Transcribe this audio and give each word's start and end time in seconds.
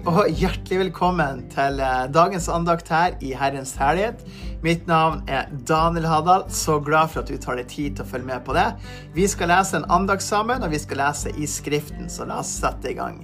og 0.00 0.30
hjertelig 0.32 0.78
velkommen 0.86 1.42
til 1.52 1.80
eh, 1.82 2.06
dagens 2.08 2.46
andakt 2.48 2.88
her 2.88 3.16
i 3.20 3.32
Herrens 3.36 3.74
herlighet. 3.76 4.22
Mitt 4.64 4.86
navn 4.88 5.20
er 5.28 5.50
Daniel 5.68 6.06
Hadal. 6.08 6.46
Så 6.48 6.78
glad 6.80 7.10
for 7.12 7.20
at 7.20 7.28
du 7.28 7.36
tar 7.36 7.58
deg 7.60 7.68
tid 7.68 7.98
til 7.98 8.06
å 8.06 8.08
følge 8.08 8.30
med 8.30 8.44
på 8.46 8.54
det. 8.56 8.64
Vi 9.12 9.26
skal 9.28 9.52
lese 9.52 9.76
en 9.76 9.88
andakt 9.92 10.24
sammen, 10.24 10.64
og 10.64 10.72
vi 10.72 10.80
skal 10.80 11.02
lese 11.02 11.34
i 11.36 11.48
Skriften, 11.50 12.08
så 12.08 12.24
la 12.28 12.40
oss 12.40 12.54
sette 12.62 12.88
i 12.88 12.96
gang. 12.96 13.20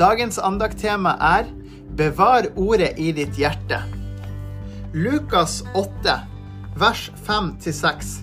Dagens 0.00 0.40
andakttema 0.42 1.14
er 1.22 1.52
Bevar 1.96 2.50
ordet 2.58 2.96
i 2.98 3.12
ditt 3.14 3.38
hjerte. 3.38 3.78
Lukas 4.96 5.60
8, 5.78 6.18
vers 6.82 7.06
5-6. 7.28 8.18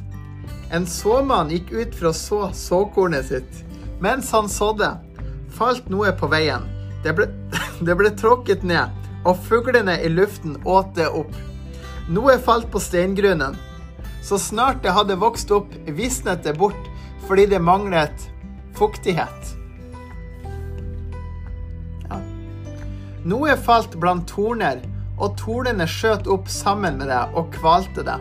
En 0.73 0.89
såmann 0.89 1.53
gikk 1.53 1.71
ut 1.71 1.95
for 1.95 2.11
å 2.11 2.17
så 2.17 2.43
såkornet 2.57 3.31
sitt. 3.31 3.65
Mens 4.03 4.35
han 4.35 4.51
sådde, 4.51 4.95
falt 5.53 5.87
noe 5.93 6.11
på 6.17 6.27
veien. 6.33 6.72
Det 7.03 7.13
ble, 7.17 7.27
det 7.85 7.95
ble 7.99 8.11
tråkket 8.19 8.63
ned, 8.67 8.91
og 9.27 9.39
fuglene 9.47 9.97
i 10.03 10.11
luften 10.11 10.57
åt 10.63 10.95
det 10.97 11.09
opp. 11.11 11.33
Noe 12.11 12.37
falt 12.43 12.69
på 12.71 12.81
steingrunnen. 12.83 13.55
Så 14.23 14.39
snart 14.39 14.83
det 14.83 14.93
hadde 14.95 15.19
vokst 15.19 15.51
opp, 15.51 15.71
visnet 15.87 16.43
det 16.47 16.55
bort 16.59 16.89
fordi 17.27 17.45
det 17.51 17.59
manglet 17.63 18.25
fuktighet. 18.75 19.53
Ja. 22.09 22.19
Noe 23.23 23.55
falt 23.59 23.95
blant 23.99 24.27
torner, 24.31 24.83
og 25.19 25.37
tornene 25.39 25.87
skjøt 25.87 26.27
opp 26.31 26.49
sammen 26.51 26.99
med 26.99 27.11
det 27.11 27.23
og 27.35 27.51
kvalte 27.55 28.03
det. 28.03 28.19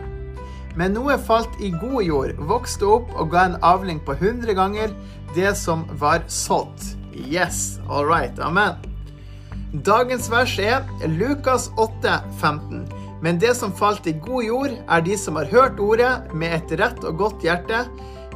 Men 0.78 0.94
noe 0.96 1.18
falt 1.20 1.52
i 1.60 1.72
god 1.74 2.00
jord, 2.06 2.34
vokste 2.48 2.88
opp 2.88 3.10
og 3.18 3.32
ga 3.34 3.48
en 3.48 3.58
avling 3.66 4.00
på 4.06 4.16
hundre 4.20 4.54
ganger 4.56 4.94
det 5.36 5.54
som 5.58 5.84
var 6.00 6.24
sådd. 6.30 7.01
Yes, 7.14 7.78
all 7.88 8.06
right. 8.06 8.38
Amen. 8.38 8.74
Dagens 9.72 10.30
vers 10.30 10.58
er 10.58 10.84
Lukas 11.08 11.70
8, 11.76 12.20
15. 12.40 12.86
Men 13.22 13.38
det 13.38 13.54
som 13.56 13.72
falt 13.72 14.06
i 14.06 14.12
god 14.12 14.44
jord, 14.44 14.72
er 14.88 15.04
de 15.04 15.16
som 15.16 15.36
har 15.38 15.50
hørt 15.52 15.80
ordet 15.80 16.34
med 16.34 16.56
et 16.56 16.74
rett 16.80 17.04
og 17.06 17.20
godt 17.20 17.44
hjerte, 17.46 17.84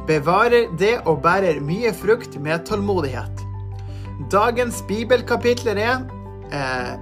bevarer 0.07 0.69
det 0.79 0.95
og 1.05 1.21
bærer 1.25 1.59
mye 1.61 1.91
frukt 1.93 2.39
med 2.39 2.65
tålmodighet. 2.69 3.43
Dagens 4.31 4.79
bibelkapitler 4.87 5.77
er 5.77 6.05
eh, 6.55 6.93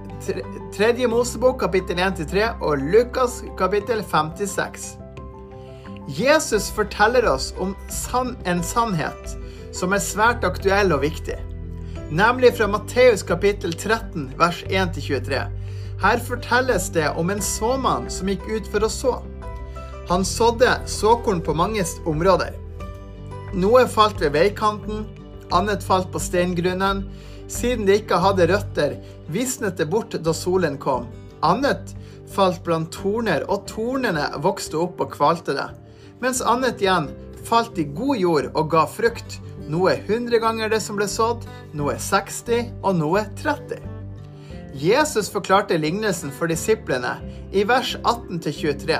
Tredje 0.74 1.08
Mosebok 1.08 1.60
kapittel 1.62 2.00
1-3 2.02 2.50
og 2.60 2.82
Lukas 2.92 3.40
kapittel 3.56 4.02
56. 4.04 4.96
Jesus 6.12 6.68
forteller 6.74 7.24
oss 7.30 7.52
om 7.62 7.76
en 8.44 8.62
sannhet 8.62 9.36
som 9.74 9.94
er 9.94 10.02
svært 10.02 10.44
aktuell 10.46 10.92
og 10.94 11.06
viktig 11.06 11.38
nemlig 12.10 12.56
fra 12.56 12.66
Matteus 12.68 13.22
kapittel 13.22 13.72
13, 13.72 14.30
vers 14.38 14.64
1-23. 14.68 15.40
Her 16.02 16.18
fortelles 16.20 16.90
det 16.92 17.08
om 17.16 17.30
en 17.30 17.42
såmann 17.42 18.10
som 18.12 18.28
gikk 18.28 18.44
ut 18.50 18.68
for 18.70 18.84
å 18.86 18.90
så. 18.92 19.14
Han 20.08 20.24
sådde 20.24 20.70
såkorn 20.86 21.40
på 21.42 21.54
mange 21.56 21.84
områder. 22.06 22.54
Noe 23.56 23.86
falt 23.90 24.20
ved 24.20 24.34
veikanten, 24.36 25.06
annet 25.50 25.82
falt 25.82 26.12
på 26.12 26.20
steingrunnen. 26.22 27.06
Siden 27.48 27.86
det 27.86 28.02
ikke 28.02 28.20
hadde 28.22 28.48
røtter, 28.50 28.96
visnet 29.30 29.78
det 29.78 29.88
bort 29.90 30.14
da 30.14 30.34
solen 30.34 30.78
kom. 30.78 31.06
Annet 31.46 31.94
falt 32.30 32.62
blant 32.66 32.90
torner, 32.94 33.44
og 33.50 33.66
tornene 33.70 34.28
vokste 34.42 34.78
opp 34.82 35.00
og 35.02 35.14
kvalte 35.14 35.54
det. 35.56 35.68
Mens 36.22 36.42
annet 36.42 36.82
igjen 36.82 37.10
falt 37.46 37.78
i 37.78 37.86
god 37.96 38.18
jord 38.18 38.50
og 38.54 38.70
ga 38.72 38.86
frukt, 38.90 39.38
noe 39.70 39.96
100 39.96 40.38
ganger 40.42 40.70
det 40.72 40.80
som 40.84 40.98
ble 40.98 41.08
sådd, 41.10 41.46
noe 41.76 41.96
60 42.00 42.72
og 42.82 42.98
noe 42.98 43.24
30. 43.40 43.82
Jesus 44.76 45.30
forklarte 45.32 45.78
lignelsen 45.80 46.32
for 46.34 46.50
disiplene 46.52 47.16
i 47.56 47.64
vers 47.64 47.94
18-23. 48.02 48.98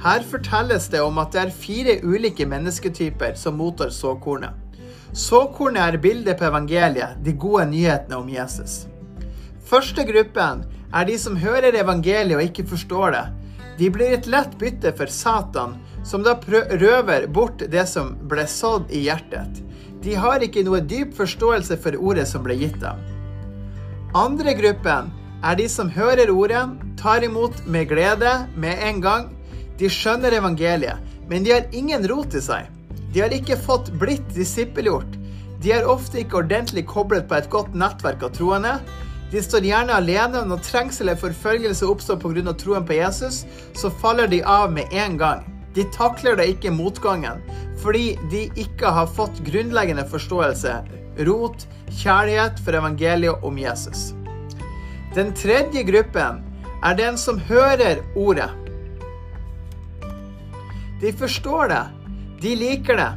Her 0.00 0.24
fortelles 0.24 0.88
det 0.88 1.02
om 1.04 1.18
at 1.20 1.34
det 1.34 1.42
er 1.42 1.52
fire 1.52 1.98
ulike 2.00 2.46
mennesketyper 2.48 3.36
som 3.36 3.58
mottar 3.60 3.92
såkornet. 3.92 4.56
Såkornet 5.12 5.82
er 5.82 6.00
bildet 6.00 6.38
på 6.38 6.46
evangeliet, 6.48 7.18
de 7.20 7.34
gode 7.34 7.66
nyhetene 7.72 8.16
om 8.16 8.30
Jesus. 8.30 8.86
Første 9.66 10.06
gruppen 10.08 10.64
er 10.94 11.06
de 11.06 11.18
som 11.20 11.36
hører 11.36 11.76
evangeliet 11.76 12.38
og 12.38 12.46
ikke 12.46 12.68
forstår 12.70 13.16
det. 13.16 13.26
De 13.80 13.90
blir 13.92 14.14
et 14.14 14.28
lett 14.30 14.56
bytte 14.60 14.92
for 14.96 15.12
Satan, 15.12 15.76
som 16.04 16.24
da 16.24 16.34
røver 16.40 17.26
bort 17.28 17.60
det 17.72 17.84
som 17.88 18.14
ble 18.28 18.46
sådd 18.48 18.88
i 18.92 19.04
hjertet. 19.06 19.60
De 20.04 20.14
har 20.16 20.40
ikke 20.40 20.64
noe 20.64 20.80
dyp 20.80 21.12
forståelse 21.16 21.76
for 21.82 21.96
ordet 22.00 22.26
som 22.28 22.44
ble 22.44 22.56
gitt 22.60 22.78
dem. 22.80 23.00
Andre 24.16 24.54
gruppen 24.56 25.10
er 25.44 25.56
de 25.56 25.66
som 25.68 25.90
hører 25.92 26.32
ordet, 26.32 26.64
tar 27.00 27.24
imot 27.24 27.56
med 27.66 27.88
glede 27.92 28.32
med 28.56 28.80
en 28.84 29.00
gang. 29.04 29.28
De 29.80 29.88
skjønner 29.92 30.34
evangeliet, 30.36 31.00
men 31.28 31.44
de 31.44 31.54
har 31.54 31.68
ingen 31.76 32.04
rot 32.08 32.34
i 32.36 32.42
seg. 32.44 32.68
De 33.12 33.22
har 33.22 33.32
ikke 33.34 33.58
fått 33.60 33.92
blitt 34.00 34.26
disippelgjort. 34.36 35.16
De 35.60 35.72
er 35.76 35.88
ofte 35.88 36.22
ikke 36.22 36.40
ordentlig 36.40 36.86
koblet 36.88 37.28
på 37.28 37.36
et 37.36 37.48
godt 37.52 37.76
nettverk 37.76 38.24
av 38.24 38.34
troende. 38.36 38.78
De 39.30 39.42
står 39.44 39.68
gjerne 39.68 39.94
alene, 39.94 40.40
og 40.40 40.50
når 40.50 40.62
trengsel 40.66 41.06
eller 41.06 41.20
forfølgelse 41.20 41.86
oppstår 41.86 42.18
pga. 42.18 42.52
troen 42.52 42.86
på 42.86 42.96
Jesus, 42.96 43.44
så 43.76 43.90
faller 43.90 44.26
de 44.26 44.42
av 44.42 44.72
med 44.72 44.88
en 44.92 45.18
gang. 45.18 45.44
De 45.74 45.84
takler 45.94 46.36
da 46.36 46.42
ikke 46.42 46.72
motgangen, 46.74 47.44
fordi 47.82 48.14
de 48.30 48.46
ikke 48.60 48.92
har 48.92 49.10
fått 49.16 49.40
grunnleggende 49.46 50.04
forståelse, 50.08 50.74
rot, 51.26 51.66
kjærlighet 52.02 52.60
for 52.64 52.76
evangeliet 52.78 53.44
om 53.46 53.58
Jesus. 53.58 54.10
Den 55.16 55.32
tredje 55.34 55.82
gruppen 55.88 56.44
er 56.84 56.96
den 56.96 57.18
som 57.18 57.40
hører 57.48 58.02
ordet. 58.16 58.50
De 61.00 61.12
forstår 61.16 61.72
det, 61.72 61.82
de 62.40 62.54
liker 62.56 63.00
det, 63.00 63.10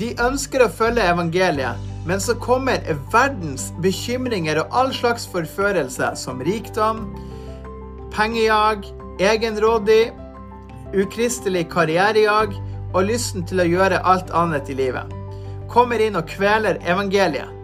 de 0.00 0.14
ønsker 0.22 0.64
å 0.64 0.70
følge 0.72 1.04
evangeliet, 1.10 1.88
men 2.08 2.22
så 2.22 2.34
kommer 2.40 2.80
verdens 3.12 3.68
bekymringer 3.84 4.62
og 4.62 4.72
all 4.72 4.94
slags 4.96 5.26
forførelse, 5.28 6.14
som 6.16 6.40
rikdom, 6.46 7.04
pengejag, 8.14 8.86
egenrådig, 9.20 10.08
ukristelig 10.96 11.66
karrierejag 11.70 12.56
og 12.92 13.06
lysten 13.08 13.46
til 13.46 13.62
å 13.62 13.68
gjøre 13.68 14.02
alt 14.06 14.30
annet 14.34 14.70
i 14.70 14.76
livet. 14.78 15.10
Kommer 15.70 16.02
inn 16.02 16.18
og 16.18 16.28
kveler 16.30 16.80
evangeliet. 16.82 17.56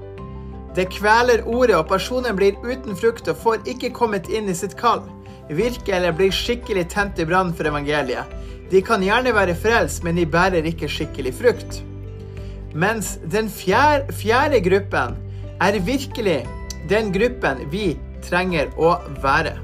Det 0.76 0.90
kveler 0.92 1.42
ordet, 1.48 1.76
og 1.78 1.88
personen 1.88 2.36
blir 2.36 2.58
uten 2.62 2.96
frukt 2.98 3.28
og 3.32 3.38
får 3.40 3.62
ikke 3.72 3.94
kommet 3.96 4.28
inn 4.28 4.50
i 4.52 4.56
sitt 4.56 4.76
kall. 4.78 5.02
Virke 5.48 5.94
eller 5.96 6.12
blir 6.12 6.34
skikkelig 6.34 6.88
tent 6.92 7.20
i 7.22 7.26
brann 7.26 7.54
for 7.56 7.68
evangeliet. 7.70 8.28
De 8.70 8.82
kan 8.82 9.02
gjerne 9.02 9.32
være 9.34 9.54
frelst, 9.56 10.02
men 10.04 10.18
de 10.18 10.26
bærer 10.26 10.66
ikke 10.68 10.90
skikkelig 10.90 11.32
frukt. 11.38 11.80
Mens 12.76 13.14
den 13.32 13.48
fjerde, 13.48 14.12
fjerde 14.12 14.60
gruppen 14.60 15.16
er 15.64 15.78
virkelig 15.80 16.42
den 16.90 17.08
gruppen 17.14 17.62
vi 17.72 17.94
trenger 18.26 18.68
å 18.76 18.98
være. 19.22 19.54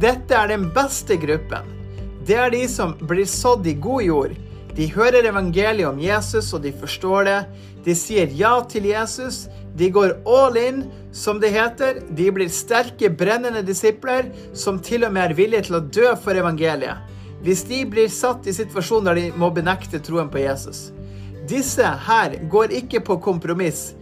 Dette 0.00 0.38
er 0.38 0.48
den 0.48 0.70
beste 0.72 1.18
gruppen. 1.20 1.81
Det 2.26 2.38
er 2.38 2.52
de 2.54 2.62
som 2.70 2.94
blir 3.00 3.26
sådd 3.26 3.66
i 3.66 3.74
god 3.74 4.02
jord. 4.06 4.34
De 4.76 4.86
hører 4.94 5.26
evangeliet 5.28 5.88
om 5.88 5.98
Jesus, 6.00 6.52
og 6.54 6.62
de 6.62 6.72
forstår 6.72 7.26
det. 7.28 7.38
De 7.84 7.94
sier 7.98 8.30
ja 8.38 8.54
til 8.70 8.86
Jesus. 8.88 9.48
De 9.76 9.88
går 9.90 10.14
all 10.28 10.56
in, 10.60 10.84
som 11.12 11.40
det 11.42 11.50
heter. 11.52 11.98
De 12.14 12.28
blir 12.32 12.52
sterke, 12.52 13.10
brennende 13.10 13.64
disipler 13.66 14.30
som 14.54 14.78
til 14.78 15.08
og 15.08 15.12
med 15.16 15.32
er 15.32 15.36
villige 15.36 15.66
til 15.68 15.80
å 15.80 15.82
dø 15.82 16.12
for 16.22 16.38
evangeliet. 16.38 17.00
Hvis 17.42 17.64
de 17.66 17.82
blir 17.90 18.10
satt 18.12 18.46
i 18.46 18.54
situasjoner 18.54 19.16
der 19.16 19.18
de 19.18 19.40
må 19.40 19.50
benekte 19.50 19.98
troen 19.98 20.30
på 20.30 20.44
Jesus. 20.44 20.92
Disse 21.50 21.88
her 22.06 22.36
går 22.52 22.70
ikke 22.78 23.02
på 23.02 23.18
kompromiss. 23.24 23.96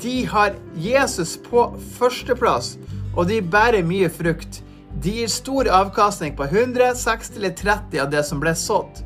De 0.00 0.22
har 0.30 0.54
Jesus 0.78 1.34
på 1.48 1.66
førsteplass, 1.98 2.76
og 3.16 3.26
de 3.26 3.40
bærer 3.42 3.82
mye 3.86 4.06
frukt. 4.12 4.62
De 5.02 5.10
gir 5.10 5.28
stor 5.28 5.68
avkastning 5.68 6.36
på 6.36 6.44
100, 6.44 6.94
60 6.94 7.36
eller 7.36 7.50
30 7.50 8.00
av 8.00 8.10
det 8.10 8.22
som 8.24 8.40
ble 8.40 8.54
sådd. 8.54 9.02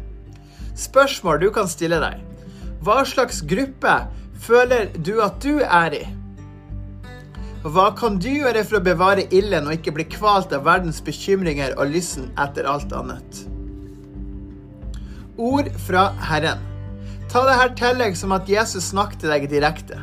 Spørsmål 0.78 1.40
du 1.40 1.48
kan 1.54 1.68
stille 1.70 1.98
deg. 2.02 2.20
Hva 2.84 3.02
slags 3.08 3.40
gruppe 3.42 3.94
føler 4.38 4.92
du 4.94 5.16
at 5.24 5.40
du 5.42 5.58
er 5.64 5.96
i? 5.96 6.04
Hva 7.66 7.88
kan 7.98 8.20
du 8.22 8.28
gjøre 8.30 8.62
for 8.62 8.78
å 8.78 8.84
bevare 8.86 9.26
ilden 9.34 9.66
og 9.66 9.74
ikke 9.74 9.96
bli 9.96 10.06
kvalt 10.12 10.52
av 10.54 10.62
verdens 10.68 11.00
bekymringer 11.04 11.74
og 11.74 11.90
lysten 11.90 12.30
etter 12.38 12.68
alt 12.70 12.94
annet? 12.94 13.42
Ord 15.38 15.72
fra 15.86 16.08
Herren. 16.30 16.62
Ta 17.28 17.42
det 17.48 17.58
her 17.58 17.74
til 17.78 18.06
som 18.16 18.32
at 18.32 18.48
Jesus 18.48 18.92
snakket 18.92 19.24
til 19.24 19.34
deg 19.34 19.50
direkte. 19.50 19.98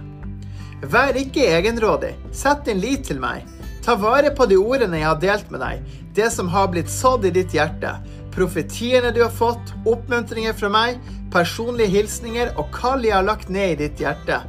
Vær 0.83 1.15
ikke 1.17 1.47
egenrådig. 1.55 2.13
Sett 2.35 2.67
din 2.67 2.83
lit 2.83 3.07
til 3.07 3.23
meg. 3.23 3.47
Ta 3.85 3.93
vare 4.01 4.31
på 4.33 4.47
de 4.49 4.57
ordene 4.57 4.97
jeg 4.97 5.05
har 5.05 5.19
delt 5.21 5.51
med 5.53 5.61
deg, 5.61 5.81
det 6.17 6.31
som 6.33 6.47
har 6.49 6.71
blitt 6.73 6.89
sådd 6.89 7.27
i 7.29 7.33
ditt 7.35 7.53
hjerte, 7.53 7.91
profetiene 8.33 9.11
du 9.13 9.19
har 9.21 9.33
fått, 9.33 9.75
oppmuntringer 9.85 10.55
fra 10.57 10.71
meg, 10.73 10.97
personlige 11.33 11.93
hilsninger 11.93 12.55
og 12.57 12.71
kall 12.73 13.05
jeg 13.05 13.13
har 13.13 13.27
lagt 13.27 13.51
ned 13.53 13.75
i 13.75 13.85
ditt 13.85 14.01
hjerte. 14.01 14.39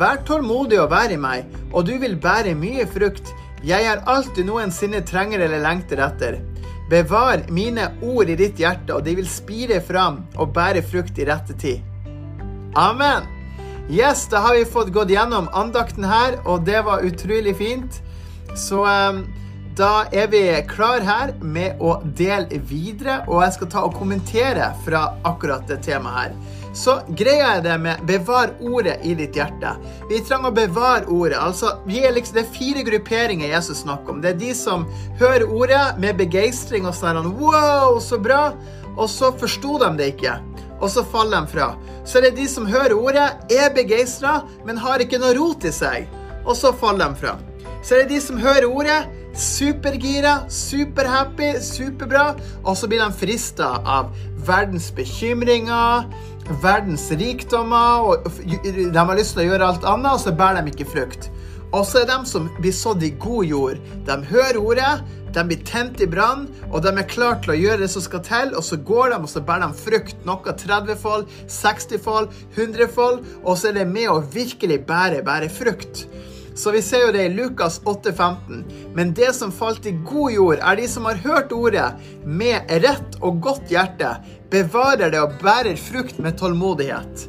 Vær 0.00 0.18
tålmodig 0.26 0.80
og 0.82 0.90
vær 0.90 1.14
i 1.14 1.20
meg, 1.20 1.46
og 1.70 1.86
du 1.86 1.94
vil 2.02 2.18
bære 2.18 2.56
mye 2.58 2.88
frukt. 2.90 3.30
Jeg 3.62 3.86
er 3.86 4.02
alt 4.10 4.34
du 4.34 4.42
noensinne 4.48 5.04
trenger 5.06 5.46
eller 5.46 5.62
lengter 5.62 6.02
etter. 6.02 6.40
Bevar 6.90 7.46
mine 7.54 7.92
ord 8.02 8.30
i 8.32 8.38
ditt 8.42 8.58
hjerte, 8.58 8.96
og 8.96 9.06
de 9.06 9.14
vil 9.20 9.30
spire 9.30 9.78
fram 9.86 10.24
og 10.34 10.50
bære 10.56 10.82
frukt 10.82 11.20
i 11.22 11.30
rette 11.30 11.54
tid. 11.62 11.86
Amen. 12.74 13.28
Yes, 13.86 14.26
da 14.30 14.42
har 14.42 14.58
vi 14.58 14.66
fått 14.66 14.90
gått 14.94 15.14
gjennom 15.14 15.46
andakten 15.54 16.06
her, 16.06 16.40
og 16.42 16.66
det 16.66 16.82
var 16.86 17.06
utrolig 17.06 17.54
fint. 17.58 18.02
Så 18.56 18.84
um, 18.84 19.24
da 19.76 20.04
er 20.12 20.26
vi 20.28 20.42
klar 20.68 21.00
her 21.06 21.34
med 21.40 21.78
å 21.80 22.00
dele 22.04 22.58
videre, 22.68 23.20
og 23.28 23.44
jeg 23.44 23.56
skal 23.56 23.70
ta 23.72 23.84
og 23.86 23.94
kommentere 23.96 24.72
fra 24.84 25.06
akkurat 25.28 25.68
det 25.70 25.78
temaet 25.86 26.18
her. 26.18 26.58
Så 26.76 27.00
greia 27.18 27.56
er 27.56 27.62
det 27.62 27.76
med 27.82 28.02
'bevar 28.06 28.52
ordet 28.60 29.00
i 29.02 29.14
ditt 29.14 29.34
hjerte'. 29.34 29.72
Vi 30.08 30.20
trenger 30.20 30.50
å 30.50 30.54
bevare 30.54 31.06
ordet. 31.06 31.38
altså 31.38 31.66
er 31.88 32.12
liksom, 32.12 32.34
Det 32.34 32.42
er 32.46 32.58
fire 32.58 32.82
grupperinger 32.82 33.48
Jesus 33.48 33.82
snakker 33.82 34.10
om. 34.10 34.20
Det 34.20 34.30
er 34.30 34.38
de 34.38 34.54
som 34.54 34.86
hører 35.18 35.50
ordet 35.50 35.98
med 35.98 36.16
begeistring 36.16 36.86
og 36.86 36.94
sånn 36.94 37.38
'wow, 37.38 37.98
så 38.00 38.18
bra', 38.18 38.54
og 38.96 39.08
så 39.08 39.32
forsto 39.32 39.78
de 39.78 39.96
det 39.96 40.16
ikke. 40.16 40.38
Og 40.80 40.90
så 40.90 41.04
faller 41.04 41.40
de 41.40 41.46
fra. 41.46 41.76
Så 42.04 42.18
er 42.18 42.22
det 42.22 42.36
de 42.36 42.48
som 42.48 42.66
hører 42.66 42.94
ordet, 42.94 43.30
er 43.50 43.74
begeistra, 43.74 44.42
men 44.64 44.76
har 44.76 44.98
ikke 44.98 45.18
noe 45.18 45.34
rot 45.34 45.64
i 45.64 45.72
seg. 45.72 46.08
Og 46.46 46.56
så 46.56 46.72
faller 46.72 47.08
de 47.08 47.14
fra. 47.14 47.49
Så 47.82 47.96
er 47.96 48.04
det 48.04 48.14
de 48.14 48.20
som 48.20 48.40
hører 48.40 48.68
ordet, 48.68 48.98
supergira, 49.36 50.40
superhappy, 50.52 51.54
superbra, 51.64 52.34
og 52.64 52.76
så 52.76 52.88
blir 52.90 53.00
de 53.00 53.12
frista 53.16 53.76
av 53.88 54.10
verdens 54.46 54.90
bekymringer, 54.96 56.08
verdens 56.62 57.06
rikdommer, 57.14 58.10
og 58.10 58.26
de 58.50 58.90
har 58.98 59.16
lyst 59.16 59.36
til 59.36 59.44
å 59.44 59.52
gjøre 59.52 59.70
alt 59.72 59.86
annet, 59.88 60.12
og 60.12 60.24
så 60.24 60.34
bærer 60.36 60.66
de 60.66 60.74
ikke 60.74 60.90
frukt. 60.92 61.30
Og 61.70 61.84
så 61.86 62.02
er 62.02 62.08
de 62.10 62.18
som 62.26 62.48
blir 62.58 62.74
sådd 62.74 63.04
i 63.06 63.12
god 63.22 63.46
jord. 63.46 63.82
De 64.06 64.16
hører 64.32 64.58
ordet, 64.58 64.94
de 65.30 65.44
blir 65.46 65.60
tent 65.62 66.00
i 66.02 66.08
brann, 66.10 66.48
og 66.72 66.82
de 66.82 66.90
er 66.90 67.06
klare 67.06 67.38
til 67.44 67.54
å 67.54 67.58
gjøre 67.60 67.84
det 67.84 67.90
som 67.92 68.02
skal 68.02 68.24
til, 68.26 68.56
og 68.58 68.66
så 68.66 68.76
går 68.76 69.12
de 69.12 69.20
og 69.20 69.30
så 69.30 69.42
bærer 69.46 69.70
de 69.70 69.84
frukt. 69.84 70.24
Noe 70.26 70.56
30-fold, 70.64 71.30
60-fold, 71.46 72.34
100-fold, 72.58 73.22
og 73.44 73.54
så 73.54 73.70
er 73.70 73.78
det 73.78 73.86
med 73.92 74.10
å 74.10 74.18
virkelig 74.34 74.82
bære, 74.90 75.22
bære 75.26 75.52
frukt. 75.54 76.04
Så 76.60 76.70
vi 76.70 76.82
ser 76.84 77.06
jo 77.06 77.12
det 77.14 77.22
i 77.24 77.32
Lukas 77.32 77.78
8,15. 77.88 78.64
Men 78.94 79.14
det 79.16 79.30
som 79.32 79.52
falt 79.52 79.86
i 79.88 79.94
god 80.04 80.32
jord, 80.34 80.58
er 80.60 80.76
de 80.76 80.88
som 80.92 81.06
har 81.08 81.22
hørt 81.24 81.54
ordet 81.56 81.86
med 82.28 82.68
rett 82.84 83.16
og 83.24 83.38
godt 83.40 83.72
hjerte, 83.72 84.10
bevarer 84.52 85.08
det 85.14 85.22
og 85.24 85.38
bærer 85.40 85.80
frukt 85.80 86.20
med 86.20 86.36
tålmodighet. 86.36 87.24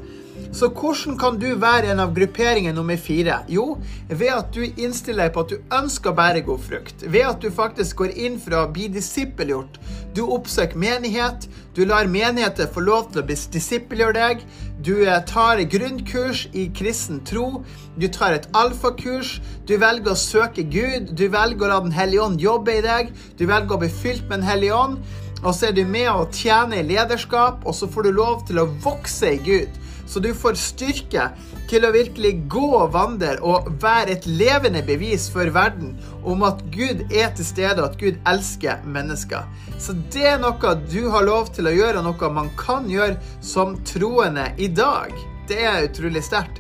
Så 0.51 0.67
hvordan 0.67 1.15
kan 1.15 1.37
du 1.39 1.47
være 1.55 1.93
en 1.93 2.01
av 2.03 2.11
grupperingen 2.15 2.75
nummer 2.75 2.99
fire? 2.99 3.37
Jo, 3.47 3.77
ved 4.09 4.33
at 4.35 4.49
du 4.51 4.65
innstiller 4.67 5.29
deg 5.29 5.35
på 5.35 5.45
at 5.45 5.53
du 5.53 5.75
ønsker 5.77 6.11
å 6.11 6.17
bære 6.17 6.41
god 6.43 6.65
frukt. 6.65 7.05
Ved 7.07 7.23
at 7.23 7.39
du 7.39 7.47
faktisk 7.55 8.01
går 8.03 8.11
inn 8.19 8.35
for 8.41 8.57
å 8.59 8.65
bli 8.73 8.89
disippelgjort. 8.91 9.79
Du 10.11 10.25
oppsøker 10.27 10.75
menighet. 10.75 11.47
Du 11.71 11.85
lar 11.87 12.09
menigheter 12.11 12.67
få 12.67 12.83
lov 12.83 13.13
til 13.13 13.23
å 13.23 13.27
disippelgjøre 13.31 14.17
deg. 14.17 14.43
Du 14.83 14.91
eh, 15.05 15.21
tar 15.29 15.63
grunnkurs 15.71 16.43
i 16.51 16.67
kristen 16.75 17.23
tro. 17.23 17.63
Du 17.95 18.09
tar 18.11 18.35
et 18.35 18.49
alfakurs. 18.51 19.37
Du 19.69 19.77
velger 19.79 20.11
å 20.11 20.19
søke 20.19 20.67
Gud. 20.67 21.13
Du 21.15 21.29
velger 21.31 21.69
å 21.69 21.71
la 21.71 21.79
Den 21.85 21.95
hellige 21.95 22.27
ånd 22.27 22.43
jobbe 22.43 22.75
i 22.75 22.83
deg. 22.83 23.15
Du 23.39 23.45
velger 23.47 23.77
å 23.77 23.81
bli 23.85 23.91
fylt 24.01 24.27
med 24.27 24.41
Den 24.41 24.49
hellige 24.51 24.75
ånd. 24.83 24.99
Og 25.41 25.55
så 25.57 25.69
er 25.69 25.77
du 25.77 25.85
med 25.89 26.09
å 26.11 26.27
tjene 26.29 26.81
i 26.81 26.85
lederskap, 26.85 27.63
og 27.65 27.73
så 27.73 27.89
får 27.89 28.07
du 28.07 28.11
lov 28.13 28.43
til 28.45 28.61
å 28.61 28.69
vokse 28.83 29.33
i 29.35 29.41
Gud. 29.41 29.79
Så 30.05 30.19
du 30.19 30.33
får 30.35 30.57
styrke 30.59 31.29
til 31.71 31.85
å 31.87 31.93
virkelig 31.93 32.33
gå 32.51 32.65
og 32.81 32.91
vandre 32.91 33.37
og 33.47 33.69
være 33.79 34.17
et 34.17 34.25
levende 34.27 34.81
bevis 34.83 35.29
for 35.31 35.47
verden 35.55 35.93
om 36.27 36.43
at 36.43 36.59
Gud 36.73 37.05
er 37.07 37.31
til 37.37 37.47
stede, 37.47 37.79
og 37.79 37.93
at 37.93 38.01
Gud 38.01 38.19
elsker 38.27 38.83
mennesker. 38.83 39.47
Så 39.79 39.95
det 40.13 40.25
er 40.33 40.41
noe 40.41 40.75
du 40.91 41.05
har 41.13 41.25
lov 41.25 41.53
til 41.55 41.69
å 41.69 41.75
gjøre, 41.75 42.01
og 42.01 42.09
noe 42.09 42.33
man 42.35 42.51
kan 42.59 42.89
gjøre 42.91 43.17
som 43.39 43.77
troende 43.87 44.49
i 44.59 44.67
dag. 44.67 45.15
Det 45.47 45.61
er 45.63 45.87
utrolig 45.87 46.25
sterkt. 46.27 46.59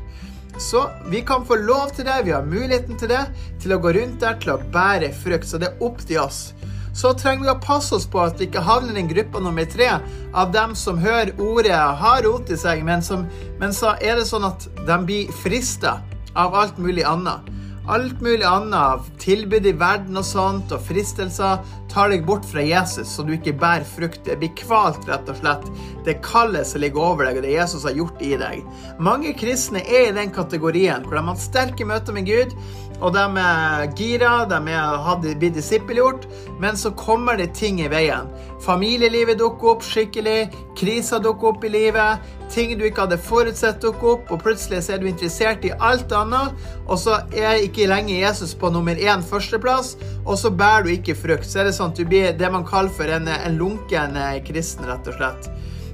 Så 0.61 0.85
vi 1.11 1.21
kan 1.25 1.45
få 1.47 1.57
lov 1.59 1.91
til 1.95 2.07
det, 2.07 2.21
vi 2.25 2.33
har 2.35 2.47
muligheten 2.47 2.97
til 2.99 3.11
det, 3.11 3.21
til 3.59 3.75
å 3.75 3.81
gå 3.83 3.93
rundt 3.97 4.19
der, 4.23 4.39
til 4.39 4.55
å 4.55 4.61
bære 4.73 5.11
frukt. 5.15 5.47
Så 5.47 5.59
det 5.59 5.71
er 5.71 5.85
opp 5.85 6.01
til 6.07 6.23
oss 6.23 6.51
så 6.93 7.13
trenger 7.15 7.45
vi 7.45 7.53
å 7.53 7.61
passe 7.63 7.95
oss 7.95 8.07
på 8.09 8.19
at 8.23 8.39
vi 8.39 8.49
ikke 8.49 8.63
havner 8.65 8.99
i 8.99 9.05
gruppa 9.07 9.39
nummer 9.43 9.67
tre 9.69 9.93
av 10.33 10.51
dem 10.55 10.75
som 10.75 10.99
hører 11.01 11.33
ordet, 11.39 11.75
har 11.75 12.23
rot 12.27 12.51
i 12.51 12.59
seg, 12.59 12.83
men, 12.87 13.03
som, 13.05 13.27
men 13.59 13.75
så 13.75 13.95
er 14.01 14.19
det 14.19 14.27
sånn 14.29 14.47
at 14.49 14.67
de 14.87 14.99
blir 15.07 15.31
frista 15.43 15.99
av 16.35 16.55
alt 16.55 16.79
mulig 16.81 17.07
annet. 17.07 17.47
Alt 17.89 18.19
mulig 18.21 18.45
annet 18.45 18.75
av 18.77 19.07
tilbud 19.19 19.65
i 19.65 19.73
verden 19.73 20.19
og 20.19 20.25
sånt, 20.27 20.69
og 20.71 20.83
fristelser 20.85 21.63
tar 21.91 22.11
deg 22.13 22.27
bort 22.27 22.45
fra 22.47 22.61
Jesus, 22.63 23.09
så 23.09 23.25
du 23.25 23.33
ikke 23.33 23.55
bærer 23.57 23.87
frukt. 23.87 24.21
Det 24.27 24.37
blir 24.39 24.51
kvalt, 24.59 25.01
rett 25.09 25.27
og 25.31 25.39
slett. 25.39 25.65
Det 26.05 26.19
kallet 26.23 26.67
som 26.69 26.83
ligger 26.83 27.01
over 27.01 27.25
deg, 27.27 27.39
og 27.41 27.47
det 27.47 27.55
Jesus 27.55 27.87
har 27.87 27.97
gjort 27.97 28.21
i 28.23 28.35
deg. 28.39 28.61
Mange 29.01 29.33
kristne 29.39 29.81
er 29.81 30.11
i 30.11 30.15
den 30.15 30.31
kategorien 30.35 31.07
hvor 31.07 31.17
de 31.17 31.25
har 31.31 31.41
sterke 31.41 31.87
møter 31.89 32.15
med 32.15 32.29
Gud, 32.29 32.53
og 33.01 33.15
de 33.15 33.23
er 33.41 33.87
gira, 33.97 34.45
de 34.45 34.59
har 34.77 35.21
blitt 35.21 35.55
disippelgjort, 35.57 36.27
men 36.61 36.77
så 36.77 36.91
kommer 36.93 37.39
det 37.39 37.51
ting 37.57 37.81
i 37.81 37.89
veien. 37.89 38.29
Familielivet 38.61 39.39
dukker 39.41 39.73
opp 39.73 39.85
skikkelig, 39.85 40.51
kriser 40.77 41.21
dukker 41.23 41.55
opp 41.55 41.65
i 41.65 41.71
livet, 41.73 42.21
ting 42.53 42.75
du 42.77 42.85
ikke 42.85 43.07
hadde 43.07 43.17
forutsett 43.25 43.81
dukker 43.81 44.13
opp, 44.13 44.29
og 44.29 44.43
plutselig 44.45 44.83
er 44.85 45.01
du 45.01 45.07
interessert 45.09 45.65
i 45.65 45.73
alt 45.81 46.13
annet, 46.13 46.53
og 46.85 47.01
så 47.01 47.23
er 47.33 47.65
ikke 47.65 47.89
lenge 47.89 48.19
Jesus 48.19 48.53
på 48.53 48.69
nummer 48.69 48.97
én 48.97 49.25
førsteplass, 49.25 49.95
og 50.25 50.37
så 50.37 50.53
bærer 50.53 50.85
du 50.85 50.93
ikke 50.93 51.17
frukt. 51.17 51.49
Så 51.49 51.63
er 51.63 51.69
det 51.69 51.75
sånn 51.79 51.95
at 51.95 51.97
du 51.97 52.05
blir 52.05 52.37
det 52.37 52.53
man 52.53 52.67
kaller 52.67 52.93
for 52.93 53.09
en, 53.09 53.29
en 53.33 53.57
lunken 53.57 54.17
eh, 54.19 54.37
kristen, 54.45 54.85
rett 54.89 55.09
og 55.09 55.17
slett. 55.17 55.49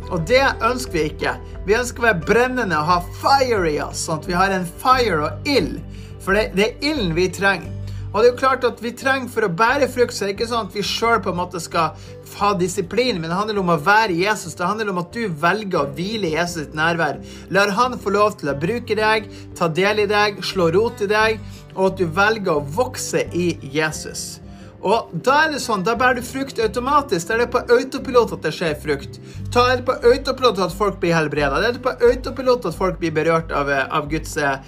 Og 0.07 0.23
det 0.27 0.43
ønsker 0.63 0.95
vi 0.95 1.05
ikke. 1.09 1.33
Vi 1.67 1.75
ønsker 1.75 2.03
å 2.03 2.07
være 2.09 2.27
brennende 2.27 2.79
og 2.79 2.91
ha 2.91 2.99
fire 3.21 3.63
i 3.71 3.79
oss, 3.83 4.05
sånn 4.07 4.21
at 4.21 4.27
vi 4.29 4.35
har 4.37 4.53
en 4.55 4.67
fire 4.83 5.23
og 5.27 5.49
ild. 5.49 5.79
For 6.27 6.35
det, 6.35 6.49
det 6.59 6.65
er 6.67 6.89
ilden 6.91 7.15
vi 7.15 7.29
trenger. 7.31 7.71
Og 8.11 8.19
det 8.19 8.27
er 8.27 8.31
jo 8.31 8.39
klart 8.39 8.63
at 8.65 8.79
vi 8.81 8.93
trenger 8.95 9.29
For 9.29 9.45
å 9.45 9.51
bære 9.53 9.89
frukt 9.91 10.15
så 10.15 10.25
er 10.25 10.31
det 10.31 10.37
ikke 10.37 10.47
sånn 10.49 10.69
at 10.69 10.75
vi 10.75 10.83
sjøl 10.85 11.19
skal 11.63 12.07
ha 12.37 12.49
disiplin, 12.59 13.21
men 13.21 13.31
det 13.31 13.37
handler 13.37 13.59
om 13.61 13.69
å 13.71 13.77
være 13.79 14.15
Jesus. 14.17 14.55
Det 14.57 14.67
handler 14.67 14.91
om 14.91 14.99
at 15.01 15.13
du 15.15 15.29
velger 15.41 15.79
å 15.79 15.93
hvile 15.95 16.27
i 16.27 16.33
Jesus 16.35 16.65
sitt 16.67 16.75
nærvær. 16.75 17.21
Lar 17.49 17.71
han 17.77 17.95
få 17.99 18.11
lov 18.13 18.35
til 18.41 18.51
å 18.51 18.57
bruke 18.59 18.97
deg, 18.99 19.29
ta 19.57 19.69
del 19.71 20.03
i 20.03 20.09
deg, 20.09 20.43
slå 20.45 20.67
rot 20.75 21.01
i 21.01 21.07
deg, 21.09 21.39
og 21.77 21.93
at 21.93 22.01
du 22.01 22.05
velger 22.19 22.57
å 22.57 22.65
vokse 22.75 23.23
i 23.33 23.53
Jesus. 23.73 24.41
Og 24.85 25.13
da 25.25 25.39
er 25.45 25.55
det 25.55 25.61
sånn, 25.63 25.81
da 25.87 25.95
bærer 25.97 26.19
du 26.19 26.27
frukt 26.27 26.59
automatisk. 26.61 27.29
Da 27.29 27.37
er 27.37 27.45
det 27.45 27.51
på 27.55 27.63
autopilot 27.63 28.35
at 28.35 28.43
det 28.45 28.53
skjer 28.53 28.75
frukt. 28.83 29.17
Da 29.53 29.63
er 29.71 29.79
det 29.79 29.87
på 29.87 29.95
autopilot 30.11 30.61
at 30.67 30.75
folk 30.77 30.99
blir 31.01 31.15
helbreda. 31.17 31.61
Da 31.63 31.71
er 31.71 31.79
det 31.79 31.85
på 31.85 31.95
autopilot 31.95 32.67
at 32.69 32.77
folk 32.77 32.99
blir 33.01 33.15
berørt 33.15 33.55
av, 33.55 33.71
av 33.71 34.11
Guds 34.11 34.37
eh, 34.37 34.59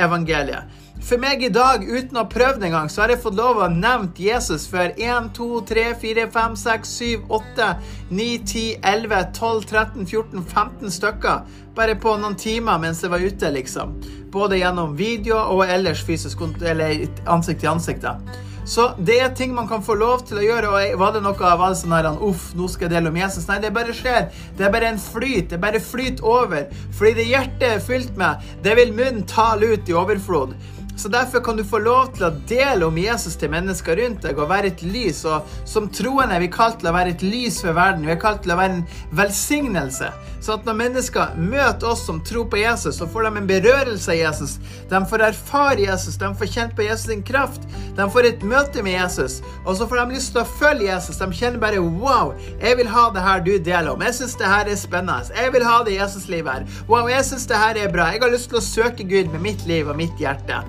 evangelie. 0.00 0.62
For 1.00 1.18
meg 1.18 1.40
i 1.42 1.48
dag, 1.48 1.82
uten 1.82 2.18
å 2.18 2.22
ha 2.22 2.28
prøvd 2.30 2.64
engang, 2.68 2.90
så 2.92 3.02
har 3.02 3.10
jeg 3.14 3.22
fått 3.22 3.38
lov 3.38 3.58
å 3.58 3.64
ha 3.64 3.70
nevnt 3.72 4.20
Jesus 4.20 4.66
for 4.70 4.92
1, 5.00 5.30
2, 5.36 5.48
3, 5.70 5.86
4, 6.02 6.26
5, 6.34 6.58
6, 6.60 6.92
7, 7.00 7.24
8, 7.38 7.70
9, 8.10 8.26
10, 8.52 8.66
11, 8.92 9.24
12, 9.38 9.64
13, 9.72 10.06
14, 10.12 10.44
15 10.52 10.94
stykker. 10.98 11.56
Bare 11.74 11.96
på 11.98 12.14
noen 12.20 12.36
timer 12.38 12.78
mens 12.84 13.00
jeg 13.02 13.14
var 13.14 13.24
ute, 13.24 13.50
liksom. 13.56 13.96
Både 14.30 14.60
gjennom 14.60 14.94
video 14.98 15.40
og 15.40 15.64
ellers 15.66 16.04
fysisk, 16.06 16.44
eller 16.60 17.08
ansikt 17.26 17.64
til 17.64 17.72
ansikt. 17.72 18.06
da. 18.06 18.46
Så 18.70 18.90
det 19.02 19.16
er 19.18 19.32
ting 19.34 19.54
man 19.54 19.66
kan 19.68 19.82
få 19.82 19.96
lov 19.98 20.20
til 20.28 20.38
å 20.38 20.44
gjøre. 20.44 20.68
og 20.68 20.98
Var 21.00 21.14
det 21.16 21.22
noe 21.24 21.34
var 21.58 21.72
det 21.72 21.78
sånn 21.80 21.94
her, 21.96 22.06
uff, 22.22 22.52
nå 22.54 22.68
skal 22.70 22.86
jeg 22.86 22.92
dele 22.92 23.10
om 23.10 23.16
Jesus? 23.18 23.48
Nei, 23.48 23.58
det 23.58 23.72
bare 23.74 23.96
skjer. 23.96 24.28
Det 24.58 24.66
er 24.66 24.70
bare 24.70 24.92
en 24.92 25.00
flyt. 25.00 25.48
Det 25.50 25.58
bare 25.58 25.80
flyter 25.82 26.22
over. 26.22 26.68
Fordi 26.98 27.16
det 27.18 27.30
hjertet 27.32 27.66
er 27.66 27.82
fylt 27.82 28.14
med, 28.20 28.44
det 28.62 28.76
vil 28.78 28.92
munnen 28.94 29.24
tale 29.26 29.72
ut 29.72 29.90
i 29.90 29.96
overflod. 29.96 30.54
Så 31.00 31.08
Derfor 31.08 31.40
kan 31.40 31.56
du 31.56 31.64
få 31.64 31.78
lov 31.80 32.10
til 32.12 32.26
å 32.26 32.34
dele 32.48 32.84
om 32.84 32.98
Jesus 33.00 33.38
til 33.40 33.48
mennesker 33.48 33.96
rundt 33.96 34.26
deg 34.26 34.36
og 34.36 34.50
være 34.50 34.68
et 34.68 34.82
lys. 34.84 35.22
Og 35.24 35.48
som 35.64 35.86
troende 35.88 36.36
er 36.36 36.42
vi 36.44 36.50
kalt 36.52 36.82
til 36.82 36.90
å 36.90 36.92
være 36.92 37.14
et 37.14 37.24
lys 37.24 37.62
for 37.64 37.72
verden. 37.72 38.04
Vi 38.04 38.12
er 38.12 38.20
kalt 38.20 38.42
til 38.44 38.52
å 38.52 38.58
være 38.60 38.76
en 38.82 38.82
velsignelse. 39.16 40.10
Så 40.40 40.56
at 40.56 40.64
når 40.64 40.78
mennesker 40.78 41.34
møter 41.36 41.90
oss 41.90 42.06
som 42.08 42.20
tror 42.24 42.46
på 42.50 42.60
Jesus, 42.60 42.96
så 42.96 43.08
får 43.08 43.26
de 43.28 43.40
en 43.42 43.48
berørelse 43.48 44.10
av 44.12 44.18
Jesus. 44.18 44.56
De 44.90 45.00
får 45.10 45.24
erfare 45.28 45.84
Jesus, 45.84 46.16
de 46.20 46.30
får 46.40 46.52
kjent 46.54 46.76
på 46.76 46.86
Jesus 46.86 47.08
sin 47.10 47.24
kraft. 47.26 47.66
De 47.96 48.06
får 48.10 48.28
et 48.30 48.46
møte 48.46 48.84
med 48.86 48.96
Jesus, 48.96 49.40
og 49.64 49.76
så 49.76 49.88
får 49.88 50.00
de 50.00 50.16
lyst 50.16 50.32
til 50.34 50.42
å 50.42 50.48
følge 50.60 50.88
Jesus. 50.88 51.20
De 51.20 51.28
kjenner 51.36 51.60
bare 51.62 51.80
Wow, 51.80 52.32
jeg 52.60 52.78
vil 52.80 52.88
ha 52.88 53.08
det 53.14 53.24
her 53.24 53.42
du 53.44 53.52
deler 53.58 53.92
om. 53.92 54.04
Jeg 54.06 54.16
syns 54.16 54.38
det 54.40 54.48
her 54.48 54.68
er 54.68 54.78
spennende. 54.80 55.34
Jeg 55.36 55.52
vil 55.52 55.66
ha 55.66 55.80
det 55.84 55.98
Jesuslivet 55.98 56.52
her. 56.52 56.78
Wow, 56.88 57.10
jeg 57.10 57.26
syns 57.28 57.48
det 57.50 57.60
her 57.60 57.76
er 57.76 57.92
bra. 57.92 58.08
Jeg 58.14 58.24
har 58.24 58.32
lyst 58.32 58.48
til 58.52 58.60
å 58.60 58.64
søke 58.64 59.04
Gud 59.04 59.32
med 59.34 59.44
mitt 59.44 59.66
liv 59.68 59.90
og 59.90 59.98
mitt 60.00 60.16
hjerte. 60.20 60.62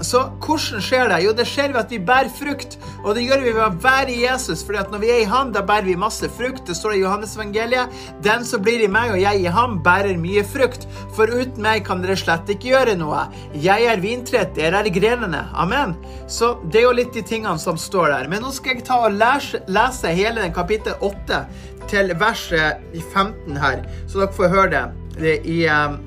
Så 0.00 0.22
hvordan 0.40 0.82
skjer 0.82 1.10
det? 1.12 1.18
Jo, 1.24 1.32
det 1.36 1.44
skjer 1.46 1.74
ved 1.74 1.80
at 1.82 1.92
vi 1.92 1.98
bærer 2.02 2.30
frukt. 2.32 2.78
Og 3.02 3.14
det 3.16 3.24
gjør 3.26 3.42
vi 3.44 3.52
ved 3.52 3.62
å 3.64 3.82
være 3.82 4.14
i 4.14 4.22
Jesus. 4.24 4.64
fordi 4.64 4.78
at 4.80 4.90
når 4.92 5.02
vi 5.02 5.10
er 5.12 5.20
i 5.22 5.28
ham, 5.28 5.52
da 5.52 5.62
bærer 5.66 5.86
vi 5.90 5.96
masse 5.98 6.28
frukt. 6.38 6.64
Det 6.66 6.76
står 6.76 6.96
i 6.96 7.02
Johannes 7.02 7.36
evangeliet. 7.36 7.92
Den 8.24 8.44
som 8.44 8.62
blir 8.62 8.82
i 8.82 8.90
meg 8.90 9.12
og 9.12 9.20
jeg 9.20 9.42
i 9.42 9.52
ham, 9.52 9.78
bærer 9.82 10.18
mye 10.18 10.44
frukt. 10.44 10.86
For 11.16 11.30
uten 11.30 11.62
meg 11.62 11.84
kan 11.86 12.02
dere 12.02 12.16
slett 12.18 12.50
ikke 12.50 12.72
gjøre 12.72 12.96
noe. 12.98 13.26
Jeg 13.54 13.86
er 13.90 14.02
vintreet, 14.02 14.54
dere 14.56 14.82
er 14.82 14.92
grenene. 14.94 15.44
Amen. 15.52 15.96
Så 16.26 16.54
det 16.64 16.82
er 16.82 16.88
jo 16.88 16.96
litt 16.96 17.12
de 17.14 17.24
tingene 17.26 17.58
som 17.58 17.78
står 17.78 18.14
der. 18.14 18.30
Men 18.32 18.42
nå 18.42 18.52
skal 18.54 18.78
jeg 18.78 18.86
ta 18.88 19.02
og 19.06 19.18
lese 19.18 20.14
hele 20.14 20.40
den 20.40 20.54
kapittel 20.56 20.96
8 21.00 21.44
til 21.90 22.14
verset 22.18 22.80
15 23.12 23.58
her, 23.58 23.82
så 24.06 24.22
dere 24.22 24.32
får 24.38 24.56
høre 24.56 24.72
det. 24.72 24.86
det 25.18 25.36
i... 25.44 25.60
Um, 25.68 26.00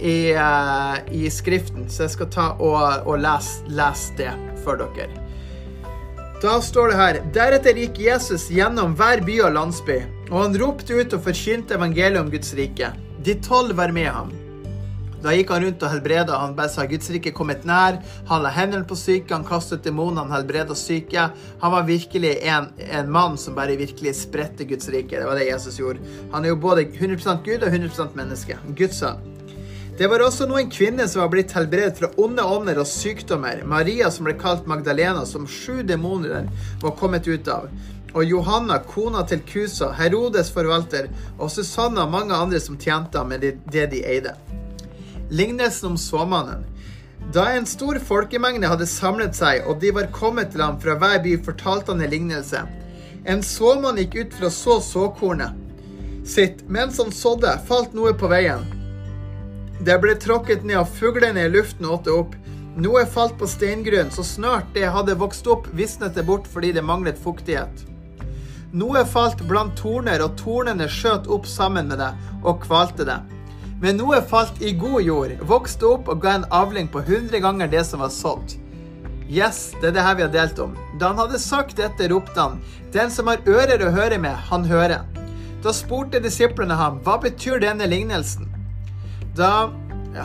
i, 0.00 0.32
uh, 0.34 0.96
i, 1.12 1.28
Skriften, 1.30 1.88
så 1.90 2.06
jeg 2.06 2.14
skal 2.16 2.30
ta 2.32 2.46
og, 2.58 3.06
og 3.06 3.20
lese, 3.22 3.64
lese 3.68 4.16
det 4.18 4.32
for 4.64 4.80
dere. 4.80 5.08
Da 6.40 6.56
står 6.64 6.92
det 6.92 6.96
her 6.96 7.16
Deretter 7.36 7.76
gikk 7.76 7.98
Jesus 8.00 8.48
gjennom 8.48 8.94
hver 8.96 9.20
by 9.26 9.40
og 9.44 9.56
landsby, 9.58 9.98
og 10.30 10.38
han 10.46 10.60
ropte 10.62 10.96
ut 10.96 11.16
og 11.16 11.24
forkynte 11.26 11.76
evangeliet 11.76 12.22
om 12.22 12.30
Guds 12.32 12.54
rike. 12.56 12.94
De 13.20 13.36
tolv 13.44 13.76
var 13.76 13.92
med 13.92 14.08
ham. 14.08 14.30
Da 15.20 15.34
gikk 15.36 15.50
han 15.52 15.64
rundt 15.66 15.82
og 15.84 15.92
helbreda. 15.92 16.38
Han 16.40 16.54
bare 16.56 16.72
sa 16.72 16.86
Guds 16.88 17.10
rike 17.12 17.32
kommet 17.36 17.66
nær. 17.68 17.98
Han 18.30 18.40
la 18.44 18.52
hendene 18.54 18.88
på 18.88 18.96
syke, 18.96 19.34
han 19.34 19.44
kastet 19.44 19.84
demoner, 19.84 20.24
han 20.24 20.32
helbreda 20.32 20.76
syke. 20.78 21.26
Han 21.60 21.74
var 21.74 21.84
virkelig 21.88 22.38
en, 22.40 22.70
en, 22.88 23.10
mann 23.12 23.36
som 23.40 23.58
bare 23.58 23.76
virkelig 23.76 24.14
spredte 24.22 24.64
Guds 24.64 24.88
rike. 24.88 25.18
Det 25.18 25.28
var 25.28 25.36
det 25.36 25.50
Jesus 25.50 25.76
gjorde. 25.80 26.00
Han 26.32 26.44
er 26.44 26.54
jo 26.54 26.62
både 26.62 26.88
100% 26.88 27.44
Gud 27.44 27.60
og 27.60 27.68
100 27.68 28.08
menneske. 28.16 28.56
Guds 28.78 29.02
sønn. 29.04 29.20
Det 30.00 30.08
var 30.08 30.22
også 30.24 30.46
noen 30.48 30.70
kvinner 30.72 31.04
som 31.12 31.20
var 31.20 31.28
blitt 31.28 31.50
helbredet 31.52 31.98
fra 31.98 32.08
onde 32.24 32.40
ånder 32.40 32.78
og 32.80 32.86
sykdommer. 32.88 33.58
Maria, 33.68 34.06
som 34.08 34.24
ble 34.24 34.32
kalt 34.40 34.64
Magdalena, 34.64 35.26
som 35.28 35.44
sju 35.44 35.82
demoner 35.84 36.46
var 36.80 36.94
kommet 36.96 37.28
ut 37.28 37.50
av. 37.52 37.66
Og 38.14 38.24
Johanna, 38.24 38.78
kona 38.80 39.26
til 39.28 39.42
Kusa, 39.44 39.90
Herodes 39.98 40.48
forvalter, 40.56 41.10
og 41.36 41.52
Susanna 41.52 42.06
og 42.06 42.16
mange 42.16 42.32
andre 42.32 42.62
som 42.64 42.80
tjente 42.80 43.20
ham 43.20 43.28
med 43.28 43.44
det 43.44 43.86
de 43.92 44.00
eide. 44.14 44.32
Lignelsen 45.28 45.92
om 45.92 46.00
såmannen. 46.00 46.64
Da 47.36 47.50
en 47.52 47.68
stor 47.68 48.00
folkemengde 48.00 48.72
hadde 48.72 48.88
samlet 48.88 49.36
seg, 49.36 49.68
og 49.68 49.84
de 49.84 49.92
var 50.00 50.08
kommet 50.16 50.54
til 50.56 50.64
ham 50.64 50.80
fra 50.80 50.96
hver 50.96 51.20
by, 51.28 51.36
fortalte 51.44 51.92
han 51.92 52.00
en 52.00 52.16
lignelse. 52.16 52.64
En 53.28 53.44
såmann 53.44 54.00
gikk 54.00 54.16
ut 54.16 54.40
for 54.40 54.48
å 54.48 54.56
så 54.64 54.80
såkornet 54.80 56.24
sitt. 56.24 56.64
Mens 56.72 56.96
han 57.04 57.12
sådde, 57.12 57.58
falt 57.68 57.92
noe 57.92 58.16
på 58.16 58.32
veien. 58.32 58.79
Det 59.80 59.96
ble 60.02 60.12
tråkket 60.20 60.64
ned, 60.68 60.82
og 60.82 60.90
fuglene 60.98 61.46
i 61.46 61.52
luften 61.52 61.88
åtte 61.88 62.12
opp. 62.12 62.34
Noe 62.80 63.06
falt 63.08 63.38
på 63.40 63.48
steingrunn, 63.48 64.12
så 64.12 64.24
snart 64.24 64.68
det 64.74 64.90
hadde 64.92 65.16
vokst 65.18 65.48
opp, 65.50 65.66
visnet 65.76 66.14
det 66.14 66.26
bort 66.28 66.46
fordi 66.48 66.74
det 66.76 66.84
manglet 66.84 67.18
fuktighet. 67.18 67.86
Noe 68.76 69.02
falt 69.08 69.40
blant 69.48 69.74
torner, 69.80 70.22
og 70.22 70.36
tornene 70.38 70.86
skjøt 70.88 71.26
opp 71.32 71.48
sammen 71.48 71.88
med 71.90 71.98
det 71.98 72.12
og 72.44 72.60
kvalte 72.62 73.06
det. 73.08 73.18
Men 73.80 73.96
noe 73.96 74.20
falt 74.20 74.60
i 74.60 74.74
god 74.76 75.00
jord, 75.02 75.32
vokste 75.48 75.88
opp 75.88 76.10
og 76.12 76.20
ga 76.22 76.36
en 76.36 76.50
avling 76.52 76.90
på 76.92 77.00
hundre 77.08 77.40
ganger 77.40 77.72
det 77.72 77.86
som 77.88 78.04
var 78.04 78.12
sådd. 78.12 78.58
Yes, 79.30 79.70
det 79.80 79.90
er 79.90 79.96
det 79.96 80.04
her 80.04 80.18
vi 80.18 80.26
har 80.26 80.34
delt 80.34 80.60
om. 80.60 80.76
Da 81.00 81.10
han 81.10 81.22
hadde 81.22 81.40
sagt 81.40 81.78
dette, 81.80 82.10
ropte 82.12 82.36
han, 82.36 82.60
Den 82.92 83.10
som 83.10 83.30
har 83.30 83.40
ører 83.46 83.80
å 83.86 83.92
høre 83.94 84.18
med, 84.18 84.36
han 84.50 84.66
hører. 84.68 85.06
Da 85.64 85.72
spurte 85.72 86.20
disiplene 86.20 86.76
ham, 86.76 87.00
Hva 87.06 87.16
betyr 87.22 87.62
denne 87.62 87.86
lignelsen? 87.88 88.49
Da 89.36 89.70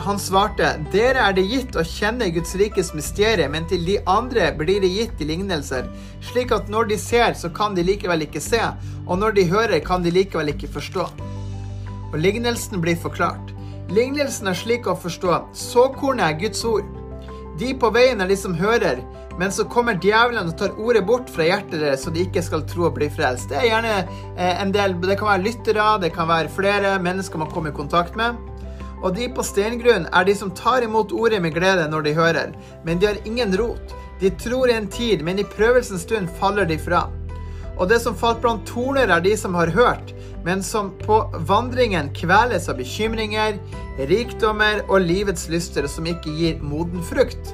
han 0.02 0.18
svarte, 0.18 0.72
dere 0.90 1.22
er 1.28 1.34
det 1.36 1.44
gitt 1.46 1.76
å 1.78 1.84
kjenne 1.86 2.26
Guds 2.34 2.56
rikes 2.58 2.90
mysterium, 2.96 3.52
men 3.54 3.68
til 3.70 3.84
de 3.86 4.00
andre 4.10 4.48
blir 4.58 4.80
det 4.82 4.90
gitt 4.90 5.20
i 5.22 5.28
lignelser, 5.28 5.86
slik 6.26 6.50
at 6.54 6.70
når 6.72 6.90
de 6.90 6.98
ser, 6.98 7.36
så 7.38 7.50
kan 7.54 7.76
de 7.76 7.84
likevel 7.86 8.26
ikke 8.26 8.42
se, 8.42 8.62
og 9.06 9.20
når 9.22 9.36
de 9.36 9.46
hører, 9.52 9.78
kan 9.86 10.02
de 10.02 10.10
likevel 10.10 10.50
ikke 10.50 10.72
forstå. 10.74 11.06
Og 12.10 12.18
lignelsen 12.18 12.82
blir 12.82 12.98
forklart. 12.98 13.54
Lignelsen 13.94 14.50
er 14.50 14.58
slik 14.58 14.88
å 14.90 14.96
forstå. 14.98 15.38
Såkornet 15.54 16.26
er 16.26 16.40
Guds 16.40 16.64
ord. 16.66 16.88
De 17.60 17.70
på 17.78 17.92
veien 17.94 18.20
er 18.20 18.28
de 18.28 18.36
som 18.36 18.56
hører, 18.58 18.98
men 19.38 19.52
så 19.52 19.66
kommer 19.70 20.00
djevelen 20.00 20.50
og 20.50 20.56
tar 20.58 20.74
ordet 20.80 21.04
bort 21.06 21.30
fra 21.30 21.46
hjertet 21.46 21.78
deres, 21.78 22.02
så 22.02 22.10
de 22.12 22.24
ikke 22.26 22.42
skal 22.42 22.66
tro 22.68 22.88
og 22.88 22.96
bli 22.98 23.08
frelst. 23.12 23.52
Det 23.52 23.60
er 23.60 23.68
gjerne 23.70 23.94
eh, 24.00 24.60
en 24.64 24.74
del 24.74 24.96
Det 25.04 25.18
kan 25.20 25.30
være 25.30 25.46
lyttere, 25.46 25.88
det 26.02 26.12
kan 26.16 26.28
være 26.28 26.52
flere 26.52 26.96
mennesker 27.04 27.38
man 27.38 27.52
kommer 27.52 27.70
i 27.70 27.78
kontakt 27.78 28.18
med. 28.18 28.34
Og 29.02 29.12
de 29.16 29.28
på 29.32 29.44
steingrunn 29.44 30.08
er 30.12 30.24
de 30.24 30.34
som 30.36 30.50
tar 30.56 30.84
imot 30.86 31.12
ordet 31.12 31.42
med 31.44 31.54
glede 31.56 31.84
når 31.90 32.06
de 32.06 32.16
hører, 32.16 32.52
men 32.84 32.98
de 32.98 33.10
har 33.10 33.20
ingen 33.28 33.52
rot. 33.58 33.94
De 34.20 34.30
tror 34.40 34.72
en 34.72 34.88
tid, 34.88 35.22
men 35.22 35.38
i 35.38 35.44
prøvelsens 35.44 36.06
stund 36.06 36.30
faller 36.40 36.64
de 36.68 36.78
fra. 36.80 37.06
Og 37.76 37.90
det 37.90 38.00
som 38.00 38.16
falt 38.16 38.40
blant 38.40 38.64
torner, 38.68 39.10
er 39.12 39.20
de 39.20 39.34
som 39.36 39.54
har 39.54 39.68
hørt, 39.74 40.14
men 40.46 40.62
som 40.64 40.94
på 41.02 41.18
vandringen 41.48 42.08
kveles 42.16 42.70
av 42.72 42.78
bekymringer, 42.80 43.58
rikdommer 44.08 44.80
og 44.86 45.04
livets 45.04 45.48
lyster, 45.52 45.88
som 45.90 46.08
ikke 46.08 46.32
gir 46.38 46.62
moden 46.64 47.04
frukt. 47.04 47.52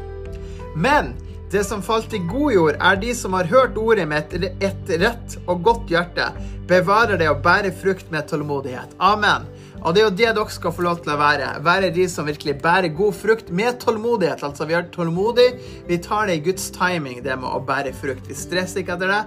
Men 0.77 1.11
det 1.53 1.65
som 1.69 1.83
falt 1.85 2.15
i 2.15 2.23
god 2.31 2.53
jord, 2.55 2.79
er 2.81 3.01
de 3.03 3.11
som 3.19 3.35
har 3.37 3.51
hørt 3.51 3.77
ordet 3.77 4.07
med 4.09 4.33
et 4.63 4.95
rett 5.03 5.37
og 5.47 5.67
godt 5.67 5.91
hjerte, 5.91 6.31
bevarer 6.71 7.19
det 7.21 7.29
og 7.29 7.43
bærer 7.45 7.75
frukt 7.83 8.09
med 8.15 8.31
tålmodighet. 8.31 8.95
Amen. 9.03 9.45
Og 9.83 9.95
det 9.95 10.03
er 10.03 10.07
jo 10.07 10.15
det 10.15 10.29
dere 10.37 10.55
skal 10.55 10.75
få 10.75 10.85
lov 10.87 11.01
til 11.03 11.15
å 11.15 11.19
være. 11.19 11.49
Være 11.67 11.91
de 11.95 12.05
som 12.11 12.29
virkelig 12.29 12.55
bærer 12.63 12.93
god 12.95 13.17
frukt 13.19 13.51
med 13.51 13.81
tålmodighet. 13.83 14.45
Altså, 14.47 14.67
vi 14.69 14.77
er 14.79 14.87
tålmodig. 14.95 15.49
Vi 15.89 15.99
tar 16.03 16.31
det 16.31 16.39
i 16.39 16.45
Guds 16.47 16.69
timing, 16.75 17.19
det 17.25 17.35
med 17.41 17.51
å 17.51 17.63
bære 17.67 17.95
frukt. 17.99 18.29
Vi 18.31 18.39
stresser 18.39 18.85
ikke 18.85 18.95
etter 18.95 19.11
det. 19.11 19.23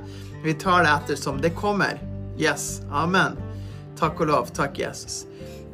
Vi 0.46 0.56
tar 0.62 0.86
det 0.86 0.94
etter 0.94 1.20
som 1.20 1.42
det 1.44 1.52
kommer. 1.60 2.00
Yes. 2.40 2.86
Amen. 2.92 3.36
Takk 4.00 4.24
og 4.24 4.32
lov. 4.32 4.56
Takk, 4.56 4.80
Jesus. 4.80 5.26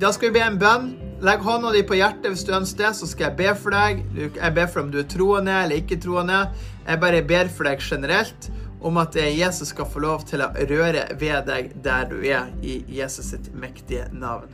Da 0.01 0.09
skal 0.13 0.31
vi 0.31 0.39
be 0.39 0.45
en 0.47 0.57
bønn. 0.61 0.91
Legg 1.21 1.43
hånda 1.45 1.69
di 1.75 1.83
på 1.85 1.99
hjertet 1.99 2.31
hvis 2.33 2.47
du 2.47 2.55
ønsker 2.57 2.87
det, 2.87 2.95
så 2.97 3.09
skal 3.09 3.27
jeg 3.27 3.37
be 3.37 3.51
for 3.53 3.75
deg. 3.75 4.01
Jeg 4.17 4.55
ber 4.57 4.71
for 4.71 4.81
om 4.81 4.89
du 4.89 4.97
er 5.03 5.09
troende 5.09 5.59
eller 5.67 5.83
ikke 5.83 5.99
troende. 6.01 6.47
Jeg 6.87 7.01
bare 7.03 7.21
ber 7.29 7.51
for 7.53 7.69
deg 7.69 7.85
generelt 7.85 8.49
om 8.81 8.97
at 8.97 9.15
Jesus 9.15 9.75
skal 9.75 9.85
få 9.85 10.01
lov 10.01 10.25
til 10.25 10.41
å 10.41 10.49
røre 10.49 11.05
ved 11.21 11.45
deg 11.45 11.71
der 11.85 12.09
du 12.09 12.17
er, 12.25 12.49
i 12.65 12.81
Jesus 12.89 13.35
sitt 13.35 13.53
mektige 13.53 14.09
navn. 14.09 14.49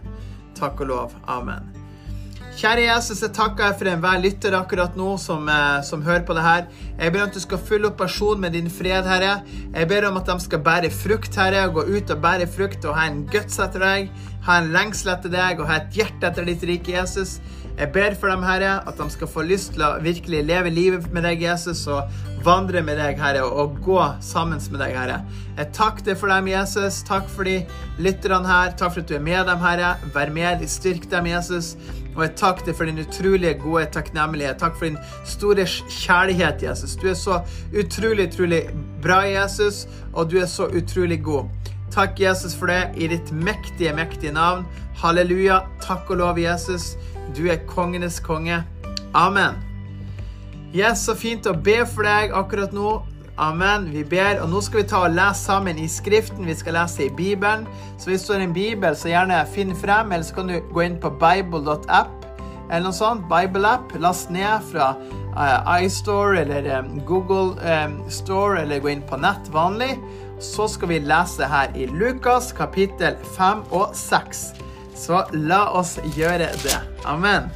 Takk 0.57 0.81
og 0.85 0.89
lov. 0.91 1.19
Amen. 1.27 1.77
Kjære 2.57 2.87
Jesus, 2.87 3.19
jeg 3.21 3.35
takker 3.37 3.75
for 3.77 3.85
enhver 3.85 4.17
lytter 4.17 4.55
akkurat 4.57 4.95
nå 4.97 5.11
som, 5.21 5.43
eh, 5.45 5.83
som, 5.85 6.01
hører 6.01 6.23
på 6.25 6.33
det 6.33 6.41
her. 6.41 6.63
Jeg 6.97 7.13
ber 7.13 7.21
om 7.21 7.29
at 7.29 7.35
du 7.35 7.39
skal 7.43 7.59
fylle 7.61 7.91
opp 7.91 7.99
personen 7.99 8.41
med 8.41 8.57
din 8.57 8.69
fred, 8.69 9.05
Herre. 9.05 9.43
Jeg 9.75 9.87
ber 9.87 10.07
om 10.07 10.17
at 10.17 10.25
de 10.25 10.39
skal 10.41 10.63
bære 10.65 10.89
frukt, 10.89 11.37
Herre, 11.37 11.67
og 11.67 11.75
gå 11.75 11.83
ut 11.97 12.09
og 12.09 12.21
bære 12.23 12.47
frukt 12.49 12.85
og 12.85 12.97
ha 12.97 13.05
en 13.11 13.27
guts 13.29 13.59
etter 13.61 13.85
deg, 13.85 14.09
ha 14.47 14.57
en 14.57 14.71
lengsel 14.73 15.13
etter 15.13 15.29
deg 15.29 15.61
og 15.61 15.69
ha 15.69 15.77
et 15.83 15.93
hjerte 15.93 16.31
etter 16.31 16.49
ditt 16.49 16.65
rike, 16.65 16.97
Jesus. 16.97 17.37
Jeg 17.77 17.91
ber 17.93 18.15
for 18.17 18.31
dem, 18.31 18.41
Herre, 18.41 18.79
at 18.89 18.97
de 18.97 19.05
skal 19.13 19.29
få 19.29 19.43
lyst 19.45 19.75
til 19.75 19.83
å 19.85 19.99
virkelig 20.01 20.39
leve 20.47 20.71
livet 20.73 21.11
med 21.13 21.27
deg, 21.27 21.43
Jesus, 21.45 21.83
og 21.93 22.09
vandre 22.45 22.81
med 22.81 22.97
deg, 22.97 23.19
Herre, 23.21 23.43
og 23.45 23.75
gå 23.85 23.99
sammen 24.25 24.57
med 24.71 24.81
deg, 24.81 24.95
Herre. 24.97 25.19
Jeg 25.59 25.69
takker 25.77 26.07
deg 26.07 26.17
for 26.17 26.33
dem, 26.33 26.49
Jesus. 26.49 27.03
Takk 27.05 27.27
for 27.29 27.45
de 27.45 27.59
lytterne 28.01 28.49
her. 28.49 28.73
Takk 28.73 28.95
for 28.95 29.03
at 29.03 29.11
du 29.11 29.13
er 29.19 29.21
med 29.21 29.45
dem, 29.45 29.61
Herre. 29.61 29.91
Vær 30.15 30.33
med, 30.33 30.63
styrk 30.73 31.05
dem, 31.11 31.29
Jesus. 31.29 31.75
Og 32.15 32.23
jeg 32.25 32.33
takker 32.41 32.65
deg 32.65 32.79
for 32.79 32.89
din 32.89 33.03
utrolige 33.03 33.59
gode 33.61 33.83
takknemlighet. 33.93 34.57
Takk 34.57 34.73
for 34.79 34.89
din 34.89 34.97
store 35.29 35.67
kjærlighet, 35.69 36.65
Jesus. 36.65 36.95
Du 36.97 37.05
er 37.11 37.19
så 37.19 37.43
utrolig, 37.77 38.31
utrolig 38.31 38.63
bra, 39.05 39.19
Jesus, 39.29 39.83
og 40.15 40.31
du 40.33 40.39
er 40.41 40.49
så 40.49 40.65
utrolig 40.73 41.19
god. 41.29 41.53
Takk, 41.93 42.17
Jesus, 42.25 42.57
for 42.57 42.73
det 42.73 42.89
i 42.97 43.11
ditt 43.13 43.29
mektige, 43.29 43.93
mektige 43.93 44.33
navn. 44.33 44.65
Halleluja. 44.97 45.61
Takk 45.85 46.09
og 46.09 46.23
lov, 46.23 46.41
Jesus. 46.41 46.95
Du 47.35 47.47
er 47.51 47.59
kongenes 47.67 48.19
konge. 48.23 48.63
Amen. 49.15 49.57
Yes, 50.75 51.05
så 51.07 51.15
fint 51.15 51.47
å 51.47 51.55
be 51.55 51.81
for 51.87 52.07
deg 52.07 52.35
akkurat 52.35 52.73
nå. 52.75 52.99
Amen. 53.37 53.89
Vi 53.93 54.03
ber, 54.07 54.41
og 54.41 54.49
nå 54.49 54.61
skal 54.65 54.81
vi 54.81 54.87
ta 54.89 55.03
og 55.05 55.13
lese 55.15 55.45
sammen 55.45 55.77
i 55.79 55.87
Skriften. 55.91 56.47
Vi 56.47 56.55
skal 56.57 56.77
lese 56.79 57.05
i 57.05 57.13
Bibelen. 57.13 57.67
Så 57.97 58.11
hvis 58.11 58.25
du 58.25 58.33
har 58.33 58.41
en 58.43 58.53
bibel, 58.53 58.95
så 58.97 59.11
gjerne 59.11 59.43
finn 59.53 59.75
frem, 59.77 60.11
eller 60.11 60.25
så 60.25 60.39
kan 60.39 60.49
du 60.51 60.57
gå 60.73 60.85
inn 60.87 60.97
på 61.01 61.13
bible.app 61.21 62.27
eller 62.67 62.89
noe 62.89 62.95
sånt. 62.95 63.27
Bible-app. 63.31 63.95
Last 64.03 64.31
ned 64.33 64.65
fra 64.71 64.93
uh, 65.37 65.73
iStore 65.79 66.41
eller 66.43 66.67
um, 66.79 66.97
Google 67.07 67.55
um, 67.61 67.99
Store, 68.11 68.61
eller 68.61 68.83
gå 68.83 68.91
inn 68.95 69.05
på 69.07 69.19
nett 69.21 69.51
vanlig. 69.53 69.95
Så 70.43 70.67
skal 70.69 70.91
vi 70.91 71.01
lese 71.05 71.47
her 71.49 71.73
i 71.77 71.87
Lukas 71.89 72.51
kapittel 72.55 73.17
5 73.37 73.67
og 73.71 73.95
6. 73.97 74.66
Så 74.97 75.21
la 75.33 75.61
oss 75.77 75.99
gjøre 76.17 76.49
det. 76.63 76.77
Amen. 77.05 77.51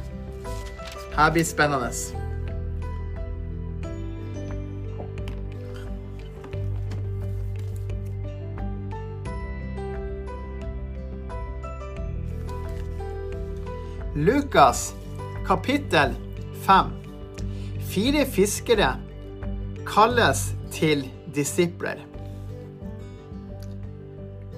Her 1.16 1.30
blir 1.34 1.44
spennende. 1.44 1.90
Lukas 14.14 14.94
kapittel 15.46 16.14
5. 16.66 16.92
Fire 17.90 18.26
fiskere 18.26 18.92
kalles 19.88 20.52
til 20.70 21.08
disipler. 21.34 22.04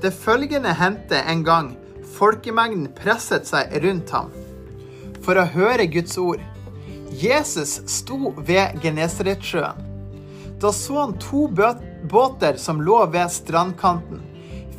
Det 0.03 0.13
følgende 0.13 0.75
hendte 0.77 1.23
en 1.31 1.45
gang 1.45 1.71
folkemengden 2.15 2.91
presset 2.97 3.49
seg 3.49 3.73
rundt 3.85 4.13
ham 4.15 4.31
for 5.25 5.41
å 5.41 5.49
høre 5.55 5.87
Guds 5.91 6.19
ord. 6.21 6.43
Jesus 7.15 7.79
sto 7.91 8.35
ved 8.37 8.81
Genesaretsjøen. 8.83 9.91
Da 10.61 10.71
så 10.73 11.01
han 11.01 11.17
to 11.21 11.47
båter 11.49 12.59
som 12.61 12.83
lå 12.83 13.01
ved 13.13 13.33
strandkanten. 13.33 14.23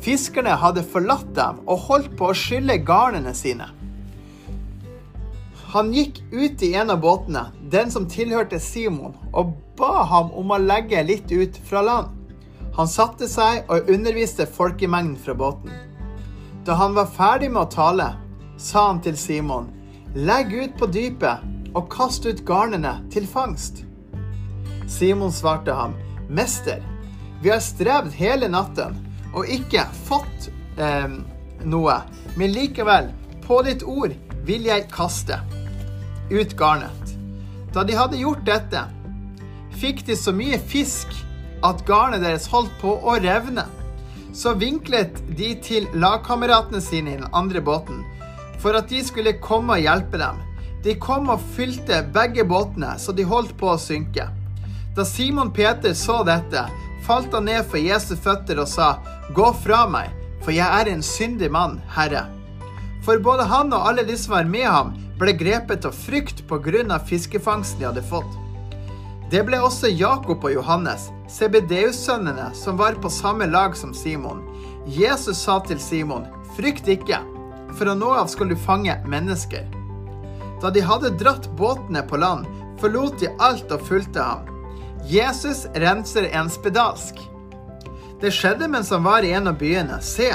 Fiskerne 0.02 0.54
hadde 0.60 0.84
forlatt 0.86 1.28
dem 1.36 1.60
og 1.66 1.88
holdt 1.88 2.14
på 2.18 2.30
å 2.30 2.36
skylle 2.36 2.78
garnene 2.86 3.32
sine. 3.34 3.68
Han 5.74 5.90
gikk 5.92 6.22
ut 6.32 6.62
i 6.62 6.72
en 6.78 6.92
av 6.94 7.00
båtene, 7.02 7.48
den 7.72 7.90
som 7.92 8.06
tilhørte 8.08 8.60
Simon, 8.62 9.16
og 9.34 9.56
ba 9.76 10.06
ham 10.08 10.30
om 10.38 10.54
å 10.54 10.62
legge 10.62 11.02
litt 11.04 11.32
ut 11.32 11.58
fra 11.68 11.82
land. 11.84 12.14
Han 12.76 12.88
satte 12.88 13.28
seg 13.28 13.68
og 13.72 13.90
underviste 13.92 14.46
folkemengden 14.46 15.18
fra 15.20 15.34
båten. 15.36 15.72
Da 16.66 16.74
han 16.74 16.94
var 16.94 17.06
ferdig 17.06 17.52
med 17.54 17.62
å 17.62 17.70
tale, 17.70 18.06
sa 18.58 18.88
han 18.88 18.98
til 18.98 19.14
Simon, 19.14 19.68
legg 20.18 20.50
ut 20.50 20.72
på 20.80 20.88
dypet 20.90 21.44
og 21.76 21.86
kast 21.92 22.26
ut 22.26 22.42
garnene 22.48 22.96
til 23.14 23.28
fangst. 23.30 23.84
Simon 24.90 25.30
svarte 25.30 25.76
ham, 25.76 25.94
Mester, 26.26 26.82
vi 27.42 27.52
har 27.52 27.62
strevd 27.62 28.16
hele 28.18 28.48
natten 28.50 28.98
og 29.30 29.46
ikke 29.52 29.84
fått 30.08 30.48
eh, 30.82 31.06
noe, 31.62 31.96
men 32.34 32.54
likevel, 32.56 33.12
på 33.46 33.60
ditt 33.62 33.86
ord 33.86 34.16
vil 34.48 34.66
jeg 34.66 34.88
kaste 34.90 35.38
ut 36.32 36.58
garnet. 36.58 37.14
Da 37.70 37.86
de 37.86 37.94
hadde 37.94 38.18
gjort 38.18 38.42
dette, 38.48 38.82
fikk 39.78 40.02
de 40.08 40.18
så 40.18 40.34
mye 40.34 40.58
fisk 40.58 41.14
at 41.62 41.86
garnet 41.86 42.26
deres 42.26 42.50
holdt 42.50 42.74
på 42.82 42.98
å 43.06 43.20
revne. 43.22 43.68
Så 44.36 44.52
vinklet 44.60 45.22
de 45.38 45.54
til 45.64 45.86
lagkameratene 45.96 46.82
sine 46.84 47.14
i 47.14 47.20
den 47.22 47.30
andre 47.32 47.62
båten 47.64 48.04
for 48.60 48.76
at 48.76 48.90
de 48.90 49.00
skulle 49.04 49.36
komme 49.42 49.76
og 49.76 49.84
hjelpe 49.84 50.20
dem. 50.20 50.40
De 50.84 50.94
kom 51.00 51.30
og 51.32 51.42
fylte 51.56 52.02
begge 52.14 52.44
båtene, 52.46 52.94
så 52.98 53.14
de 53.16 53.26
holdt 53.26 53.56
på 53.58 53.72
å 53.72 53.80
synke. 53.80 54.28
Da 54.96 55.04
Simon 55.04 55.52
Peter 55.54 55.94
så 55.96 56.22
dette, 56.26 56.66
falt 57.06 57.34
han 57.36 57.48
ned 57.48 57.66
for 57.70 57.80
Jesu 57.80 58.14
føtter 58.16 58.60
og 58.62 58.70
sa, 58.70 58.96
Gå 59.36 59.50
fra 59.64 59.84
meg, 59.90 60.12
for 60.44 60.54
jeg 60.54 60.66
er 60.66 60.90
en 60.92 61.02
syndig 61.04 61.50
mann, 61.52 61.80
Herre. 61.96 62.26
For 63.06 63.22
både 63.22 63.46
han 63.50 63.74
og 63.74 63.88
alle 63.90 64.06
de 64.06 64.16
som 64.18 64.36
var 64.36 64.48
med 64.50 64.66
ham, 64.66 64.94
ble 65.18 65.34
grepet 65.36 65.86
av 65.86 65.94
frykt 65.96 66.42
av 66.50 67.06
fiskefangsten 67.06 67.80
de 67.80 67.86
hadde 67.86 68.02
fått. 68.02 68.45
Det 69.30 69.40
ble 69.42 69.58
også 69.58 69.88
Jakob 69.90 70.44
og 70.46 70.52
Johannes, 70.54 71.08
CBDU-sønnene, 71.26 72.52
som 72.54 72.76
var 72.78 72.94
på 73.02 73.10
samme 73.10 73.48
lag 73.50 73.74
som 73.74 73.94
Simon. 73.94 74.44
Jesus 74.86 75.40
sa 75.42 75.58
til 75.66 75.80
Simon, 75.82 76.28
Frykt 76.54 76.86
ikke, 76.88 77.18
for 77.74 77.90
nå 77.90 78.12
av 78.20 78.30
skal 78.30 78.52
du 78.52 78.56
fange 78.56 78.94
mennesker. 79.10 79.66
Da 80.62 80.70
de 80.70 80.84
hadde 80.86 81.10
dratt 81.18 81.50
båtene 81.58 82.04
på 82.06 82.22
land, 82.22 82.46
forlot 82.80 83.18
de 83.20 83.32
alt 83.42 83.74
og 83.74 83.82
fulgte 83.88 84.22
ham. 84.22 84.46
Jesus 85.10 85.66
renser 85.74 86.30
en 86.30 86.48
spedalsk. 86.50 87.18
Det 88.22 88.30
skjedde 88.32 88.70
mens 88.70 88.94
han 88.94 89.04
var 89.04 89.26
i 89.26 89.34
en 89.36 89.50
av 89.50 89.58
byene. 89.58 89.98
Se, 90.06 90.30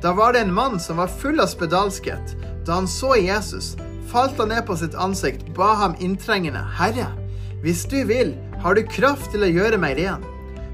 da 0.00 0.16
var 0.16 0.32
det 0.32 0.46
en 0.46 0.56
mann 0.56 0.80
som 0.80 0.96
var 0.96 1.12
full 1.12 1.44
av 1.44 1.52
spedalskhet. 1.52 2.34
Da 2.64 2.80
han 2.80 2.88
så 2.88 3.14
Jesus, 3.20 3.74
falt 4.10 4.40
han 4.40 4.48
ned 4.50 4.64
på 4.66 4.80
sitt 4.80 4.96
ansikt, 4.96 5.52
ba 5.54 5.74
ham 5.84 5.94
inntrengende, 6.00 6.64
Herre, 6.80 7.12
hvis 7.60 7.84
du 7.84 7.98
vil, 8.08 8.34
har 8.62 8.76
du 8.76 8.86
kraft 8.88 9.32
til 9.34 9.44
å 9.44 9.50
gjøre 9.50 9.80
meg 9.80 9.98
ren. 10.00 10.22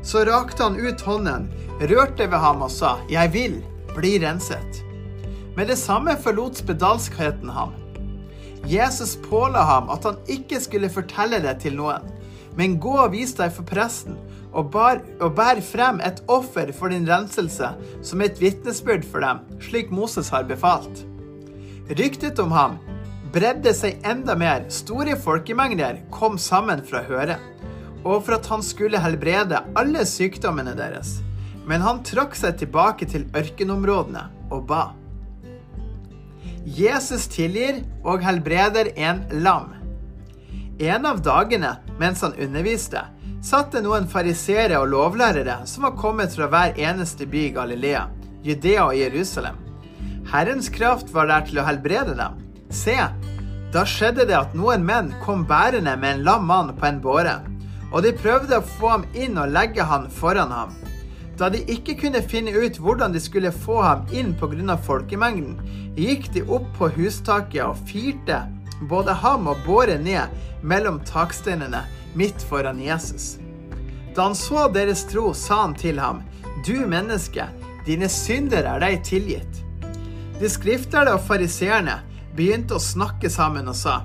Så 0.07 0.23
rakte 0.29 0.63
han 0.63 0.79
ut 0.79 1.01
hånden, 1.03 1.49
rørte 1.91 2.29
ved 2.31 2.39
ham 2.39 2.63
og 2.63 2.71
sa, 2.71 2.97
Jeg 3.11 3.33
vil, 3.35 3.57
bli 3.97 4.19
renset. 4.23 4.83
Med 5.57 5.67
det 5.73 5.79
samme 5.81 6.15
forlot 6.21 6.61
spedalskheten 6.61 7.51
ham. 7.51 7.75
Jesus 8.67 9.17
påla 9.23 9.63
ham 9.67 9.91
at 9.95 10.07
han 10.07 10.19
ikke 10.31 10.61
skulle 10.63 10.91
fortelle 10.93 11.41
det 11.43 11.59
til 11.65 11.79
noen, 11.79 12.07
men 12.57 12.79
gå 12.83 12.95
og 13.03 13.13
vis 13.15 13.35
deg 13.37 13.53
for 13.55 13.67
presten, 13.69 14.17
og, 14.57 14.71
bar, 14.73 15.03
og 15.21 15.35
bær 15.37 15.59
frem 15.61 15.99
et 16.05 16.23
offer 16.33 16.71
for 16.73 16.93
din 16.93 17.07
renselse 17.09 17.69
som 18.01 18.23
et 18.25 18.39
vitnesbyrd 18.41 19.05
for 19.05 19.27
dem, 19.27 19.43
slik 19.61 19.91
Moses 19.93 20.31
har 20.33 20.47
befalt. 20.49 21.03
Ryktet 21.93 22.41
om 22.43 22.55
ham 22.55 22.79
bredde 23.37 23.73
seg 23.77 24.01
enda 24.09 24.33
mer, 24.39 24.63
store 24.73 25.13
folkemengder 25.21 25.99
kom 26.15 26.39
sammen 26.41 26.81
for 26.87 27.03
å 27.03 27.07
høre, 27.11 27.35
og 28.01 28.23
for 28.25 28.37
at 28.39 28.47
han 28.49 28.63
skulle 28.65 29.01
helbrede 29.03 29.61
alle 29.77 30.05
sykdommene 30.09 30.73
deres. 30.79 31.19
Men 31.69 31.83
han 31.85 32.01
trakk 32.07 32.37
seg 32.39 32.57
tilbake 32.63 33.09
til 33.11 33.27
ørkenområdene 33.37 34.23
og 34.55 34.63
ba. 34.71 34.85
Jesus 36.65 37.27
tilgir 37.31 37.83
og 38.07 38.25
helbreder 38.25 38.93
en 38.97 39.21
lam. 39.45 39.75
En 40.81 41.05
av 41.09 41.21
dagene 41.25 41.75
mens 42.01 42.25
han 42.25 42.39
underviste, 42.41 43.05
satt 43.45 43.75
det 43.75 43.85
noen 43.85 44.09
fariseere 44.09 44.81
og 44.81 44.89
lovlærere 44.95 45.61
som 45.69 45.85
var 45.91 45.99
kommet 46.01 46.33
fra 46.39 46.49
hver 46.51 46.79
eneste 46.81 47.29
by 47.29 47.45
i 47.51 47.53
Galilea, 47.59 48.07
Judea 48.47 48.89
og 48.89 48.97
Jerusalem. 48.97 49.61
Herrens 50.33 50.73
kraft 50.73 51.13
var 51.15 51.29
der 51.31 51.45
til 51.47 51.61
å 51.61 51.69
helbrede 51.69 52.17
dem. 52.17 52.46
Se, 52.71 52.97
da 53.73 53.85
skjedde 53.87 54.27
det 54.29 54.37
at 54.39 54.55
noen 54.57 54.85
menn 54.87 55.13
kom 55.25 55.45
bærende 55.47 55.97
med 56.01 56.19
en 56.19 56.27
lam 56.27 56.47
mann 56.49 56.75
på 56.79 56.87
en 56.89 57.01
båre, 57.03 57.39
og 57.93 58.03
de 58.05 58.15
prøvde 58.17 58.59
å 58.59 58.67
få 58.77 58.93
ham 58.95 59.07
inn 59.15 59.39
og 59.39 59.53
legge 59.55 59.87
han 59.87 60.11
foran 60.11 60.55
ham. 60.55 60.75
Da 61.37 61.51
de 61.53 61.61
ikke 61.69 61.99
kunne 62.01 62.23
finne 62.25 62.55
ut 62.57 62.79
hvordan 62.81 63.13
de 63.13 63.21
skulle 63.21 63.53
få 63.53 63.83
ham 63.85 64.07
inn 64.13 64.33
pga. 64.41 64.77
folkemengden, 64.77 65.61
gikk 65.97 66.33
de 66.33 66.43
opp 66.43 66.67
på 66.79 66.89
hustaket 66.97 67.63
og 67.65 67.77
firte 67.87 68.47
både 68.89 69.13
ham 69.13 69.47
og 69.47 69.57
båret 69.67 70.01
ned 70.01 70.29
mellom 70.63 71.01
taksteinene 71.05 71.85
midt 72.15 72.43
foran 72.43 72.81
Jesus. 72.81 73.39
Da 74.15 74.23
han 74.23 74.35
så 74.35 74.69
deres 74.73 75.05
tro, 75.05 75.33
sa 75.35 75.63
han 75.63 75.75
til 75.75 76.01
ham, 76.01 76.23
Du 76.65 76.87
menneske, 76.87 77.45
dine 77.87 78.09
synder 78.09 78.65
er 78.65 78.81
deg 78.81 79.05
tilgitt. 79.05 79.61
De 80.41 80.49
skriftlærde 80.49 81.13
og 81.15 81.21
fariseerne 81.21 82.01
begynte 82.37 82.77
å 82.77 82.83
snakke 82.83 83.31
sammen 83.33 83.69
og 83.71 83.77
sa, 83.79 84.03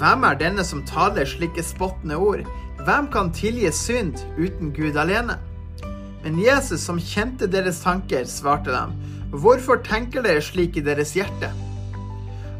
Hvem 0.00 0.24
er 0.26 0.38
denne 0.40 0.64
som 0.66 0.80
taler 0.88 1.28
slike 1.28 1.62
spottende 1.62 2.16
ord? 2.18 2.46
Hvem 2.82 3.08
kan 3.12 3.30
tilgi 3.36 3.70
synd 3.76 4.22
uten 4.38 4.72
Gud 4.74 4.96
alene? 4.98 5.36
Men 6.22 6.38
Jesus, 6.40 6.82
som 6.86 6.98
kjente 6.98 7.46
deres 7.50 7.82
tanker, 7.84 8.24
svarte 8.26 8.72
dem, 8.74 8.96
Hvorfor 9.32 9.80
tenker 9.84 10.24
dere 10.24 10.42
slik 10.44 10.76
i 10.76 10.84
deres 10.84 11.14
hjerte? 11.16 11.52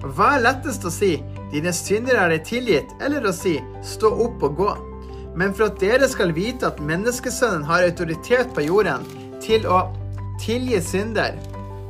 Hva 0.03 0.37
er 0.37 0.45
lettest 0.47 0.87
å 0.89 0.93
si, 0.93 1.17
dine 1.53 1.73
synder 1.77 2.19
er 2.19 2.33
deg 2.33 2.47
tilgitt, 2.49 2.95
eller 3.03 3.29
å 3.29 3.35
si, 3.37 3.59
stå 3.87 4.11
opp 4.25 4.43
og 4.49 4.57
gå? 4.59 4.71
Men 5.39 5.55
for 5.57 5.71
at 5.71 5.81
dere 5.81 6.09
skal 6.11 6.35
vite 6.37 6.69
at 6.69 6.81
menneskesønnen 6.83 7.65
har 7.69 7.87
autoritet 7.87 8.51
på 8.57 8.67
jorden 8.67 9.05
til 9.45 9.67
å 9.69 9.85
tilgi 10.43 10.81
synder, 10.85 11.39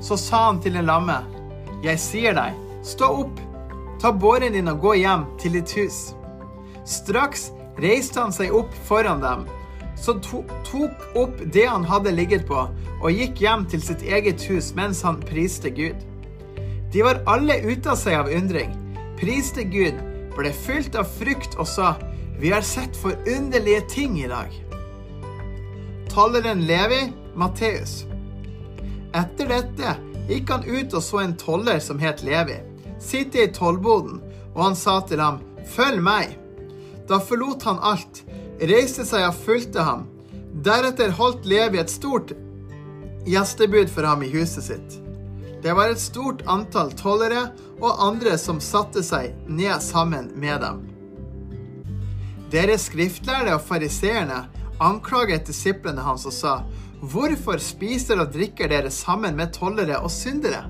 så 0.03 0.19
sa 0.19 0.47
han 0.49 0.61
til 0.63 0.77
en 0.79 0.89
lamme, 0.91 1.21
jeg 1.83 1.99
sier 1.99 2.37
deg, 2.37 2.62
stå 2.83 3.09
opp, 3.25 3.41
ta 4.03 4.13
båren 4.13 4.53
din 4.57 4.71
og 4.73 4.83
gå 4.83 4.95
hjem 5.03 5.27
til 5.41 5.59
ditt 5.59 5.75
hus. 5.79 6.05
Straks 6.89 7.51
reiste 7.81 8.21
han 8.21 8.35
seg 8.35 8.55
opp 8.57 8.73
foran 8.89 9.23
dem 9.23 9.47
så 10.03 10.15
tok 10.19 11.03
opp 11.15 11.43
det 11.55 11.67
han 11.69 11.85
hadde 11.87 12.15
ligget 12.15 12.47
på, 12.49 12.65
og 13.03 13.15
gikk 13.15 13.43
hjem 13.45 13.67
til 13.71 13.83
sitt 13.85 14.03
eget 14.03 14.43
hus 14.51 14.73
mens 14.75 15.03
han 15.07 15.21
priste 15.23 15.71
Gud. 15.71 15.99
De 16.93 17.05
var 17.07 17.23
alle 17.31 17.61
ute 17.63 17.93
av 17.93 18.01
seg 18.01 18.19
av 18.19 18.31
undring, 18.33 18.73
priste 19.21 19.65
Gud, 19.65 19.99
ble 20.35 20.51
fylt 20.65 20.99
av 20.99 21.09
frykt 21.21 21.59
og 21.59 21.69
sa, 21.69 21.95
Vi 22.43 22.51
har 22.51 22.65
sett 22.67 22.97
forunderlige 22.99 23.85
ting 23.87 24.17
i 24.19 24.27
dag. 24.27 24.51
Tolleren 26.11 26.65
Levi, 26.67 27.13
Matteus. 27.39 28.03
Etter 29.15 29.47
dette 29.47 29.93
gikk 30.27 30.51
han 30.51 30.67
ut 30.67 30.97
og 30.97 31.05
så 31.07 31.21
en 31.23 31.37
toller 31.39 31.79
som 31.79 32.03
het 32.03 32.25
Levi, 32.27 32.57
sitte 33.03 33.43
i 33.43 33.51
tollboden, 33.55 34.21
og 34.55 34.63
han 34.69 34.79
sa 34.79 35.01
til 35.07 35.23
ham, 35.23 35.41
Følg 35.73 36.03
meg. 36.03 36.37
Da 37.09 37.21
forlot 37.23 37.63
han 37.67 37.79
alt 37.83 38.23
reiste 38.63 39.05
seg 39.07 39.27
og 39.29 39.39
fulgte 39.45 39.85
ham. 39.87 40.07
Deretter 40.65 41.15
holdt 41.17 41.47
Levi 41.49 41.81
et 41.81 41.91
stort 41.91 42.33
gjestebud 43.27 43.91
for 43.91 44.07
ham 44.07 44.25
i 44.27 44.31
huset 44.33 44.67
sitt. 44.67 44.99
Det 45.63 45.75
var 45.79 45.93
et 45.93 46.03
stort 46.03 46.43
antall 46.51 46.91
tollere 46.99 47.47
og 47.79 48.03
andre 48.03 48.35
som 48.39 48.59
satte 48.63 49.05
seg 49.07 49.37
ned 49.47 49.79
sammen 49.83 50.33
med 50.35 50.63
dem. 50.65 50.83
Dere 52.53 52.77
skriftlærde 52.79 53.55
og 53.57 53.65
fariseerne 53.65 54.43
anklaget 54.83 55.47
disiplene 55.49 56.03
hans 56.05 56.27
og 56.29 56.35
sa, 56.37 56.57
Hvorfor 57.03 57.59
spiser 57.59 58.21
og 58.23 58.31
drikker 58.35 58.69
dere 58.71 58.91
sammen 58.95 59.35
med 59.39 59.55
tollere 59.57 59.99
og 59.99 60.11
syndere? 60.15 60.69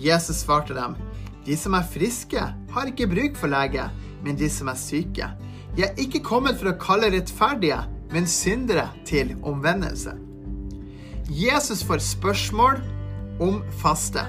Jesus 0.00 0.42
svarte 0.42 0.74
dem, 0.74 0.96
De 1.46 1.56
som 1.56 1.74
er 1.74 1.86
friske, 1.88 2.40
har 2.70 2.90
ikke 2.90 3.08
bruk 3.10 3.38
for 3.38 3.50
lege, 3.52 3.86
men 4.24 4.36
de 4.36 4.48
som 4.52 4.68
er 4.68 4.78
syke. 4.78 5.30
De 5.76 5.86
er 5.86 6.00
ikke 6.02 6.22
kommet 6.24 6.58
for 6.60 6.72
å 6.72 6.78
kalle 6.80 7.12
rettferdige, 7.14 7.78
men 8.10 8.26
syndere 8.26 8.88
til 9.06 9.32
omvendelse. 9.46 10.16
Jesus 11.30 11.84
får 11.86 12.02
spørsmål 12.02 12.80
om 13.40 13.60
faste. 13.80 14.24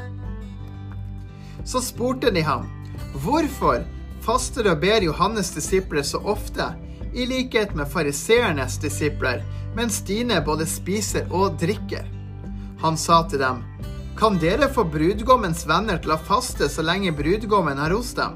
Så 1.66 1.82
spurte 1.82 2.32
de 2.34 2.44
ham, 2.46 2.70
hvorfor 3.24 3.84
faster 4.22 4.70
og 4.72 4.82
ber 4.84 5.02
Johannes' 5.02 5.54
disipler 5.56 6.06
så 6.06 6.22
ofte, 6.22 6.72
i 7.12 7.26
likhet 7.28 7.74
med 7.76 7.90
fariseernes 7.92 8.78
disipler, 8.80 9.42
mens 9.76 10.00
dine 10.08 10.40
både 10.46 10.68
spiser 10.70 11.28
og 11.34 11.58
drikker? 11.60 12.06
Han 12.82 12.98
sa 12.98 13.24
til 13.30 13.42
dem, 13.42 13.66
kan 14.22 14.36
dere 14.38 14.68
få 14.70 14.84
brudgommens 14.86 15.64
venner 15.66 15.98
til 15.98 16.12
å 16.14 16.20
faste 16.22 16.68
så 16.70 16.84
lenge 16.86 17.10
brudgommen 17.18 17.80
er 17.82 17.94
hos 17.96 18.12
dem? 18.14 18.36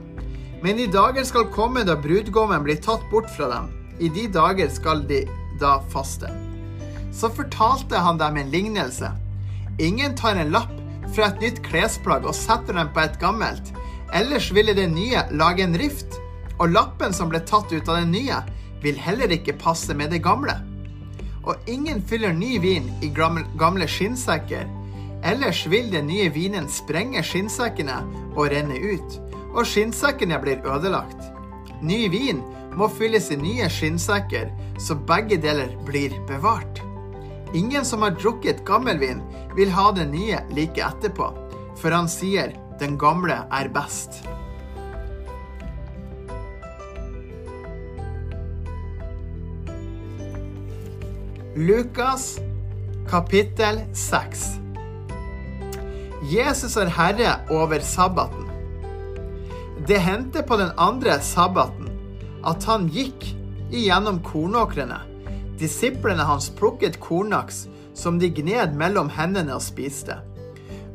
Men 0.63 0.79
i 0.81 0.87
dager 0.89 1.21
skal 1.29 1.51
komme 1.53 1.83
da 1.85 1.93
brudgommen 2.01 2.63
blir 2.65 2.79
tatt 2.81 3.03
bort 3.11 3.27
fra 3.35 3.51
dem. 3.51 3.67
I 4.01 4.09
de 4.09 4.23
dager 4.33 4.71
skal 4.73 5.03
de 5.05 5.19
da 5.61 5.75
faste. 5.93 6.31
Så 7.13 7.29
fortalte 7.29 8.01
han 8.01 8.17
dem 8.17 8.39
en 8.41 8.49
lignelse. 8.49 9.11
Ingen 9.77 10.15
tar 10.17 10.39
en 10.41 10.49
lapp 10.55 10.71
fra 11.13 11.27
et 11.27 11.43
nytt 11.43 11.61
klesplagg 11.67 12.25
og 12.25 12.33
setter 12.33 12.79
den 12.79 12.89
på 12.95 13.03
et 13.03 13.19
gammelt. 13.21 13.69
Ellers 14.17 14.47
ville 14.57 14.73
det 14.73 14.87
nye 14.89 15.21
lage 15.37 15.67
en 15.67 15.77
rift, 15.77 16.17
og 16.57 16.73
lappen 16.73 17.13
som 17.13 17.29
ble 17.29 17.43
tatt 17.45 17.69
ut 17.69 17.85
av 17.85 17.99
det 17.99 18.09
nye, 18.09 18.39
vil 18.81 18.97
heller 18.97 19.37
ikke 19.37 19.53
passe 19.61 19.93
med 19.93 20.09
det 20.17 20.23
gamle. 20.25 20.57
Og 21.45 21.69
ingen 21.69 22.01
fyller 22.01 22.33
ny 22.33 22.55
vin 22.65 22.89
i 23.05 23.11
gamle 23.13 23.85
skinnsekker. 23.85 24.65
Ellers 25.25 25.65
vil 25.65 25.87
den 25.89 26.05
nye 26.05 26.27
vinen 26.29 26.67
sprenge 26.69 27.23
skinnsekkene 27.25 27.95
og 28.35 28.51
renne 28.53 28.75
ut, 28.77 29.15
og 29.55 29.65
skinnsekkene 29.65 30.37
blir 30.43 30.59
ødelagt. 30.69 31.31
Ny 31.81 32.05
vin 32.13 32.43
må 32.77 32.85
fylles 32.93 33.31
i 33.33 33.37
nye 33.41 33.65
skinnsekker, 33.71 34.51
så 34.77 34.93
begge 35.09 35.39
deler 35.41 35.71
blir 35.87 36.13
bevart. 36.29 36.81
Ingen 37.57 37.87
som 37.87 38.03
har 38.05 38.13
drukket 38.19 38.61
gammelvin, 38.67 39.23
vil 39.57 39.71
ha 39.73 39.87
det 39.95 40.05
nye 40.11 40.43
like 40.53 40.83
etterpå, 40.83 41.31
for 41.79 41.95
han 41.95 42.09
sier 42.11 42.53
den 42.77 42.93
gamle 43.01 43.39
er 43.49 43.71
best. 43.73 44.21
Lukas 51.55 52.35
kapittel 53.07 53.81
6 53.95 54.64
Jesus 56.25 56.73
er 56.77 56.89
herre 56.89 57.35
over 57.53 57.83
sabbaten. 57.85 58.47
Det 59.85 59.99
hendte 60.01 60.41
på 60.41 60.57
den 60.57 60.71
andre 60.81 61.19
sabbaten 61.21 61.91
at 62.45 62.65
han 62.65 62.87
gikk 62.89 63.27
igjennom 63.69 64.23
kornåkrene. 64.25 64.97
Disiplene 65.59 66.25
hans 66.25 66.49
plukket 66.57 66.97
kornaks 67.03 67.67
som 67.93 68.17
de 68.17 68.31
gned 68.33 68.73
mellom 68.73 69.11
hendene 69.13 69.53
og 69.53 69.61
spiste. 69.61 70.17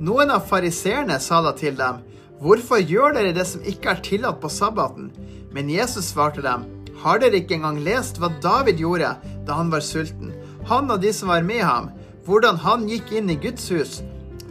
Noen 0.03 0.35
av 0.35 0.51
fariseerne 0.51 1.21
sa 1.23 1.39
da 1.47 1.55
til 1.55 1.79
dem, 1.79 2.03
Hvorfor 2.41 2.81
gjør 2.81 3.15
dere 3.15 3.35
det 3.37 3.47
som 3.47 3.63
ikke 3.63 3.93
er 3.93 4.03
tillatt 4.03 4.41
på 4.43 4.51
sabbaten? 4.51 5.13
Men 5.55 5.71
Jesus 5.71 6.11
svarte 6.11 6.43
dem, 6.43 6.67
Har 7.05 7.21
dere 7.23 7.39
ikke 7.39 7.61
engang 7.61 7.85
lest 7.87 8.19
hva 8.19 8.33
David 8.43 8.83
gjorde 8.83 9.15
da 9.47 9.63
han 9.63 9.71
var 9.71 9.85
sulten? 9.85 10.33
Han 10.67 10.91
og 10.91 11.05
de 11.05 11.13
som 11.15 11.31
var 11.31 11.47
med 11.47 11.63
ham, 11.63 11.93
hvordan 12.27 12.59
han 12.65 12.89
gikk 12.89 13.13
inn 13.15 13.31
i 13.31 13.39
Guds 13.39 13.69
hus, 13.71 14.01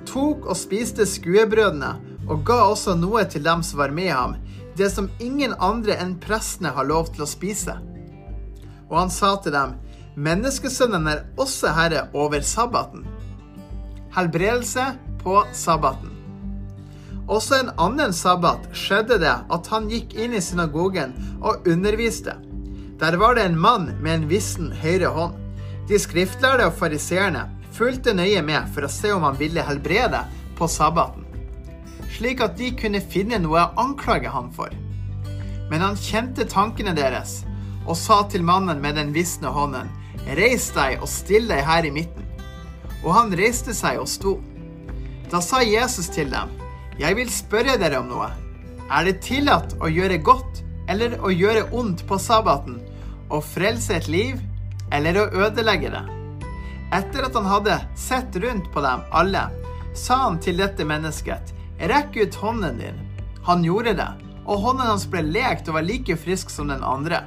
tok 0.10 0.48
og 0.50 0.58
spiste 0.58 1.06
skuebrødene 1.08 1.94
og 2.30 2.44
ga 2.46 2.60
også 2.70 2.96
noe 2.98 3.24
til 3.30 3.46
dem 3.46 3.62
som 3.66 3.82
var 3.82 3.94
med 3.96 4.12
ham, 4.14 4.36
det 4.78 4.90
som 4.94 5.10
ingen 5.20 5.54
andre 5.60 5.98
enn 6.02 6.18
prestene 6.22 6.74
har 6.76 6.88
lov 6.90 7.14
til 7.14 7.26
å 7.26 7.30
spise. 7.30 7.78
Og 8.90 8.98
han 8.98 9.14
sa 9.14 9.36
til 9.44 9.56
dem, 9.56 9.78
Menneskesønnen 10.20 11.06
er 11.08 11.22
også 11.40 11.72
herre 11.78 12.08
over 12.18 12.42
sabbaten. 12.44 13.06
Helbredelse 14.16 14.90
på 15.22 15.38
sabbaten. 15.56 16.12
Også 17.30 17.60
en 17.60 17.70
annen 17.80 18.12
sabbat 18.16 18.66
skjedde 18.76 19.20
det 19.22 19.36
at 19.54 19.70
han 19.72 19.88
gikk 19.92 20.16
inn 20.18 20.34
i 20.36 20.42
synagogen 20.44 21.14
og 21.40 21.68
underviste. 21.70 22.34
Der 23.00 23.16
var 23.22 23.38
det 23.38 23.46
en 23.48 23.60
mann 23.60 23.92
med 24.02 24.16
en 24.16 24.28
vissen 24.32 24.74
høyre 24.76 25.14
hånd. 25.16 25.38
De 25.88 26.00
skriftlærde 26.02 26.68
og 26.68 26.76
fariseerne 26.82 27.46
fulgte 27.80 28.14
nøye 28.14 28.44
med 28.46 28.70
for 28.76 28.86
å 28.86 28.92
se 28.92 29.16
om 29.16 29.26
han 29.26 29.40
ville 29.40 29.64
helbrede 29.66 30.26
på 30.60 30.68
sabbaten 30.68 31.30
slik 32.20 32.42
at 32.44 32.58
de 32.60 32.72
kunne 32.76 33.00
finne 33.00 33.40
noe 33.42 33.62
å 33.64 33.84
anklage 33.86 34.32
han 34.34 34.50
for. 34.52 34.74
Men 35.70 35.86
han 35.86 36.00
kjente 36.00 36.48
tankene 36.50 36.96
deres 36.98 37.44
og 37.86 37.96
sa 37.98 38.22
til 38.30 38.44
mannen 38.46 38.82
med 38.84 39.00
den 39.00 39.14
visne 39.16 39.52
hånden, 39.54 39.90
Reis 40.36 40.68
deg 40.76 41.00
og 41.00 41.08
still 41.10 41.48
deg 41.50 41.64
her 41.66 41.88
i 41.88 41.94
midten. 41.96 42.26
Og 43.02 43.14
han 43.16 43.32
reiste 43.40 43.74
seg 43.74 44.02
og 44.02 44.10
sto. 44.12 44.36
Da 45.32 45.40
sa 45.42 45.64
Jesus 45.64 46.12
til 46.12 46.30
dem, 46.30 46.52
Jeg 47.00 47.16
vil 47.16 47.32
spørre 47.32 47.78
dere 47.80 48.02
om 48.04 48.12
noe. 48.12 48.28
Er 48.92 49.08
det 49.08 49.22
tillatt 49.24 49.78
å 49.80 49.88
gjøre 49.88 50.20
godt 50.20 50.62
eller 50.92 51.16
å 51.24 51.32
gjøre 51.32 51.70
ondt 51.72 52.04
på 52.10 52.20
sabbaten, 52.20 52.82
å 53.32 53.40
frelse 53.40 53.96
et 53.96 54.12
liv 54.12 54.42
eller 54.92 55.24
å 55.24 55.30
ødelegge 55.48 55.94
det? 55.96 56.19
Etter 56.92 57.28
at 57.28 57.36
han 57.38 57.46
hadde 57.46 57.76
sett 57.96 58.36
rundt 58.36 58.72
på 58.74 58.82
dem 58.82 59.06
alle, 59.12 59.46
sa 59.96 60.24
han 60.26 60.40
til 60.42 60.58
dette 60.58 60.86
mennesket, 60.86 61.54
Rekk 61.80 62.18
ut 62.18 62.36
hånden 62.36 62.78
din. 62.82 62.98
Han 63.48 63.64
gjorde 63.64 63.94
det, 63.96 64.08
og 64.44 64.60
hånden 64.66 64.90
hans 64.90 65.06
ble 65.08 65.22
lekt 65.24 65.70
og 65.70 65.78
var 65.78 65.86
like 65.88 66.18
frisk 66.20 66.52
som 66.52 66.68
den 66.68 66.84
andre. 66.84 67.22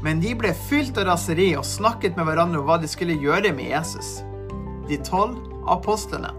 Men 0.00 0.22
de 0.22 0.32
ble 0.38 0.54
fylt 0.70 0.96
av 0.96 1.10
raseri 1.10 1.50
og 1.58 1.66
snakket 1.68 2.16
med 2.16 2.30
hverandre 2.30 2.62
om 2.62 2.68
hva 2.70 2.78
de 2.80 2.88
skulle 2.88 3.18
gjøre 3.20 3.52
med 3.52 3.68
Jesus. 3.68 4.22
De 4.88 4.96
tolv 5.04 5.36
apostlene. 5.68 6.32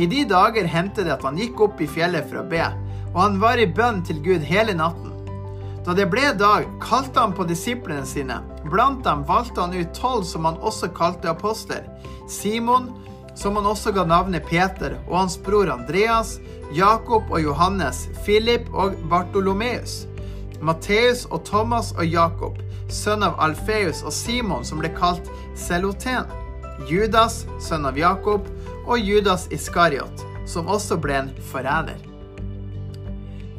I 0.00 0.08
de 0.10 0.24
dager 0.26 0.66
hendte 0.66 1.04
det 1.04 1.12
at 1.14 1.26
han 1.26 1.36
gikk 1.38 1.60
opp 1.68 1.82
i 1.84 1.90
fjellet 1.90 2.24
for 2.30 2.40
å 2.40 2.48
be, 2.48 2.64
og 3.12 3.20
han 3.20 3.36
var 3.42 3.60
i 3.60 3.68
bønn 3.70 4.00
til 4.06 4.22
Gud 4.24 4.46
hele 4.48 4.74
natten. 4.74 5.13
Da 5.84 5.92
det 5.92 6.06
ble 6.08 6.30
dag, 6.40 6.64
kalte 6.80 7.20
han 7.20 7.34
på 7.36 7.44
disiplene 7.44 8.06
sine. 8.08 8.38
Blant 8.72 9.04
dem 9.04 9.24
valgte 9.28 9.60
han 9.60 9.74
ut 9.76 9.92
tolv 9.96 10.24
som 10.24 10.46
han 10.48 10.56
også 10.64 10.88
kalte 10.96 11.28
apostler. 11.28 11.84
Simon, 12.28 12.88
som 13.36 13.56
han 13.56 13.66
også 13.68 13.92
ga 13.92 14.06
navnet 14.08 14.46
Peter, 14.48 14.96
og 15.08 15.18
hans 15.18 15.36
bror 15.36 15.68
Andreas, 15.68 16.38
Jakob 16.72 17.28
og 17.28 17.42
Johannes, 17.42 18.06
Philip 18.24 18.70
og 18.72 18.96
Bartolomeus, 19.10 20.06
Matteus 20.64 21.26
og 21.28 21.44
Thomas 21.44 21.92
og 21.98 22.08
Jakob, 22.08 22.56
sønn 22.88 23.26
av 23.26 23.36
Alfeus 23.44 24.00
og 24.06 24.14
Simon, 24.16 24.64
som 24.64 24.80
ble 24.80 24.88
kalt 24.96 25.28
Seloten, 25.58 26.32
Judas, 26.88 27.42
sønn 27.60 27.84
av 27.84 28.00
Jakob, 28.00 28.48
og 28.86 28.96
Judas 29.00 29.50
Iskariot, 29.52 30.24
som 30.48 30.68
også 30.68 30.96
ble 31.00 31.20
en 31.26 31.30
forræder. 31.52 32.00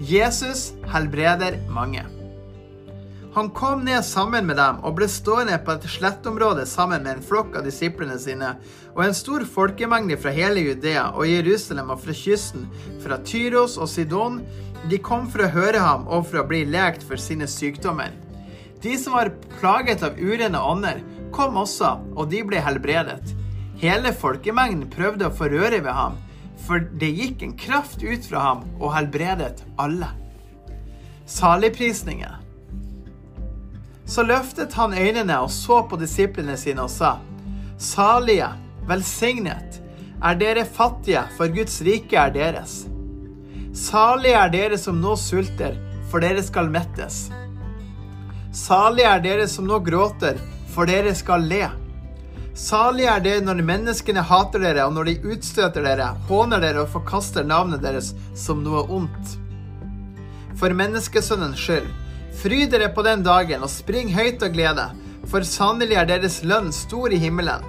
Jesus 0.01 0.71
helbreder 0.91 1.61
mange. 1.69 2.14
Han 3.35 3.49
kom 3.49 3.81
ned 3.83 4.05
sammen 4.07 4.45
med 4.47 4.55
dem 4.55 4.77
og 4.87 4.93
ble 4.95 5.09
stående 5.11 5.57
på 5.67 5.73
et 5.75 5.85
slettområde 5.91 6.63
sammen 6.71 7.01
med 7.03 7.17
en 7.17 7.23
flokk 7.25 7.57
av 7.59 7.65
disiplene 7.67 8.15
sine 8.15 8.53
og 8.93 9.01
en 9.03 9.17
stor 9.17 9.43
folkemengde 9.43 10.15
fra 10.23 10.31
hele 10.31 10.61
Judea 10.63 11.09
og 11.09 11.27
Jerusalem 11.27 11.91
og 11.91 11.99
fra 11.99 12.15
kysten, 12.15 12.69
fra 13.03 13.17
Tyros 13.27 13.75
og 13.75 13.89
Sidon. 13.91 14.37
De 14.87 15.01
kom 15.03 15.27
for 15.33 15.43
å 15.43 15.49
høre 15.51 15.81
ham 15.83 16.05
og 16.07 16.29
for 16.29 16.39
å 16.39 16.45
bli 16.47 16.61
lekt 16.69 17.03
for 17.03 17.19
sine 17.19 17.43
sykdommer. 17.51 18.15
De 18.79 18.95
som 19.01 19.17
var 19.17 19.33
plaget 19.57 20.07
av 20.07 20.15
urene 20.15 20.61
ånder, 20.61 21.03
kom 21.35 21.59
også, 21.59 21.91
og 22.15 22.31
de 22.31 22.39
ble 22.47 22.63
helbredet. 22.63 23.35
Hele 23.83 24.15
folkemengden 24.15 24.87
prøvde 24.95 25.27
å 25.27 25.35
få 25.35 25.51
røre 25.51 25.81
ved 25.81 25.91
ham, 25.91 26.15
for 26.63 26.87
det 27.03 27.11
gikk 27.19 27.43
en 27.43 27.57
kraft 27.59 27.99
ut 27.99 28.31
fra 28.31 28.47
ham 28.47 28.63
og 28.79 28.95
helbredet 28.95 29.65
alle. 29.75 30.13
Saligprisninger. 31.27 32.44
Så 34.05 34.23
løftet 34.23 34.73
han 34.73 34.93
øynene 34.93 35.39
og 35.41 35.49
så 35.51 35.81
på 35.89 35.97
disiplene 35.97 36.57
sine 36.57 36.85
og 36.85 36.91
sa, 36.93 37.17
Salige, 37.81 38.47
velsignet, 38.87 39.81
er 40.23 40.37
dere 40.39 40.65
fattige, 40.65 41.25
for 41.37 41.51
Guds 41.51 41.81
rike 41.83 42.17
er 42.17 42.31
deres. 42.33 42.85
Salige 43.75 44.37
er 44.39 44.53
dere 44.53 44.77
som 44.79 45.01
nå 45.01 45.15
sulter, 45.19 45.75
for 46.11 46.23
dere 46.23 46.43
skal 46.45 46.69
mettes. 46.71 47.25
Salige 48.55 49.09
er 49.09 49.25
dere 49.25 49.49
som 49.51 49.67
nå 49.67 49.81
gråter, 49.83 50.39
for 50.71 50.87
dere 50.87 51.11
skal 51.17 51.43
le. 51.49 51.65
Salige 52.55 53.11
er 53.11 53.25
dere 53.25 53.43
når 53.43 53.65
menneskene 53.67 54.23
hater 54.23 54.63
dere, 54.63 54.85
og 54.85 54.95
når 54.95 55.09
de 55.09 55.33
utstøter 55.33 55.83
dere, 55.83 56.13
håner 56.29 56.63
dere 56.63 56.85
og 56.85 56.93
forkaster 56.93 57.43
navnet 57.43 57.83
deres 57.83 58.13
som 58.37 58.63
noe 58.63 58.85
ondt. 58.87 59.35
For 60.55 60.71
menneskesønnens 60.71 61.59
skyld 61.59 61.91
Fryd 62.35 62.71
dere 62.71 62.89
på 62.93 63.03
den 63.05 63.23
dagen 63.23 63.63
og 63.63 63.71
spring 63.71 64.11
høyt 64.13 64.43
av 64.43 64.51
glede, 64.53 64.89
for 65.29 65.45
sannelig 65.47 65.95
er 65.99 66.09
deres 66.09 66.41
lønn 66.43 66.71
stor 66.75 67.13
i 67.13 67.19
himmelen. 67.21 67.63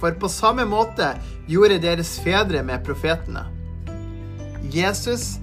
For 0.00 0.14
på 0.16 0.28
samme 0.32 0.64
måte 0.68 1.12
gjorde 1.48 1.80
deres 1.82 2.14
fedre 2.24 2.62
med 2.64 2.84
profetene. 2.86 3.46
Jesus 4.72 5.38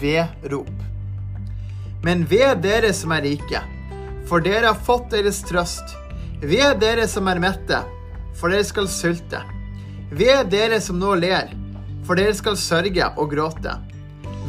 ved 0.00 0.26
rop. 0.50 0.72
Men 2.02 2.24
ved 2.30 2.62
dere 2.64 2.92
som 2.96 3.12
er 3.12 3.26
rike, 3.26 3.60
for 4.28 4.42
dere 4.42 4.70
har 4.70 4.84
fått 4.86 5.10
deres 5.12 5.42
trøst. 5.46 5.96
Vi 6.40 6.62
er 6.64 6.78
dere 6.80 7.06
som 7.10 7.28
er 7.28 7.42
mette, 7.42 7.82
for 8.38 8.52
dere 8.52 8.64
skal 8.64 8.88
sulte. 8.88 9.42
Vi 10.10 10.30
er 10.32 10.46
dere 10.48 10.80
som 10.80 10.98
nå 10.98 11.12
ler, 11.20 11.52
for 12.06 12.18
dere 12.18 12.34
skal 12.34 12.56
sørge 12.58 13.10
og 13.18 13.34
gråte. 13.34 13.76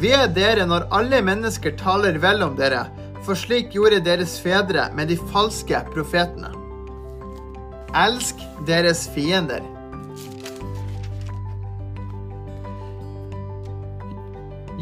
Vi 0.00 0.10
er 0.16 0.30
dere 0.32 0.64
når 0.66 0.88
alle 0.96 1.20
mennesker 1.22 1.76
taler 1.78 2.16
vel 2.22 2.42
om 2.46 2.56
dere, 2.58 2.86
for 3.26 3.38
slik 3.38 3.74
gjorde 3.74 4.00
deres 4.02 4.34
fedre 4.42 4.88
med 4.96 5.08
de 5.12 5.16
falske 5.30 5.78
profetene. 5.94 6.50
Elsk 7.94 8.40
deres 8.66 9.04
fiender. 9.14 9.62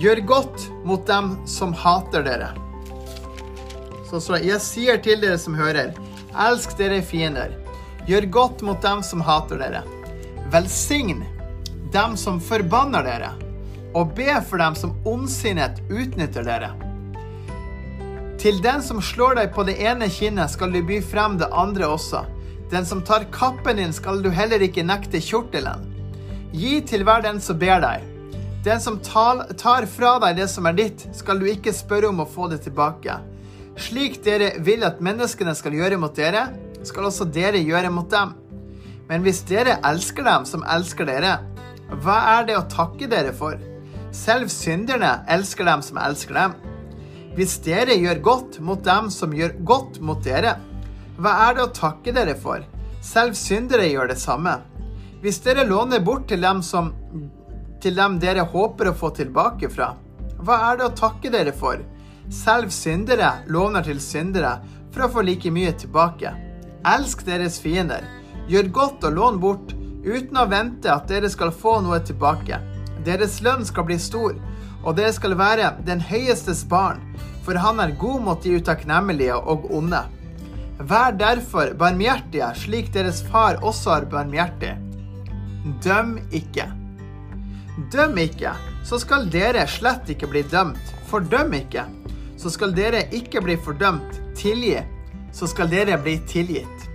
Gjør 0.00 0.22
godt 0.24 0.68
mot 0.88 1.02
dem 1.06 1.34
som 1.44 1.74
hater 1.76 2.24
dere. 2.24 2.52
Så, 4.08 4.20
så 4.22 4.38
jeg 4.40 4.62
sier 4.64 5.00
til 5.04 5.20
dere 5.20 5.36
som 5.38 5.58
hører, 5.58 5.92
elsk 6.48 6.72
dere 6.78 7.02
fiender. 7.04 7.52
Gjør 8.08 8.30
godt 8.32 8.64
mot 8.64 8.80
dem 8.82 9.04
som 9.04 9.20
hater 9.26 9.60
dere. 9.60 9.84
Velsign 10.50 11.26
dem 11.92 12.16
som 12.16 12.40
forbanner 12.40 13.04
dere, 13.06 13.32
og 13.94 14.14
be 14.16 14.32
for 14.46 14.62
dem 14.62 14.78
som 14.78 14.94
ondsinnet 15.06 15.82
utnytter 15.90 16.46
dere. 16.46 16.89
Til 18.40 18.56
den 18.64 18.80
som 18.80 19.02
slår 19.04 19.34
deg 19.36 19.50
på 19.52 19.66
det 19.68 19.74
ene 19.84 20.06
kinnet, 20.08 20.48
skal 20.48 20.70
du 20.72 20.78
by 20.88 21.02
frem 21.04 21.34
det 21.36 21.50
andre 21.52 21.90
også. 21.92 22.22
Den 22.72 22.86
som 22.88 23.02
tar 23.04 23.26
kappen 23.34 23.76
din, 23.76 23.92
skal 23.92 24.22
du 24.24 24.30
heller 24.32 24.62
ikke 24.64 24.84
nekte 24.86 25.20
kjortelen. 25.20 25.82
Gi 26.56 26.78
til 26.88 27.04
hver 27.04 27.20
den 27.26 27.42
som 27.44 27.58
ber 27.60 27.82
deg. 27.84 28.06
Den 28.64 28.80
som 28.80 28.96
tar 29.04 29.84
fra 29.92 30.14
deg 30.24 30.40
det 30.40 30.46
som 30.48 30.70
er 30.70 30.78
ditt, 30.78 31.04
skal 31.16 31.36
du 31.36 31.44
ikke 31.52 31.74
spørre 31.76 32.08
om 32.08 32.24
å 32.24 32.28
få 32.28 32.48
det 32.48 32.62
tilbake. 32.64 33.18
Slik 33.76 34.22
dere 34.24 34.54
vil 34.64 34.88
at 34.88 35.04
menneskene 35.04 35.52
skal 35.56 35.76
gjøre 35.76 36.00
mot 36.00 36.16
dere, 36.16 36.46
skal 36.80 37.10
også 37.10 37.28
dere 37.28 37.60
gjøre 37.60 37.92
mot 37.92 38.08
dem. 38.08 38.32
Men 39.10 39.20
hvis 39.26 39.44
dere 39.52 39.76
elsker 39.84 40.24
dem 40.24 40.48
som 40.48 40.64
elsker 40.64 41.12
dere, 41.12 41.36
hva 42.00 42.18
er 42.38 42.48
det 42.48 42.56
å 42.56 42.64
takke 42.72 43.04
dere 43.10 43.36
for? 43.36 43.60
Selv 44.16 44.48
synderne 44.48 45.18
elsker 45.28 45.68
dem 45.68 45.84
som 45.84 46.00
elsker 46.00 46.40
dem. 46.40 46.58
Hvis 47.36 47.60
dere 47.62 47.94
gjør 47.94 48.18
godt 48.26 48.58
mot 48.66 48.82
dem 48.84 49.10
som 49.14 49.34
gjør 49.34 49.54
godt 49.66 50.00
mot 50.02 50.18
dere, 50.24 50.56
hva 51.20 51.36
er 51.46 51.56
det 51.56 51.62
å 51.66 51.74
takke 51.76 52.14
dere 52.16 52.34
for? 52.34 52.64
Selv 53.04 53.36
syndere 53.38 53.86
gjør 53.86 54.10
det 54.10 54.18
samme. 54.20 54.56
Hvis 55.22 55.38
dere 55.44 55.66
låner 55.68 56.02
bort 56.02 56.26
til 56.28 56.42
dem, 56.42 56.62
som, 56.64 56.90
til 57.80 57.96
dem 57.96 58.18
dere 58.20 58.46
håper 58.50 58.90
å 58.90 58.96
få 58.96 59.12
tilbake 59.16 59.70
fra, 59.70 59.92
hva 60.40 60.56
er 60.70 60.80
det 60.80 60.88
å 60.88 60.96
takke 60.96 61.30
dere 61.30 61.52
for? 61.54 61.82
Selv 62.32 62.72
syndere 62.74 63.30
låner 63.50 63.84
til 63.86 64.00
syndere 64.02 64.56
for 64.90 65.06
å 65.06 65.10
få 65.14 65.24
like 65.26 65.52
mye 65.54 65.72
tilbake. 65.78 66.32
Elsk 66.88 67.22
deres 67.26 67.60
fiender. 67.62 68.06
Gjør 68.50 68.72
godt 68.74 69.06
og 69.06 69.16
lån 69.18 69.40
bort 69.42 69.74
uten 70.02 70.38
å 70.40 70.48
vente 70.50 70.90
at 70.90 71.06
dere 71.10 71.30
skal 71.30 71.52
få 71.54 71.78
noe 71.84 72.00
tilbake. 72.02 72.58
Deres 73.04 73.38
lønn 73.44 73.62
skal 73.68 73.86
bli 73.86 73.98
stor, 74.00 74.34
og 74.84 74.96
dere 74.96 75.12
skal 75.12 75.36
være 75.38 75.74
den 75.86 76.00
høyestes 76.00 76.64
barn, 76.68 77.02
for 77.44 77.58
han 77.60 77.80
er 77.82 77.96
god 78.00 78.24
mot 78.24 78.42
de 78.44 78.56
utakknemlige 78.60 79.36
og 79.36 79.68
onde. 79.76 80.02
Vær 80.80 81.12
derfor 81.12 81.74
barmhjertige, 81.76 82.46
slik 82.56 82.92
deres 82.94 83.20
far 83.28 83.60
også 83.60 83.98
er 83.98 84.06
barmhjertig. 84.12 84.76
Døm 85.84 86.16
ikke. 86.32 86.70
Døm 87.92 88.16
ikke, 88.20 88.54
så 88.84 88.98
skal 89.00 89.28
dere 89.32 89.66
slett 89.68 90.08
ikke 90.12 90.30
bli 90.30 90.42
dømt. 90.48 90.94
Fordøm 91.10 91.52
ikke, 91.58 91.84
så 92.40 92.52
skal 92.52 92.72
dere 92.76 93.04
ikke 93.12 93.42
bli 93.44 93.58
fordømt. 93.60 94.20
Tilgi, 94.38 94.78
så 95.36 95.48
skal 95.50 95.68
dere 95.68 95.98
bli 96.00 96.16
tilgitt. 96.28 96.88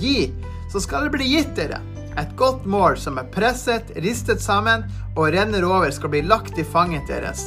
Gi, 0.00 0.28
så 0.72 0.82
skal 0.82 1.08
det 1.08 1.16
bli 1.16 1.30
gitt 1.32 1.54
dere. 1.56 1.80
Et 2.20 2.32
godt 2.36 2.66
mål 2.68 2.98
som 3.00 3.16
er 3.16 3.28
presset, 3.32 3.94
ristet 4.04 4.42
sammen 4.44 4.82
og 5.14 5.30
renner 5.32 5.64
over, 5.64 5.88
skal 5.94 6.12
bli 6.12 6.20
lagt 6.26 6.58
i 6.60 6.64
fanget 6.66 7.08
deres. 7.08 7.46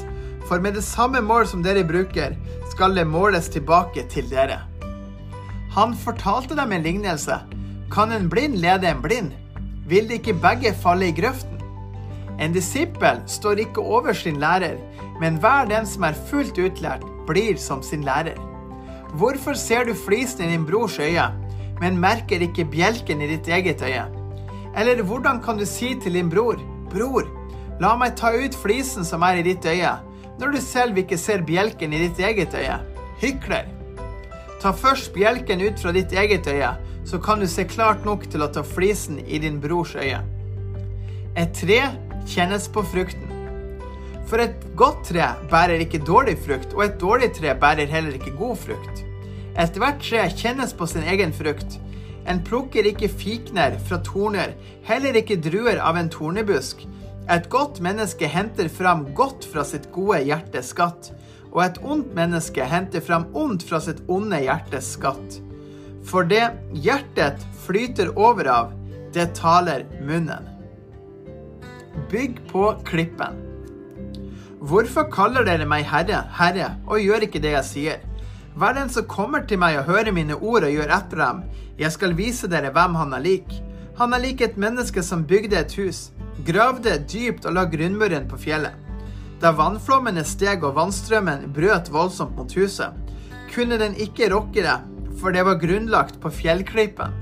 For 0.50 0.62
med 0.64 0.74
det 0.80 0.86
samme 0.88 1.22
mål 1.22 1.46
som 1.52 1.62
dere 1.62 1.84
bruker, 1.86 2.34
skal 2.72 2.96
det 2.98 3.06
måles 3.06 3.52
tilbake 3.54 4.08
til 4.10 4.26
dere. 4.32 4.64
Han 5.76 5.94
fortalte 5.98 6.58
dem 6.58 6.74
en 6.74 6.86
lignelse. 6.86 7.38
Kan 7.94 8.16
en 8.16 8.30
blind 8.30 8.58
lede 8.64 8.90
en 8.90 9.04
blind? 9.04 9.32
Vil 9.86 10.10
de 10.10 10.18
ikke 10.18 10.34
begge 10.42 10.74
falle 10.82 11.12
i 11.12 11.16
grøften? 11.22 11.62
En 12.42 12.56
disippel 12.56 13.22
står 13.30 13.62
ikke 13.68 13.82
over 13.82 14.14
sin 14.18 14.42
lærer, 14.42 14.80
men 15.22 15.38
hver 15.38 15.70
den 15.70 15.86
som 15.86 16.08
er 16.08 16.18
fullt 16.32 16.58
utlært, 16.58 17.06
blir 17.30 17.62
som 17.62 17.86
sin 17.86 18.02
lærer. 18.02 18.42
Hvorfor 19.22 19.54
ser 19.54 19.86
du 19.86 19.94
flisen 19.94 20.48
i 20.48 20.52
din 20.56 20.66
brors 20.66 20.98
øye, 20.98 21.30
men 21.78 22.02
merker 22.02 22.42
ikke 22.42 22.66
bjelken 22.66 23.22
i 23.22 23.30
ditt 23.36 23.48
eget 23.54 23.86
øye? 23.86 24.23
Eller 24.76 25.04
hvordan 25.06 25.42
kan 25.44 25.58
du 25.58 25.66
si 25.66 25.94
til 26.02 26.18
din 26.18 26.30
bror, 26.30 26.58
bror, 26.90 27.28
la 27.82 27.94
meg 28.00 28.16
ta 28.18 28.32
ut 28.34 28.56
flisen 28.58 29.06
som 29.06 29.24
er 29.26 29.42
i 29.42 29.46
ditt 29.46 29.66
øye, 29.66 29.94
når 30.40 30.56
du 30.56 30.62
selv 30.62 30.98
ikke 30.98 31.18
ser 31.18 31.46
bjelken 31.46 31.94
i 31.94 32.02
ditt 32.08 32.20
eget 32.20 32.56
øye? 32.58 32.80
Hykler. 33.22 33.70
Ta 34.62 34.72
først 34.72 35.14
bjelken 35.14 35.62
ut 35.62 35.82
fra 35.82 35.94
ditt 35.94 36.14
eget 36.14 36.48
øye, 36.48 36.74
så 37.06 37.20
kan 37.20 37.40
du 37.40 37.48
se 37.48 37.68
klart 37.68 38.06
nok 38.06 38.26
til 38.32 38.42
å 38.46 38.50
ta 38.54 38.64
flisen 38.64 39.20
i 39.28 39.42
din 39.44 39.60
brors 39.62 39.94
øye. 39.96 40.22
Et 41.38 41.54
tre 41.54 41.80
kjennes 42.30 42.68
på 42.72 42.84
frukten. 42.88 43.30
For 44.30 44.42
et 44.42 44.68
godt 44.80 45.04
tre 45.10 45.34
bærer 45.52 45.84
ikke 45.84 46.02
dårlig 46.08 46.38
frukt, 46.46 46.74
og 46.74 46.86
et 46.86 47.00
dårlig 47.02 47.34
tre 47.36 47.54
bærer 47.60 47.92
heller 47.92 48.16
ikke 48.18 48.38
god 48.40 48.56
frukt. 48.58 49.04
Ethvert 49.60 50.00
tre 50.02 50.24
kjennes 50.34 50.74
på 50.74 50.88
sin 50.90 51.04
egen 51.06 51.34
frukt. 51.36 51.78
En 52.30 52.40
plukker 52.44 52.88
ikke 52.88 53.10
fikner 53.12 53.76
fra 53.88 54.00
torner, 54.06 54.54
heller 54.88 55.18
ikke 55.20 55.42
druer 55.44 55.82
av 55.84 56.00
en 56.00 56.12
tornebusk. 56.12 56.86
Et 57.32 57.46
godt 57.52 57.80
menneske 57.84 58.28
henter 58.28 58.70
fram 58.72 59.06
godt 59.16 59.48
fra 59.52 59.64
sitt 59.68 59.90
gode 59.96 60.22
hjertes 60.28 60.72
skatt, 60.74 61.12
og 61.54 61.62
et 61.66 61.80
ondt 61.84 62.14
menneske 62.18 62.66
henter 62.68 63.04
fram 63.04 63.28
ondt 63.38 63.64
fra 63.68 63.80
sitt 63.84 64.02
onde 64.12 64.40
hjertes 64.44 64.94
skatt. 64.98 65.40
For 66.04 66.28
det 66.28 66.50
hjertet 66.84 67.44
flyter 67.64 68.12
over 68.20 68.50
av, 68.52 68.74
det 69.16 69.30
taler 69.38 69.86
munnen. 70.04 70.50
Bygg 72.12 72.42
på 72.50 72.72
klippen. 72.88 73.40
Hvorfor 74.64 75.10
kaller 75.12 75.46
dere 75.48 75.68
meg 75.68 75.86
Herre, 75.92 76.24
Herre, 76.40 76.74
og 76.88 77.04
gjør 77.04 77.28
ikke 77.28 77.42
det 77.44 77.56
jeg 77.58 77.70
sier? 77.70 78.04
Hver 78.54 78.76
den 78.78 78.90
som 78.94 79.08
kommer 79.10 79.46
til 79.50 79.58
meg 79.62 79.80
og 79.80 79.88
hører 79.90 80.14
mine 80.14 80.36
ord 80.38 80.68
og 80.68 80.74
gjør 80.74 80.92
etter 80.94 81.22
dem, 81.24 81.40
jeg 81.80 81.94
skal 81.96 82.14
vise 82.18 82.50
dere 82.50 82.70
hvem 82.74 82.98
han 83.00 83.16
er 83.18 83.24
lik. 83.26 83.56
Han 83.98 84.14
er 84.14 84.22
lik 84.22 84.44
et 84.46 84.60
menneske 84.62 85.02
som 85.06 85.26
bygde 85.26 85.58
et 85.58 85.74
hus, 85.80 86.12
gravde 86.46 86.94
dypt 87.10 87.48
og 87.50 87.58
la 87.58 87.66
grunnmuren 87.70 88.28
på 88.30 88.38
fjellet. 88.46 88.78
Da 89.42 89.52
vannflommene 89.58 90.22
steg 90.26 90.64
og 90.64 90.78
vannstrømmen 90.78 91.50
brøt 91.56 91.90
voldsomt 91.94 92.38
mot 92.38 92.54
huset, 92.54 92.94
kunne 93.54 93.80
den 93.82 93.98
ikke 93.98 94.30
rokke 94.34 94.62
det, 94.66 94.78
for 95.18 95.34
det 95.34 95.44
var 95.46 95.62
grunnlagt 95.62 96.22
på 96.22 96.32
fjellklippen. 96.34 97.14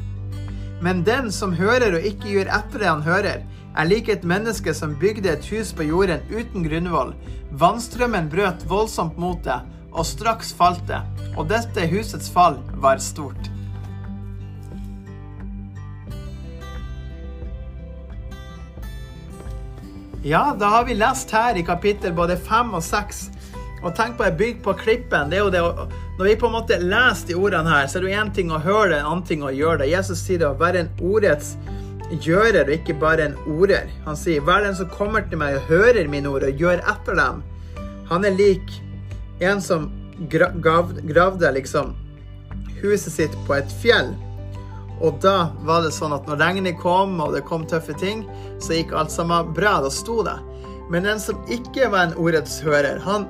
Men 0.84 1.04
den 1.08 1.32
som 1.32 1.56
hører 1.56 1.96
og 1.96 2.06
ikke 2.12 2.28
gjør 2.36 2.52
etter 2.60 2.84
det 2.84 2.92
han 2.92 3.04
hører, 3.08 3.44
er 3.72 3.88
lik 3.88 4.10
et 4.12 4.28
menneske 4.28 4.74
som 4.76 4.98
bygde 5.00 5.32
et 5.32 5.48
hus 5.48 5.72
på 5.72 5.88
jorden 5.88 6.24
uten 6.28 6.66
grunnvoll. 6.68 7.14
Vannstrømmen 7.56 8.28
brøt 8.32 8.66
voldsomt 8.68 9.20
mot 9.22 9.40
det, 9.48 9.62
og 9.92 10.06
straks 10.08 10.54
falt 10.56 10.84
det, 10.88 11.02
og 11.36 11.50
dette 11.52 11.88
husets 11.92 12.32
fall 12.32 12.60
var 12.84 13.02
stort. 13.04 13.50
Ja, 20.24 20.56
da 20.60 20.66
har 20.70 20.86
vi 20.86 20.94
lest 20.94 21.32
her 21.34 21.58
i 21.58 21.64
kapittel 21.66 22.14
både 22.14 22.38
fem 22.38 22.76
og 22.78 22.84
seks. 22.86 23.30
Og 23.82 23.96
tenk 23.98 24.20
på 24.20 24.28
å 24.28 24.34
bygge 24.38 24.62
på 24.62 24.76
klippen. 24.78 25.32
det 25.32 25.40
er 25.40 25.42
jo 25.42 25.50
det 25.50 25.62
Når 26.20 26.26
vi 26.28 26.36
på 26.38 26.46
en 26.46 26.54
måte 26.54 26.78
leser 26.78 27.32
de 27.32 27.36
ordene 27.36 27.70
her, 27.70 27.88
så 27.88 27.98
er 27.98 28.04
det 28.04 28.12
jo 28.12 28.20
én 28.22 28.34
ting 28.34 28.52
å 28.52 28.60
høre 28.62 28.92
det, 28.92 29.00
en 29.00 29.10
annen 29.10 29.26
ting 29.26 29.42
å 29.42 29.50
gjøre 29.50 29.80
det. 29.82 29.90
Jesus 29.90 30.22
sier 30.22 30.38
det 30.38 30.46
å 30.46 30.60
være 30.60 30.84
en 30.84 30.92
ordets 31.02 31.56
gjører 32.12 32.68
og 32.68 32.76
ikke 32.76 33.00
bare 33.00 33.26
en 33.26 33.38
order. 33.48 33.90
Han 34.06 34.16
sier, 34.16 34.42
'Hver 34.42 34.62
den 34.64 34.76
som 34.76 34.90
kommer 34.90 35.22
til 35.22 35.38
meg 35.38 35.56
og 35.56 35.62
hører 35.62 36.08
mine 36.08 36.30
ord 36.30 36.44
og 36.44 36.54
gjør 36.54 36.84
etter 36.86 37.16
dem', 37.16 37.42
han 38.10 38.26
er 38.26 38.38
lik 38.38 38.70
en 39.42 39.62
som 39.62 39.90
gravde 40.30 41.52
liksom 41.52 41.96
huset 42.82 43.14
sitt 43.14 43.38
på 43.48 43.56
et 43.58 43.72
fjell. 43.82 44.14
Og 45.02 45.18
da 45.24 45.50
var 45.66 45.82
det 45.82 45.94
sånn 45.96 46.14
at 46.14 46.28
når 46.30 46.40
regnet 46.44 46.80
kom 46.82 47.18
og 47.24 47.34
det 47.34 47.44
kom 47.48 47.66
tøffe 47.70 47.96
ting, 47.98 48.22
så 48.62 48.78
gikk 48.78 48.94
alt 48.94 49.14
sammen 49.14 49.50
bra. 49.58 49.80
Da 49.82 49.90
sto 49.94 50.22
det. 50.26 50.38
Men 50.94 51.08
den 51.08 51.22
som 51.24 51.42
ikke 51.50 51.90
var 51.90 52.10
en 52.10 52.18
ordets 52.22 52.60
hører, 52.62 53.02
han 53.02 53.26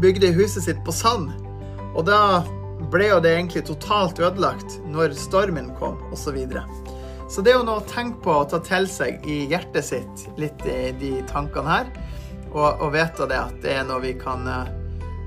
bygde 0.00 0.32
huset 0.36 0.64
sitt 0.64 0.80
på 0.86 0.94
sand. 0.96 1.28
Og 1.92 2.06
da 2.08 2.40
ble 2.92 3.10
jo 3.10 3.20
det 3.22 3.34
egentlig 3.36 3.66
totalt 3.68 4.20
ødelagt 4.20 4.78
når 4.88 5.16
stormen 5.18 5.72
kom, 5.76 5.98
osv. 6.10 6.22
Så, 6.22 6.34
videre. 6.36 6.64
så 7.28 7.44
det 7.44 7.52
er 7.52 7.58
jo 7.60 7.66
noe 7.68 7.82
å 7.82 7.88
tenke 7.90 8.22
på 8.24 8.36
og 8.40 8.48
ta 8.52 8.62
til 8.64 8.88
seg 8.88 9.26
i 9.28 9.42
hjertet 9.50 9.84
sitt, 9.90 10.24
litt 10.40 10.64
i 10.64 10.94
de 10.96 11.18
tankene 11.28 11.68
her. 11.68 11.92
Og, 12.52 12.80
og 12.84 12.94
vite 12.96 13.28
det 13.28 13.38
at 13.40 13.60
det 13.64 13.76
er 13.76 13.84
noe 13.88 14.00
vi 14.04 14.16
kan 14.16 14.48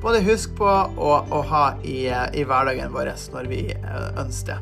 eh, 0.05 0.11
både 0.11 0.23
huske 0.25 0.55
på 0.57 0.69
og, 0.69 1.31
og 1.31 1.45
ha 1.49 1.65
i, 1.83 2.05
i, 2.09 2.43
hverdagen 2.45 2.93
vår 2.93 3.11
når 3.33 3.49
vi 3.49 3.63
ønsker 4.21 4.55
det. 4.55 4.61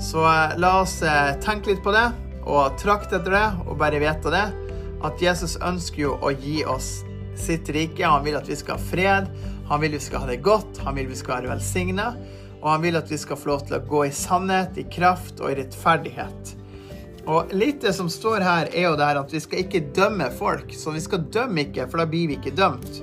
Så 0.00 0.24
la 0.56 0.72
oss 0.80 1.02
tenke 1.44 1.74
litt 1.74 1.82
på 1.84 1.92
det 1.92 2.08
og 2.48 2.78
trakte 2.80 3.18
etter 3.18 3.36
det 3.36 3.46
og 3.66 3.76
bare 3.78 4.00
vite 4.00 4.32
det. 4.32 4.46
At 5.04 5.20
Jesus 5.22 5.58
ønsker 5.60 6.02
jo 6.02 6.14
å 6.20 6.32
gi 6.32 6.64
oss 6.64 7.02
sitt 7.40 7.68
rike. 7.72 8.04
Han 8.04 8.24
vil 8.24 8.38
at 8.38 8.48
vi 8.48 8.56
skal 8.56 8.76
ha 8.76 8.88
fred, 8.90 9.28
han 9.68 9.80
vil 9.80 9.96
vi 9.96 10.02
skal 10.02 10.24
ha 10.24 10.30
det 10.30 10.40
godt, 10.44 10.80
han 10.84 10.96
vil 10.96 11.08
vi 11.10 11.18
skal 11.18 11.38
være 11.38 11.52
velsigna. 11.54 12.14
Og 12.60 12.70
han 12.72 12.82
vil 12.84 12.98
at 12.98 13.10
vi 13.12 13.18
skal 13.20 13.38
få 13.40 13.54
lov 13.54 13.66
til 13.68 13.78
å 13.78 13.84
gå 13.88 14.06
i 14.08 14.14
sannhet, 14.14 14.76
i 14.76 14.88
kraft 14.92 15.40
og 15.40 15.52
i 15.52 15.60
rettferdighet. 15.62 16.56
Og 17.30 17.52
litt 17.56 17.80
det 17.84 17.92
som 17.96 18.08
står 18.10 18.44
her, 18.44 18.72
er 18.72 18.88
jo 18.88 18.96
det 18.98 19.06
her 19.06 19.20
at 19.20 19.32
vi 19.32 19.40
skal 19.40 19.62
ikke 19.62 19.86
dømme 19.96 20.28
folk. 20.36 20.72
Så 20.76 20.92
vi 20.92 21.00
skal 21.04 21.24
dømme 21.32 21.68
ikke, 21.68 21.86
for 21.88 22.02
da 22.02 22.08
blir 22.10 22.28
vi 22.32 22.40
ikke 22.40 22.56
dømt. 22.56 23.00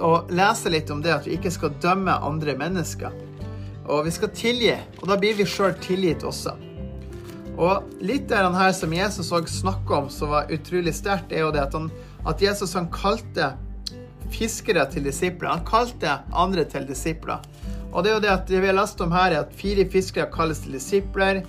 Og 0.00 0.30
lese 0.32 0.72
litt 0.72 0.90
om 0.90 1.02
det 1.04 1.12
at 1.14 1.26
vi 1.28 1.36
ikke 1.36 1.52
skal 1.52 1.74
dømme 1.82 2.14
andre 2.24 2.56
mennesker. 2.58 3.12
Og 3.90 4.06
vi 4.06 4.12
skal 4.14 4.30
tilgi, 4.36 4.76
og 5.00 5.08
da 5.10 5.18
blir 5.18 5.34
vi 5.36 5.46
sjøl 5.48 5.74
tilgitt 5.82 6.22
også. 6.24 6.54
Og 7.60 7.90
litt 8.00 8.30
av 8.32 8.46
det 8.48 8.60
her 8.60 8.72
som 8.76 8.94
Jesus 8.94 9.32
òg 9.34 9.50
snakka 9.50 9.98
om 9.98 10.08
som 10.10 10.32
var 10.32 10.52
utrolig 10.54 10.94
sterkt, 10.96 11.34
er 11.34 11.44
jo 11.44 11.52
det 11.52 11.66
at, 11.66 11.74
han, 11.76 11.90
at 12.28 12.40
Jesus 12.40 12.72
han 12.78 12.88
kalte 12.94 13.52
fiskere 14.32 14.86
til 14.90 15.04
disipler. 15.04 15.50
Han 15.50 15.66
kalte 15.68 16.20
andre 16.32 16.64
til 16.64 16.86
disipler. 16.88 17.42
Og 17.92 18.04
det 18.04 18.12
er 18.12 18.16
jo 18.16 18.24
det 18.24 18.32
at 18.32 18.52
vi 18.52 18.64
har 18.64 18.78
lest 18.78 19.02
om 19.04 19.12
her, 19.12 19.34
er 19.34 19.42
at 19.44 19.56
fire 19.56 19.84
fiskere 19.92 20.30
kalles 20.32 20.62
til 20.64 20.78
disipler. 20.78 21.42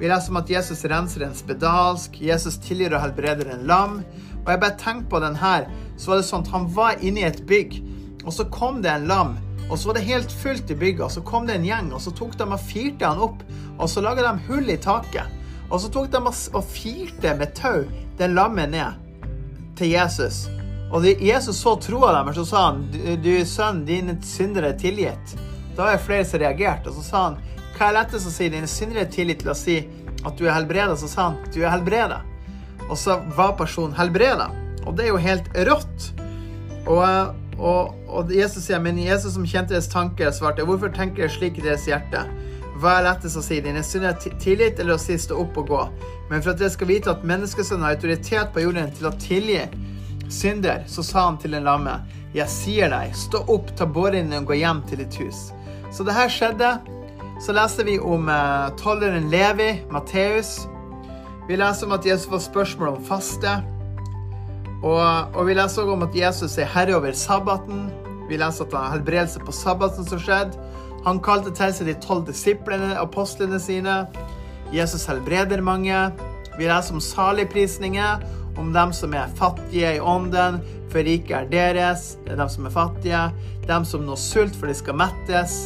Vi 0.00 0.08
leser 0.08 0.32
om 0.32 0.40
at 0.40 0.50
Jesus 0.52 0.84
renser 0.88 1.24
en 1.26 1.36
spedalsk, 1.36 2.20
Jesus 2.24 2.60
tilgir 2.60 2.94
og 2.96 3.02
helbreder 3.04 3.54
en 3.54 3.66
lam. 3.68 3.98
Og 4.44 4.50
jeg 4.52 4.60
bare 4.62 4.78
tenkte 4.80 5.10
på 5.12 5.20
den 5.22 5.36
her, 5.36 5.68
så 5.96 6.12
var 6.12 6.20
det 6.20 6.28
sånn 6.28 6.44
at 6.46 6.52
han 6.54 6.68
var 6.74 7.00
inne 7.04 7.22
i 7.22 7.28
et 7.28 7.42
bygg, 7.48 7.80
og 8.24 8.32
så 8.36 8.46
kom 8.52 8.80
det 8.84 8.92
en 8.92 9.08
lam. 9.10 9.36
Og 9.70 9.78
så 9.78 9.90
var 9.90 9.98
det 9.98 10.06
helt 10.08 10.32
fullt 10.42 10.70
i 10.72 10.76
bygget, 10.78 11.04
og 11.06 11.12
så 11.14 11.22
kom 11.26 11.46
det 11.46 11.58
en 11.58 11.66
gjeng, 11.66 11.92
og 11.94 12.02
så 12.02 12.12
tok 12.16 12.34
de 12.38 12.48
og 12.48 12.64
firte 12.64 13.06
han 13.06 13.20
opp. 13.22 13.44
Og 13.78 13.86
så 13.88 14.02
laga 14.02 14.24
de 14.26 14.46
hull 14.48 14.72
i 14.72 14.78
taket. 14.80 15.28
Og 15.70 15.78
så 15.80 15.90
tok 15.92 16.08
de 16.10 16.22
og 16.26 16.64
firte 16.66 17.36
med 17.38 17.54
tau 17.54 17.84
den 18.18 18.34
lammet 18.34 18.72
ned 18.72 19.30
til 19.78 19.92
Jesus. 19.94 20.48
Og 20.90 21.06
Jesus 21.06 21.60
så 21.62 21.76
troa 21.78 22.10
deres, 22.16 22.40
og 22.42 22.48
sa 22.50 22.64
han, 22.66 22.82
du 23.22 23.30
sønn, 23.46 23.84
dine 23.86 24.16
syndere 24.26 24.72
er 24.72 24.80
tilgitt. 24.80 25.36
Da 25.76 25.86
var 25.86 25.94
det 25.94 26.02
flere 26.08 26.26
som 26.26 26.42
reagerte, 26.42 26.90
og 26.90 26.98
så 26.98 27.06
sa 27.06 27.22
han, 27.28 27.38
hva 27.76 27.88
er 27.88 27.96
lettest 28.00 28.28
å 28.28 28.34
si? 28.34 28.50
Dine 28.52 28.68
syndere 28.68 29.06
er 29.06 29.14
tilgitt 29.14 29.44
til 29.44 29.54
å 29.54 29.56
si 29.56 29.78
at 30.26 30.34
du 30.36 30.42
er 30.48 30.52
helbreda. 30.52 30.98
Så 30.98 31.08
sa 31.08 31.30
han 31.30 31.38
du 31.54 31.62
er 31.62 31.70
helbreda. 31.70 32.18
Og 32.90 32.98
så 32.98 33.20
var 33.36 33.56
personen 33.58 33.94
helbreda. 33.94 34.50
Og 34.86 34.96
det 34.98 35.06
er 35.06 35.12
jo 35.12 35.22
helt 35.22 35.50
rått. 35.68 36.10
Og, 36.90 37.34
og, 37.58 37.96
og, 38.08 38.32
Jesus 38.34 38.66
sier, 38.66 38.80
men 38.82 38.98
Jesus 38.98 39.36
som 39.36 39.46
kjente 39.46 39.76
deres 39.76 39.90
tanker, 39.92 40.32
svarte, 40.34 40.66
hvorfor 40.66 40.92
tenker 40.94 41.24
dere 41.24 41.34
slik 41.34 41.60
i 41.60 41.66
deres 41.66 41.86
hjerte? 41.88 42.24
Hva 42.80 42.96
er 42.96 43.06
lettest 43.10 43.36
å 43.36 43.44
si? 43.44 43.60
Dine 43.60 43.82
syndere 43.84 44.32
tillit 44.40 44.80
eller 44.80 44.96
å 44.96 45.00
si 45.00 45.18
stå 45.20 45.36
opp 45.42 45.58
og 45.60 45.68
gå? 45.68 45.82
Men 46.30 46.40
for 46.40 46.54
at 46.54 46.62
dere 46.62 46.72
skal 46.72 46.88
vite 46.88 47.12
at 47.12 47.26
menneskesønnen 47.28 47.84
har 47.84 47.98
autoritet 47.98 48.54
på 48.54 48.64
jorden 48.64 48.92
til 48.96 49.10
å 49.10 49.16
tilgi 49.20 49.66
synder, 50.30 50.86
så 50.88 51.04
sa 51.04 51.26
han 51.26 51.38
til 51.42 51.56
den 51.58 51.66
lamme, 51.66 51.98
jeg 52.32 52.46
sier 52.48 52.92
deg, 52.92 53.12
stå 53.18 53.42
opp, 53.50 53.72
ta 53.76 53.88
båren 53.90 54.30
din 54.30 54.38
og 54.38 54.52
gå 54.52 54.60
hjem 54.60 54.84
til 54.88 55.02
ditt 55.02 55.18
hus. 55.20 55.50
Så 55.90 56.06
det 56.06 56.14
her 56.14 56.30
skjedde. 56.30 56.78
Så 57.40 57.54
leser 57.56 57.86
vi 57.88 57.96
om 57.98 58.28
eh, 58.28 58.68
tolleren 58.78 59.30
Levi, 59.32 59.70
Matteus. 59.90 60.58
Vi 61.50 61.56
leser 61.58 61.88
om 61.88 61.96
at 61.96 62.04
Jesus 62.06 62.28
får 62.30 62.44
spørsmål 62.44 62.88
om 62.92 62.98
faste. 63.02 63.50
Og, 64.86 65.00
og 65.34 65.48
vi 65.48 65.56
leser 65.58 65.82
også 65.82 65.94
om 65.96 66.04
at 66.06 66.14
Jesus 66.14 66.52
er 66.62 66.68
herre 66.70 66.94
over 66.94 67.16
sabbaten. 67.18 67.88
Vi 68.28 68.36
leser 68.38 68.68
at 68.68 68.76
han 68.76 68.84
har 68.84 68.92
helbredelse 68.94 69.42
på 69.42 69.54
sabbaten 69.58 70.06
som 70.06 70.20
skjedde. 70.22 70.68
Han 71.02 71.18
kalte 71.18 71.50
til 71.58 71.72
seg 71.74 71.90
de 71.90 71.96
tolv 72.04 72.22
disiplene, 72.28 72.92
apostlene 73.02 73.58
sine. 73.58 73.96
Jesus 74.70 75.08
helbreder 75.10 75.64
mange. 75.66 76.04
Vi 76.54 76.68
leser 76.70 76.94
om 76.94 77.02
saligprisninger, 77.02 78.22
om 78.54 78.70
dem 78.76 78.94
som 78.94 79.18
er 79.18 79.34
fattige 79.40 79.96
i 79.96 79.98
ånden, 79.98 80.60
for 80.94 81.02
riket 81.02 81.34
er 81.34 81.50
deres. 81.50 82.12
Det 82.22 82.36
er 82.36 82.44
dem 82.44 82.54
som 82.54 82.70
er 82.70 82.76
fattige. 82.76 83.24
Dem 83.66 83.88
som 83.90 84.06
nå 84.06 84.14
sult, 84.14 84.54
for 84.54 84.70
de 84.70 84.78
skal 84.78 85.00
mettes 85.02 85.58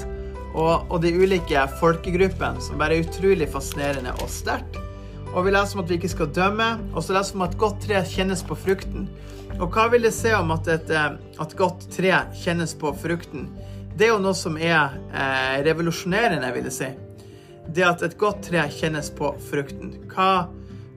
og, 0.55 0.89
og 0.89 0.97
de 1.05 1.13
ulike 1.13 1.69
folkegruppene, 1.77 2.65
som 2.65 2.81
bare 2.81 2.97
er 2.97 3.05
utrolig 3.05 3.53
fascinerende 3.53 4.17
og 4.23 4.33
sterkt. 4.33 4.84
Og 5.35 5.43
vi 5.47 5.51
leser 5.51 5.77
om 5.77 5.83
at 5.83 5.91
vi 5.91 5.97
ikke 5.99 6.13
skal 6.13 6.31
dømme, 6.35 6.67
og 6.95 7.03
så 7.03 7.17
leser 7.17 7.35
vi 7.35 7.41
om 7.41 7.47
at 7.49 7.57
godt 7.59 7.81
tre 7.83 8.03
kjennes 8.07 8.43
på 8.47 8.55
frukten. 8.55 9.09
Og 9.59 9.67
hva 9.75 9.89
vil 9.91 10.07
det 10.07 10.13
si 10.15 10.31
om 10.35 10.53
at 10.55 10.69
et 10.71 10.93
eh, 10.95 11.17
at 11.43 11.57
godt 11.59 11.89
tre 11.95 12.13
kjennes 12.39 12.75
på 12.79 12.93
frukten? 13.03 13.49
Det 13.95 14.09
er 14.09 14.13
jo 14.13 14.23
noe 14.23 14.35
som 14.39 14.59
er 14.59 14.95
eh, 15.11 15.59
revolusjonerende, 15.67 16.51
vil 16.55 16.71
jeg 16.71 16.77
si. 16.79 16.91
Det 17.75 17.87
at 17.87 18.03
et 18.07 18.17
godt 18.21 18.45
tre 18.47 18.63
kjennes 18.71 19.11
på 19.15 19.33
frukten. 19.49 19.95
Hva, 20.13 20.47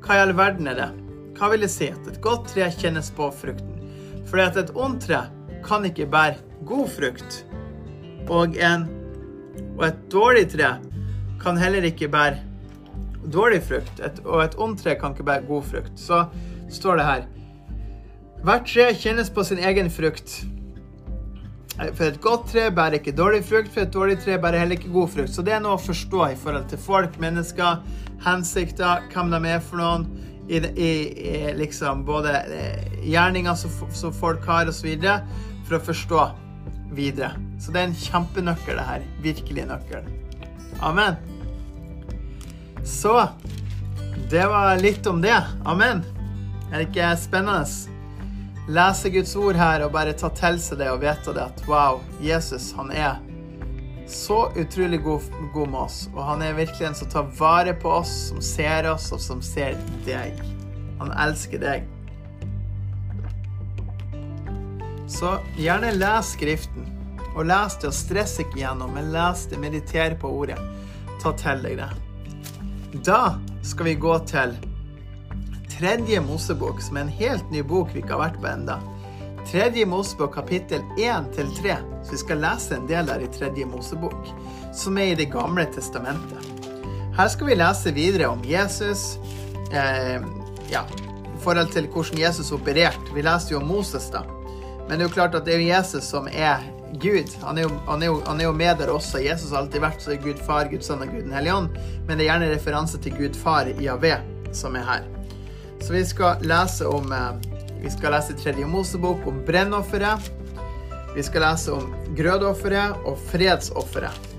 hva 0.06 0.17
i 0.17 0.21
all 0.21 0.36
verden 0.38 0.69
er 0.69 0.78
det? 0.78 0.89
Hva 1.38 1.50
vil 1.54 1.65
det 1.65 1.71
si 1.73 1.89
at 1.93 2.10
et 2.10 2.21
godt 2.21 2.50
tre 2.54 2.69
kjennes 2.78 3.10
på 3.17 3.30
frukten? 3.41 3.82
Fordi 4.30 4.45
at 4.45 4.62
et 4.62 4.73
ondt 4.78 5.06
tre 5.08 5.23
kan 5.65 5.86
ikke 5.86 6.10
bære 6.13 6.38
god 6.67 6.89
frukt. 6.93 7.41
Og 8.30 8.58
en 8.62 8.86
og 9.78 9.86
et 9.88 10.00
dårlig 10.12 10.47
tre 10.54 10.76
kan 11.41 11.58
heller 11.62 11.86
ikke 11.86 12.10
bære 12.12 12.41
dårlig 13.34 13.62
frukt, 13.63 14.00
et, 14.04 14.22
og 14.26 14.44
et 14.44 14.56
ondt 14.62 14.84
tre 14.84 14.96
kan 15.00 15.16
ikke 15.16 15.26
bære 15.28 15.48
god 15.48 15.66
frukt. 15.72 15.98
Så 16.00 16.26
står 16.70 17.02
det 17.02 17.08
her 17.08 17.26
Hvert 18.46 18.68
tre 18.70 18.92
kjennes 18.94 19.30
på 19.34 19.44
sin 19.44 19.60
egen 19.66 19.90
frukt. 19.90 20.44
For 21.78 22.08
et 22.08 22.20
godt 22.22 22.48
tre 22.52 22.68
bærer 22.74 23.00
ikke 23.00 23.16
dårlig 23.18 23.44
frukt, 23.46 23.72
for 23.74 23.82
et 23.82 23.94
dårlig 23.94 24.20
tre 24.22 24.38
bærer 24.42 24.62
heller 24.62 24.78
ikke 24.78 24.94
god 24.94 25.10
frukt. 25.13 25.34
Så 25.34 25.46
det 25.46 25.54
er 25.54 25.62
noe 25.62 25.78
å 25.78 25.82
forstå 25.82 26.24
i 26.32 26.38
forhold 26.38 26.70
til 26.70 26.82
folk, 26.82 27.18
mennesker, 27.22 27.82
hensikter, 28.26 29.06
hvem 29.13 29.34
de 29.34 29.42
er 29.52 29.62
for 29.62 29.82
noen. 29.82 30.08
I, 30.48 30.62
i, 30.63 30.92
i 31.28 31.40
liksom 31.60 32.06
både 32.08 32.32
eh, 32.56 33.00
gjerninger 33.04 33.58
som, 33.60 33.74
som 33.92 34.13
folk 34.16 34.46
har, 34.48 34.70
osv. 34.72 34.94
For 35.68 35.78
å 35.78 35.84
forstå 35.90 36.28
videre. 36.96 37.34
Så 37.60 37.74
det 37.74 37.82
er 37.82 37.90
en 37.90 37.98
kjempenøkkel, 38.06 38.78
det 38.80 38.86
her. 38.88 39.10
Virkelig 39.26 39.68
nøkkel. 39.74 40.13
Amen. 40.86 41.37
Så 42.88 43.30
det 44.30 44.45
var 44.47 44.80
litt 44.80 45.08
om 45.08 45.21
det. 45.21 45.43
Amen. 45.65 46.04
Er 46.71 46.80
det 46.80 46.88
ikke 46.89 47.12
spennende? 47.19 47.65
Lese 48.67 49.10
Guds 49.12 49.36
ord 49.36 49.56
her 49.60 49.84
og 49.86 49.93
bare 49.95 50.15
ta 50.15 50.30
til 50.36 50.58
seg 50.60 50.80
det 50.82 50.88
og 50.91 51.02
vite 51.04 51.34
det 51.36 51.43
at 51.43 51.62
wow, 51.67 52.02
Jesus, 52.23 52.73
han 52.76 52.91
er 52.91 53.19
så 54.08 54.47
utrolig 54.56 55.02
god, 55.04 55.28
god 55.54 55.67
med 55.67 55.80
oss. 55.82 56.00
Og 56.15 56.23
han 56.23 56.43
er 56.43 56.56
virkelig 56.56 56.88
en 56.88 56.95
som 56.95 57.12
tar 57.12 57.28
vare 57.39 57.76
på 57.76 57.91
oss, 58.00 58.15
som 58.30 58.41
ser 58.43 58.88
oss, 58.91 59.12
og 59.15 59.23
som 59.23 59.43
ser 59.43 59.76
deg. 60.08 60.39
Han 61.00 61.12
elsker 61.28 61.63
deg. 61.63 61.88
Så 65.12 65.38
gjerne 65.60 65.91
les 65.95 66.34
Skriften. 66.36 66.88
Og 67.38 67.45
les 67.45 67.76
det, 67.78 67.91
og 67.91 67.93
stress 67.93 68.39
ikke 68.41 68.63
gjennom, 68.63 68.95
men 68.95 69.12
les 69.13 69.45
det, 69.52 69.60
mediter 69.62 70.15
på 70.19 70.32
ordet. 70.39 70.60
Ta 71.21 71.36
til 71.38 71.67
deg 71.67 71.80
det. 71.84 72.07
Da 73.05 73.39
skal 73.63 73.86
vi 73.86 73.93
gå 73.95 74.19
til 74.19 74.53
tredje 75.77 76.21
Mosebok, 76.21 76.81
som 76.81 76.97
er 76.97 77.05
en 77.05 77.17
helt 77.19 77.51
ny 77.51 77.62
bok 77.62 77.91
vi 77.93 78.01
ikke 78.01 78.15
har 78.15 78.23
vært 78.23 78.39
på 78.41 78.49
enda. 78.49 78.77
Tredje 79.47 79.86
Mosebok 79.88 80.33
kapittel 80.36 80.81
1 80.97 81.29
til 81.36 81.51
3. 81.60 81.75
Så 82.03 82.15
vi 82.15 82.21
skal 82.23 82.41
lese 82.41 82.77
en 82.77 82.88
del 82.89 83.07
der 83.10 83.23
i 83.23 83.29
tredje 83.31 83.67
Mosebok, 83.69 84.31
som 84.75 84.97
er 84.97 85.12
i 85.12 85.19
Det 85.19 85.29
gamle 85.31 85.67
testamentet. 85.75 86.47
Her 87.17 87.29
skal 87.33 87.47
vi 87.47 87.60
lese 87.60 87.93
videre 87.93 88.31
om 88.31 88.41
Jesus. 88.45 89.17
Eh, 89.71 90.23
ja, 90.71 90.83
i 91.36 91.39
forhold 91.43 91.71
til 91.73 91.88
hvordan 91.88 92.19
Jesus 92.19 92.51
opererte. 92.51 93.13
Vi 93.13 93.21
leste 93.21 93.53
jo 93.53 93.62
om 93.62 93.67
Moses, 93.67 94.10
da. 94.13 94.23
Men 94.88 94.97
det 94.97 95.05
er 95.05 95.10
jo 95.10 95.15
klart 95.19 95.36
at 95.36 95.45
det 95.45 95.55
er 95.55 95.67
Jesus 95.67 96.03
som 96.03 96.27
er 96.31 96.63
Gud. 97.02 97.34
Han 97.43 97.58
er, 97.58 97.67
jo, 97.67 97.73
han, 97.88 98.02
er 98.04 98.10
jo, 98.12 98.15
han 98.26 98.39
er, 98.39 98.47
jo, 98.47 98.54
med 98.56 98.80
der 98.80 98.91
også. 98.93 99.21
Jesus 99.23 99.52
har 99.52 99.63
alltid 99.63 99.84
vært 99.84 100.04
så 100.04 100.13
er 100.15 100.23
Gud 100.23 100.39
far, 100.47 100.69
Gud 100.71 100.86
sønn 100.86 101.04
og 101.06 101.12
Gud 101.12 101.28
den 101.28 101.36
hellige 101.36 101.58
ånd. 101.60 101.78
Men 102.08 102.15
det 102.15 102.26
er 102.26 102.32
gjerne 102.32 102.50
referanse 102.54 103.02
til 103.04 103.15
Gud 103.17 103.38
far 103.38 103.69
i 103.69 103.76
Javé 103.86 104.15
som 104.56 104.78
er 104.80 104.88
her. 104.88 105.06
Så 105.84 105.93
vi 105.93 106.04
skal 106.08 106.42
lese 106.48 106.88
om 106.90 107.12
eh, 107.13 107.31
Vi 107.77 107.92
skal 107.94 108.15
lese 108.15 108.33
tredje 108.33 108.65
Mosebok 108.65 109.27
om 109.29 109.44
brennofferet. 109.46 110.31
Vi 111.13 111.23
skal 111.23 111.44
lese 111.46 111.75
om 111.75 111.92
grødofferet 112.17 113.06
og 113.06 113.19
fredsofferet. 113.29 114.33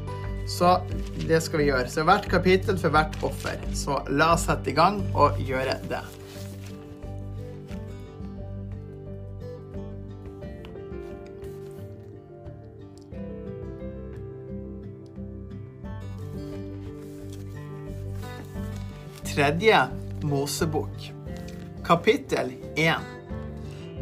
Så 0.49 0.80
det 1.28 1.38
skal 1.44 1.62
vi 1.62 1.68
gjøre. 1.68 1.86
Så 1.92 2.03
hvert 2.09 2.26
kapittel 2.30 2.78
for 2.80 2.90
hvert 2.90 3.14
offer. 3.22 3.62
Så 3.78 4.01
la 4.11 4.32
oss 4.34 4.49
sette 4.49 4.72
i 4.72 4.74
gang 4.74 5.05
og 5.14 5.38
gjøre 5.38 5.78
det. 5.86 6.03
Tredje 19.39 19.86
Mosebok, 20.22 21.12
kapittel 21.84 22.53
1. 22.76 22.95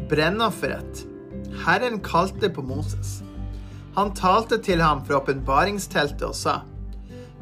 Brennofferet. 0.09 1.03
Herren 1.65 1.99
kalte 1.99 2.49
på 2.49 2.61
Moses. 2.61 3.21
Han 3.95 4.15
talte 4.17 4.57
til 4.57 4.81
ham 4.81 5.03
fra 5.05 5.19
åpenbaringsteltet 5.19 6.23
og 6.25 6.33
sa:" 6.35 6.55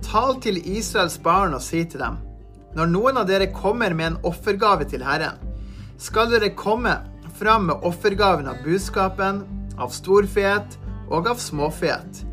Tal 0.03 0.35
til 0.43 0.59
Israels 0.59 1.15
barn 1.23 1.55
og 1.55 1.63
si 1.63 1.85
til 1.85 2.03
dem:" 2.03 2.17
Når 2.75 2.91
noen 2.91 3.21
av 3.21 3.29
dere 3.31 3.47
kommer 3.47 3.95
med 3.95 4.07
en 4.07 4.19
offergave 4.27 4.89
til 4.91 5.05
Herren, 5.07 5.39
skal 5.97 6.27
dere 6.35 6.51
komme 6.51 6.97
fram 7.39 7.71
med 7.71 7.79
offergaven 7.79 8.51
av 8.51 8.59
budskapen, 8.65 9.45
av 9.79 9.95
storfeet 9.95 10.75
og 11.07 11.31
av 11.31 11.39
småfeet. 11.39 12.25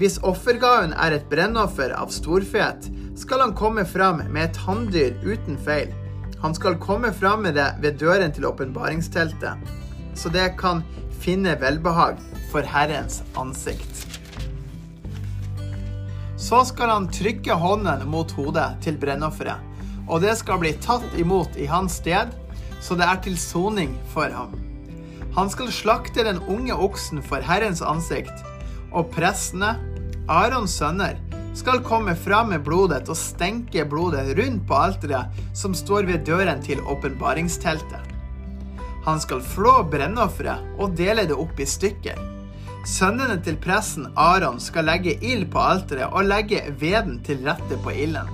Hvis 0.00 0.16
offergaven 0.24 0.96
er 0.96 1.12
et 1.12 1.28
brennoffer 1.28 1.92
av 1.92 2.08
storfeet, 2.08 2.88
skal 3.20 3.40
han 3.40 3.52
komme 3.54 3.84
fram 3.84 4.22
med 4.32 4.46
et 4.48 4.58
hanndyr 4.64 5.16
uten 5.20 5.58
feil. 5.60 5.92
Han 6.40 6.54
skal 6.56 6.78
komme 6.80 7.12
fram 7.12 7.44
med 7.44 7.58
det 7.58 7.68
ved 7.82 7.98
døren 8.00 8.32
til 8.32 8.46
åpenbaringsteltet, 8.48 9.60
så 10.16 10.32
det 10.32 10.54
kan 10.60 10.80
finne 11.20 11.52
velbehag 11.60 12.16
for 12.52 12.64
Herrens 12.64 13.20
ansikt. 13.36 14.06
Så 16.40 16.62
skal 16.70 16.88
han 16.88 17.10
trykke 17.12 17.58
hånden 17.60 18.06
mot 18.08 18.32
hodet 18.32 18.80
til 18.80 18.96
brennofferet, 18.96 19.60
og 20.08 20.24
det 20.24 20.38
skal 20.40 20.62
bli 20.62 20.72
tatt 20.80 21.04
imot 21.20 21.60
i 21.60 21.68
hans 21.68 22.00
sted, 22.00 22.32
så 22.80 22.96
det 22.96 23.04
er 23.04 23.20
til 23.20 23.36
soning 23.36 23.92
for 24.14 24.32
ham. 24.32 24.56
Han 25.36 25.52
skal 25.52 25.68
slakte 25.70 26.24
den 26.24 26.40
unge 26.48 26.72
oksen 26.72 27.20
for 27.22 27.44
Herrens 27.44 27.84
ansikt, 27.84 28.40
og 28.96 29.12
prestene, 29.12 29.76
Arons 30.24 30.72
sønner, 30.80 31.20
skal 31.54 31.82
komme 31.82 32.14
fram 32.16 32.52
med 32.52 32.62
blodet 32.64 33.08
og 33.10 33.18
stenke 33.18 33.84
blodet 33.88 34.30
rundt 34.38 34.66
på 34.68 34.76
alteret 34.78 35.42
som 35.56 35.74
står 35.74 36.06
ved 36.10 36.24
døren 36.28 36.62
til 36.62 36.82
åpenbaringsteltet. 36.82 38.06
Han 39.04 39.20
skal 39.20 39.40
flå 39.42 39.80
brennofferet 39.90 40.76
og 40.78 40.94
dele 40.98 41.26
det 41.28 41.36
opp 41.36 41.60
i 41.60 41.66
stykker. 41.66 42.18
Sønnene 42.88 43.36
til 43.44 43.58
presten 43.60 44.06
Aron 44.16 44.60
skal 44.60 44.86
legge 44.88 45.16
ild 45.20 45.48
på 45.52 45.60
alteret 45.60 46.12
og 46.12 46.28
legge 46.28 46.62
veden 46.80 47.18
til 47.24 47.42
rette 47.44 47.76
på 47.84 47.92
ilden. 47.92 48.28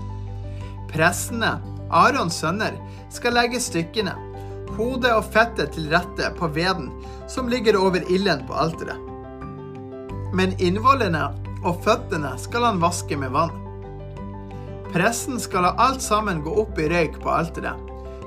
Prestene, 0.92 1.56
Arons 1.90 2.38
sønner, 2.42 2.76
skal 3.10 3.34
legge 3.38 3.62
stykkene, 3.62 4.14
hodet 4.76 5.12
og 5.14 5.26
fettet 5.32 5.74
til 5.74 5.88
rette 5.90 6.30
på 6.38 6.50
veden 6.54 6.90
som 7.30 7.50
ligger 7.50 7.78
over 7.80 8.02
ilden 8.10 8.44
på 8.46 8.54
alteret. 8.54 9.02
Men 10.36 10.54
innvollene 10.62 11.45
og 11.66 11.80
føttene 11.84 12.32
skal 12.40 12.68
han 12.68 12.82
vaske 12.82 13.18
med 13.18 13.34
vann. 13.34 13.54
Presten 14.94 15.40
skal 15.42 15.66
la 15.66 15.74
alt 15.82 16.02
sammen 16.04 16.42
gå 16.44 16.52
opp 16.62 16.78
i 16.78 16.88
røyk 16.92 17.18
på 17.22 17.32
alteret, 17.32 17.80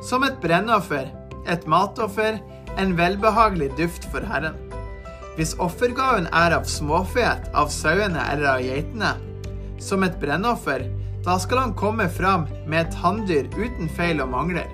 som 0.05 0.25
et 0.27 0.39
brennoffer, 0.43 1.07
et 1.49 1.65
matoffer, 1.71 2.39
en 2.77 2.91
velbehagelig 2.97 3.71
duft 3.79 4.05
for 4.11 4.25
Herren. 4.27 4.57
Hvis 5.39 5.55
offergaven 5.63 6.27
er 6.35 6.53
av 6.57 6.67
småfet, 6.67 7.47
av 7.55 7.71
sauene 7.71 8.21
eller 8.33 8.49
av 8.57 8.63
geitene, 8.63 9.13
som 9.79 10.03
et 10.03 10.19
brennoffer, 10.19 10.83
da 11.23 11.37
skal 11.39 11.63
han 11.63 11.77
komme 11.79 12.09
fram 12.11 12.45
med 12.67 12.81
et 12.83 12.99
hanndyr 13.01 13.47
uten 13.55 13.89
feil 13.95 14.21
og 14.23 14.31
mangler. 14.33 14.67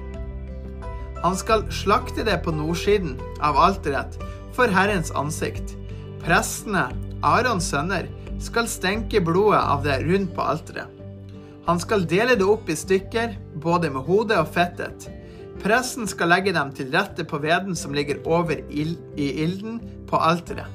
Han 1.24 1.38
skal 1.38 1.66
slakte 1.74 2.26
det 2.26 2.38
på 2.46 2.54
nordsiden 2.54 3.16
av 3.46 3.58
alteret 3.58 4.18
for 4.58 4.70
Herrens 4.74 5.14
ansikt. 5.18 5.74
Prestene, 6.26 6.90
Arons 7.26 7.70
sønner, 7.72 8.10
skal 8.46 8.70
stenke 8.70 9.22
blodet 9.26 9.60
av 9.60 9.84
det 9.86 10.00
rundt 10.06 10.34
på 10.36 10.46
alteret. 10.46 11.02
Han 11.66 11.82
skal 11.82 12.06
dele 12.06 12.38
det 12.38 12.46
opp 12.46 12.70
i 12.70 12.78
stykker, 12.78 13.34
både 13.62 13.90
med 13.90 14.06
hodet 14.06 14.38
og 14.38 14.52
fettet. 14.54 15.08
Presten 15.64 16.06
skal 16.10 16.30
legge 16.30 16.54
dem 16.54 16.74
til 16.78 16.92
rette 16.94 17.26
på 17.26 17.40
veden 17.42 17.78
som 17.80 17.96
ligger 17.96 18.22
over 18.30 18.60
i 18.70 19.30
ilden 19.44 19.80
på 20.10 20.20
alteret. 20.22 20.70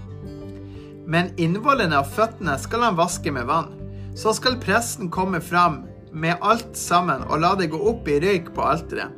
Men 1.11 1.31
innvollene 1.43 2.01
av 2.01 2.11
føttene 2.11 2.57
skal 2.63 2.87
han 2.87 2.99
vaske 2.99 3.33
med 3.35 3.47
vann. 3.49 3.71
Så 4.19 4.35
skal 4.35 4.59
presten 4.63 5.11
komme 5.11 5.41
fram 5.43 5.85
med 6.11 6.43
alt 6.43 6.75
sammen 6.79 7.23
og 7.29 7.43
la 7.43 7.55
det 7.59 7.71
gå 7.71 7.79
opp 7.93 8.09
i 8.11 8.19
røyk 8.23 8.51
på 8.57 8.67
alteret. 8.67 9.15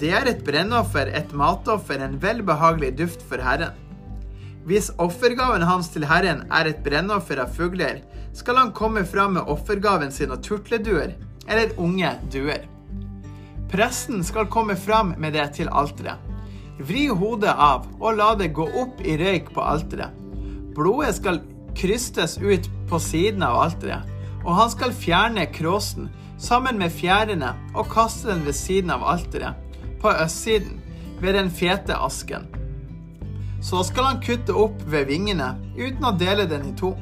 Det 0.00 0.12
er 0.16 0.28
et 0.30 0.44
brennoffer, 0.44 1.10
et 1.12 1.32
matoffer, 1.36 2.00
en 2.00 2.16
velbehagelig 2.20 2.94
duft 3.00 3.24
for 3.28 3.40
Herren. 3.44 3.76
Hvis 4.68 4.90
offergaven 5.00 5.62
hans 5.64 5.88
til 5.92 6.04
Herren 6.04 6.44
er 6.52 6.68
et 6.68 6.82
brennoffer 6.84 7.40
av 7.40 7.52
fugler, 7.56 8.02
skal 8.36 8.58
han 8.60 8.74
komme 8.76 9.06
fram 9.08 9.38
med 9.38 9.48
offergaven 9.50 10.12
sin 10.12 10.32
av 10.34 10.42
turtleduer 10.44 11.14
eller 11.48 11.72
unge 11.80 12.12
duer. 12.32 12.66
Presten 13.70 14.24
skal 14.26 14.50
komme 14.50 14.76
fram 14.76 15.14
med 15.18 15.34
det 15.38 15.46
til 15.56 15.70
alteret. 15.72 16.18
Vri 16.80 17.06
hodet 17.08 17.52
av 17.52 17.86
og 18.00 18.16
la 18.18 18.32
det 18.38 18.52
gå 18.56 18.66
opp 18.82 19.00
i 19.04 19.16
røyk 19.20 19.50
på 19.54 19.64
alteret. 19.64 20.14
Blodet 20.76 21.16
skal 21.18 21.42
krystes 21.76 22.38
ut 22.38 22.68
på 22.90 23.00
siden 23.02 23.44
av 23.46 23.58
alteret, 23.64 24.06
og 24.44 24.54
han 24.56 24.70
skal 24.72 24.96
fjerne 24.96 25.44
kråsen 25.52 26.08
sammen 26.40 26.80
med 26.80 26.92
fjærene 26.94 27.52
og 27.74 27.90
kaste 27.92 28.30
den 28.30 28.46
ved 28.46 28.56
siden 28.56 28.92
av 28.94 29.04
alteret, 29.16 29.56
på 30.00 30.12
østsiden, 30.12 30.80
ved 31.20 31.36
den 31.36 31.50
fete 31.52 31.96
asken. 32.00 32.46
Så 33.60 33.82
skal 33.84 34.06
han 34.08 34.20
kutte 34.24 34.56
opp 34.56 34.80
ved 34.88 35.10
vingene 35.10 35.52
uten 35.76 36.06
å 36.08 36.14
dele 36.16 36.46
den 36.48 36.70
i 36.70 36.76
to. 36.76 36.94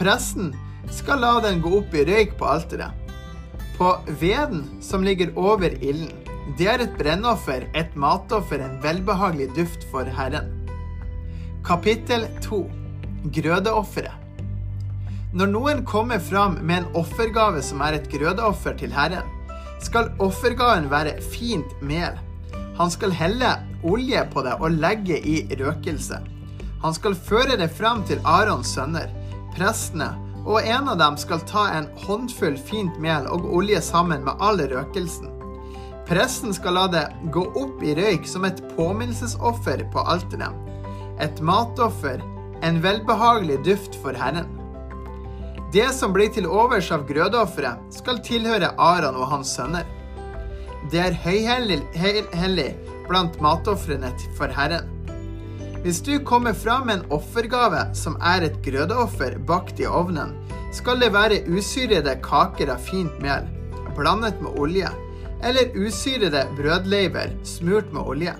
Presten 0.00 0.52
skal 0.92 1.22
la 1.24 1.38
den 1.44 1.62
gå 1.64 1.72
opp 1.80 1.94
i 1.96 2.04
røyk 2.08 2.36
på 2.40 2.48
alteret. 2.48 2.92
På 3.78 3.94
veden 4.20 4.66
som 4.84 5.04
ligger 5.04 5.32
over 5.40 5.72
ilden. 5.80 6.12
Det 6.58 6.66
er 6.66 6.82
et 6.82 6.96
brennoffer, 6.98 7.68
et 7.78 7.92
matoffer, 7.94 8.60
en 8.60 8.80
velbehagelig 8.82 9.52
duft 9.56 9.84
for 9.92 10.08
Herren. 10.16 10.48
Kapittel 11.64 12.26
2 12.42 12.64
Grødeofferet. 13.36 14.16
Når 15.36 15.50
noen 15.52 15.84
kommer 15.86 16.18
fram 16.18 16.56
med 16.64 16.80
en 16.80 16.96
offergave 16.98 17.60
som 17.62 17.84
er 17.86 18.00
et 18.00 18.08
grødeoffer 18.10 18.74
til 18.80 18.90
Herren, 18.90 19.28
skal 19.84 20.10
offergaven 20.18 20.88
være 20.90 21.20
fint 21.22 21.76
mel. 21.86 22.18
Han 22.80 22.90
skal 22.90 23.10
helle 23.12 23.48
olje 23.84 24.22
på 24.32 24.40
det 24.40 24.54
og 24.56 24.72
legge 24.72 25.18
i 25.28 25.42
røkelse. 25.52 26.16
Han 26.80 26.94
skal 26.96 27.12
føre 27.12 27.58
det 27.60 27.66
fram 27.76 28.00
til 28.08 28.22
Arons 28.24 28.70
sønner, 28.72 29.10
prestene, 29.52 30.14
og 30.48 30.64
en 30.64 30.88
av 30.88 30.96
dem 31.02 31.18
skal 31.20 31.42
ta 31.44 31.66
en 31.76 31.90
håndfull 32.06 32.56
fint 32.56 32.96
mel 32.96 33.28
og 33.28 33.44
olje 33.58 33.82
sammen 33.84 34.24
med 34.24 34.40
all 34.40 34.64
røkelsen. 34.72 35.28
Presten 36.08 36.56
skal 36.56 36.78
la 36.78 36.86
det 36.88 37.04
gå 37.36 37.44
opp 37.52 37.84
i 37.84 37.92
røyk 38.00 38.24
som 38.24 38.48
et 38.48 38.64
påminnelsesoffer 38.72 39.84
på 39.92 40.08
alteret. 40.14 40.56
Et 41.20 41.44
matoffer, 41.44 42.24
en 42.64 42.80
velbehagelig 42.80 43.60
duft 43.68 44.00
for 44.00 44.16
Herren. 44.16 44.48
Det 45.76 45.92
som 45.92 46.16
blir 46.16 46.32
til 46.32 46.48
overs 46.48 46.88
av 46.96 47.04
grødeofferet, 47.12 47.92
skal 47.92 48.24
tilhøre 48.24 48.72
Aron 48.80 49.20
og 49.20 49.34
hans 49.36 49.52
sønner. 49.60 49.84
Det 50.90 50.98
er 50.98 51.14
høyhellig 51.22 52.70
blant 53.06 53.36
matofrene 53.42 54.08
for 54.34 54.50
Herren. 54.50 54.88
Hvis 55.84 56.00
du 56.02 56.16
kommer 56.26 56.52
fram 56.52 56.88
med 56.88 56.98
en 56.98 57.12
offergave 57.14 57.84
som 57.94 58.16
er 58.18 58.42
et 58.48 58.56
grødeoffer 58.64 59.36
bakt 59.46 59.78
i 59.80 59.86
ovnen, 59.86 60.34
skal 60.74 60.98
det 60.98 61.12
være 61.14 61.44
usyrede 61.46 62.16
kaker 62.24 62.74
av 62.74 62.82
fint 62.82 63.22
mel, 63.22 63.46
blandet 63.94 64.42
med 64.42 64.58
olje, 64.58 64.90
eller 65.46 65.70
usyrede 65.78 66.42
brødleiver 66.58 67.32
smurt 67.46 67.94
med 67.94 68.02
olje. 68.02 68.34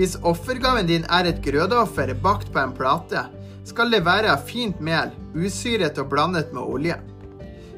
Hvis 0.00 0.16
offergaven 0.24 0.88
din 0.88 1.04
er 1.12 1.28
et 1.28 1.44
grødeoffer 1.44 2.14
bakt 2.24 2.48
på 2.52 2.64
en 2.64 2.72
plate, 2.72 3.28
skal 3.68 3.92
det 3.92 4.02
være 4.08 4.32
av 4.32 4.48
fint 4.48 4.80
mel, 4.80 5.12
usyret 5.36 6.00
og 6.00 6.08
blandet 6.16 6.50
med 6.56 6.64
olje. 6.64 6.96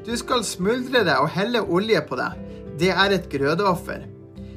Du 0.06 0.14
skal 0.16 0.46
smuldre 0.46 1.02
det 1.04 1.18
og 1.18 1.32
helle 1.34 1.60
olje 1.60 2.00
på 2.06 2.22
det. 2.22 2.30
Det 2.74 2.90
er 2.90 3.12
et 3.14 3.30
grødeoffer. 3.30 4.08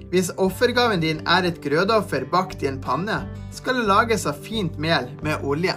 Hvis 0.09 0.31
offergaven 0.41 1.01
din 1.03 1.19
er 1.27 1.45
et 1.45 1.59
grødeoffer 1.61 2.25
bakt 2.31 2.63
i 2.63 2.69
en 2.69 2.79
panne, 2.81 3.19
skal 3.53 3.77
det 3.77 3.87
lages 3.89 4.25
av 4.29 4.39
fint 4.41 4.77
mel 4.81 5.09
med 5.21 5.43
olje. 5.45 5.75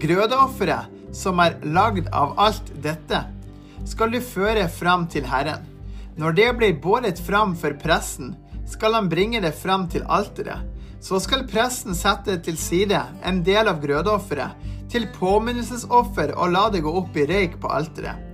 Grødeofferet, 0.00 0.92
som 1.16 1.40
er 1.40 1.56
lagd 1.64 2.10
av 2.12 2.34
alt 2.40 2.68
dette, 2.84 3.24
skal 3.88 4.12
du 4.12 4.20
føre 4.20 4.68
fram 4.68 5.06
til 5.10 5.24
Herren. 5.28 5.64
Når 6.20 6.36
det 6.36 6.48
blir 6.58 6.78
båret 6.82 7.20
fram 7.24 7.54
for 7.56 7.72
presten, 7.80 8.34
skal 8.68 8.94
han 8.98 9.08
bringe 9.08 9.40
det 9.40 9.54
fram 9.56 9.88
til 9.88 10.04
alteret. 10.04 10.66
Så 11.00 11.16
skal 11.24 11.46
presten 11.48 11.96
sette 11.96 12.36
til 12.44 12.58
side 12.60 13.00
en 13.24 13.40
del 13.44 13.70
av 13.70 13.80
grødeofferet 13.80 14.68
til 14.92 15.06
påminnelsesoffer 15.16 16.34
og 16.36 16.52
la 16.52 16.66
det 16.74 16.82
gå 16.84 16.92
opp 17.00 17.16
i 17.16 17.24
røyk 17.30 17.56
på 17.62 17.70
alteret. 17.72 18.29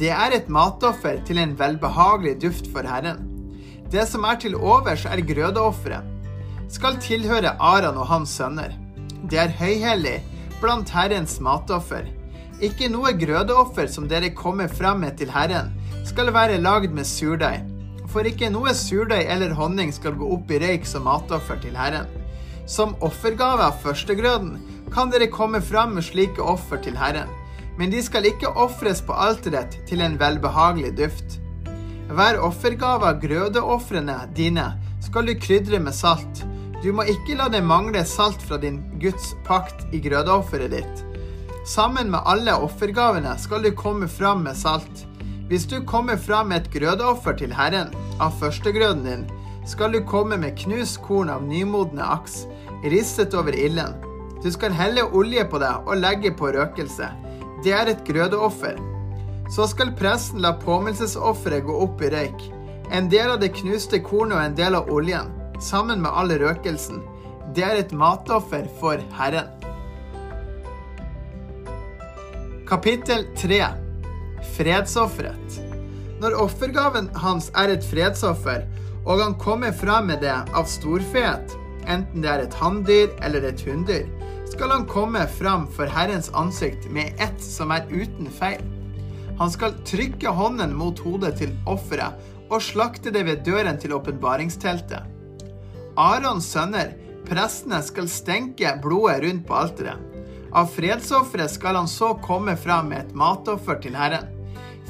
Det 0.00 0.08
er 0.08 0.32
et 0.32 0.46
matoffer 0.48 1.18
til 1.28 1.36
en 1.42 1.50
velbehagelig 1.58 2.38
duft 2.40 2.68
for 2.72 2.86
Herren. 2.88 3.18
Det 3.92 4.06
som 4.08 4.22
er 4.24 4.38
til 4.40 4.54
overs, 4.56 5.02
er 5.04 5.20
grødeofferet. 5.20 6.06
Skal 6.72 6.96
tilhøre 7.04 7.52
Aran 7.60 7.98
og 8.00 8.06
hans 8.08 8.32
sønner. 8.32 8.72
Det 9.28 9.36
er 9.42 9.52
høyhellig 9.58 10.22
blant 10.62 10.88
Herrens 10.94 11.34
matoffer. 11.44 12.06
Ikke 12.64 12.88
noe 12.88 13.12
grødeoffer 13.12 13.90
som 13.92 14.06
dere 14.08 14.30
kommer 14.36 14.72
frem 14.72 15.02
med 15.04 15.18
til 15.20 15.34
Herren, 15.34 15.68
skal 16.08 16.32
være 16.32 16.62
lagd 16.64 16.96
med 16.96 17.04
surdeig. 17.04 17.60
For 18.08 18.24
ikke 18.24 18.48
noe 18.54 18.72
surdeig 18.72 19.28
eller 19.28 19.52
honning 19.58 19.92
skal 19.92 20.16
gå 20.16 20.30
opp 20.38 20.48
i 20.48 20.62
røyk 20.64 20.88
som 20.88 21.04
matoffer 21.10 21.60
til 21.60 21.76
Herren. 21.76 22.08
Som 22.64 22.96
offergave 23.04 23.68
av 23.68 23.76
førstegrøden 23.84 24.56
kan 24.94 25.12
dere 25.12 25.28
komme 25.28 25.60
fram 25.60 25.92
med 25.98 26.08
slike 26.08 26.40
offer 26.40 26.80
til 26.80 26.96
Herren, 26.96 27.28
men 27.80 27.88
de 27.88 28.02
skal 28.04 28.26
ikke 28.28 28.50
ofres 28.60 28.98
på 29.00 29.14
alteret 29.16 29.78
til 29.88 30.02
en 30.04 30.18
velbehagelig 30.20 30.90
duft. 30.98 31.38
Hver 32.12 32.36
offergave 32.44 33.08
av 33.08 33.20
grødeofrene 33.22 34.16
dine 34.36 34.66
skal 35.00 35.30
du 35.30 35.32
krydre 35.40 35.80
med 35.80 35.96
salt. 35.96 36.42
Du 36.84 36.90
må 36.92 37.06
ikke 37.08 37.38
la 37.38 37.46
det 37.52 37.62
mangle 37.64 38.02
salt 38.04 38.42
fra 38.44 38.58
din 38.60 38.82
Guds 39.00 39.30
pakt 39.46 39.86
i 39.96 40.00
grødeofferet 40.04 40.74
ditt. 40.74 41.00
Sammen 41.64 42.10
med 42.12 42.28
alle 42.28 42.58
offergavene 42.66 43.32
skal 43.40 43.64
du 43.64 43.70
komme 43.76 44.10
fram 44.12 44.44
med 44.44 44.60
salt. 44.60 45.06
Hvis 45.48 45.64
du 45.64 45.80
kommer 45.80 46.20
fram 46.20 46.52
med 46.52 46.66
et 46.66 46.70
grødeoffer 46.76 47.38
til 47.40 47.56
Herren 47.56 47.96
av 48.20 48.36
førstegrøden 48.42 49.06
din, 49.08 49.24
skal 49.64 49.96
du 49.96 50.02
komme 50.04 50.36
med 50.40 50.58
knust 50.66 51.00
korn 51.06 51.32
av 51.32 51.48
nymodne 51.48 52.04
aks, 52.04 52.42
ristet 52.84 53.32
over 53.32 53.56
ilden. 53.56 53.96
Du 54.44 54.52
skal 54.52 54.76
helle 54.76 55.08
olje 55.16 55.48
på 55.48 55.64
det 55.64 55.72
og 55.86 56.00
legge 56.00 56.36
på 56.36 56.52
røkelse. 56.52 57.08
Det 57.64 57.72
er 57.76 57.90
et 57.92 58.04
grødeoffer. 58.06 58.78
Så 59.52 59.66
skal 59.68 59.92
presten 59.98 60.40
la 60.40 60.54
påminnelsesofferet 60.62 61.66
gå 61.66 61.74
opp 61.84 62.00
i 62.00 62.10
røyk. 62.12 62.44
En 62.94 63.10
del 63.12 63.34
av 63.34 63.40
det 63.42 63.52
knuste 63.58 64.00
kornet 64.02 64.38
og 64.38 64.44
en 64.44 64.56
del 64.58 64.76
av 64.78 64.88
oljen, 64.90 65.28
sammen 65.60 66.00
med 66.00 66.14
all 66.16 66.32
røkelsen. 66.40 67.02
Det 67.54 67.66
er 67.66 67.82
et 67.82 67.92
matoffer 67.92 68.64
for 68.80 69.02
Herren. 69.18 69.50
Kapittel 72.70 73.26
3 73.36 73.60
Fredsofferet. 74.56 75.60
Når 76.22 76.36
offergaven 76.40 77.10
hans 77.18 77.50
er 77.58 77.74
et 77.74 77.84
fredsoffer, 77.84 78.64
og 79.04 79.20
han 79.20 79.34
kommer 79.40 79.72
fram 79.74 80.08
med 80.08 80.22
det 80.24 80.36
av 80.56 80.68
storfeet, 80.68 81.56
enten 81.90 82.24
det 82.24 82.30
er 82.30 82.44
et 82.44 82.56
hanndyr 82.60 83.12
eller 83.24 83.44
et 83.50 83.64
hunndyr, 83.66 84.06
skal 84.60 84.70
han 84.70 84.86
komme 84.86 85.22
fram 85.26 85.62
for 85.72 85.88
Herrens 85.88 86.26
ansikt 86.36 86.90
med 86.92 87.16
ett 87.16 87.38
som 87.40 87.70
er 87.72 87.86
uten 87.88 88.26
feil. 88.28 88.60
Han 89.38 89.48
skal 89.48 89.78
trykke 89.88 90.34
hånden 90.36 90.74
mot 90.76 90.98
hodet 91.00 91.38
til 91.38 91.54
offeret 91.64 92.18
og 92.52 92.60
slakte 92.60 93.08
det 93.14 93.22
ved 93.24 93.40
døren 93.46 93.78
til 93.80 93.94
åpenbaringsteltet. 93.96 95.06
Arons 95.96 96.50
sønner, 96.52 96.92
prestene, 97.24 97.80
skal 97.80 98.10
stenke 98.12 98.74
blodet 98.84 99.22
rundt 99.24 99.46
på 99.48 99.56
alteret. 99.62 99.96
Av 100.52 100.68
fredsofferet 100.68 101.54
skal 101.54 101.80
han 101.80 101.88
så 101.88 102.10
komme 102.20 102.52
fram 102.60 102.92
med 102.92 103.06
et 103.06 103.16
matoffer 103.16 103.80
til 103.80 103.96
Herren. 103.96 104.28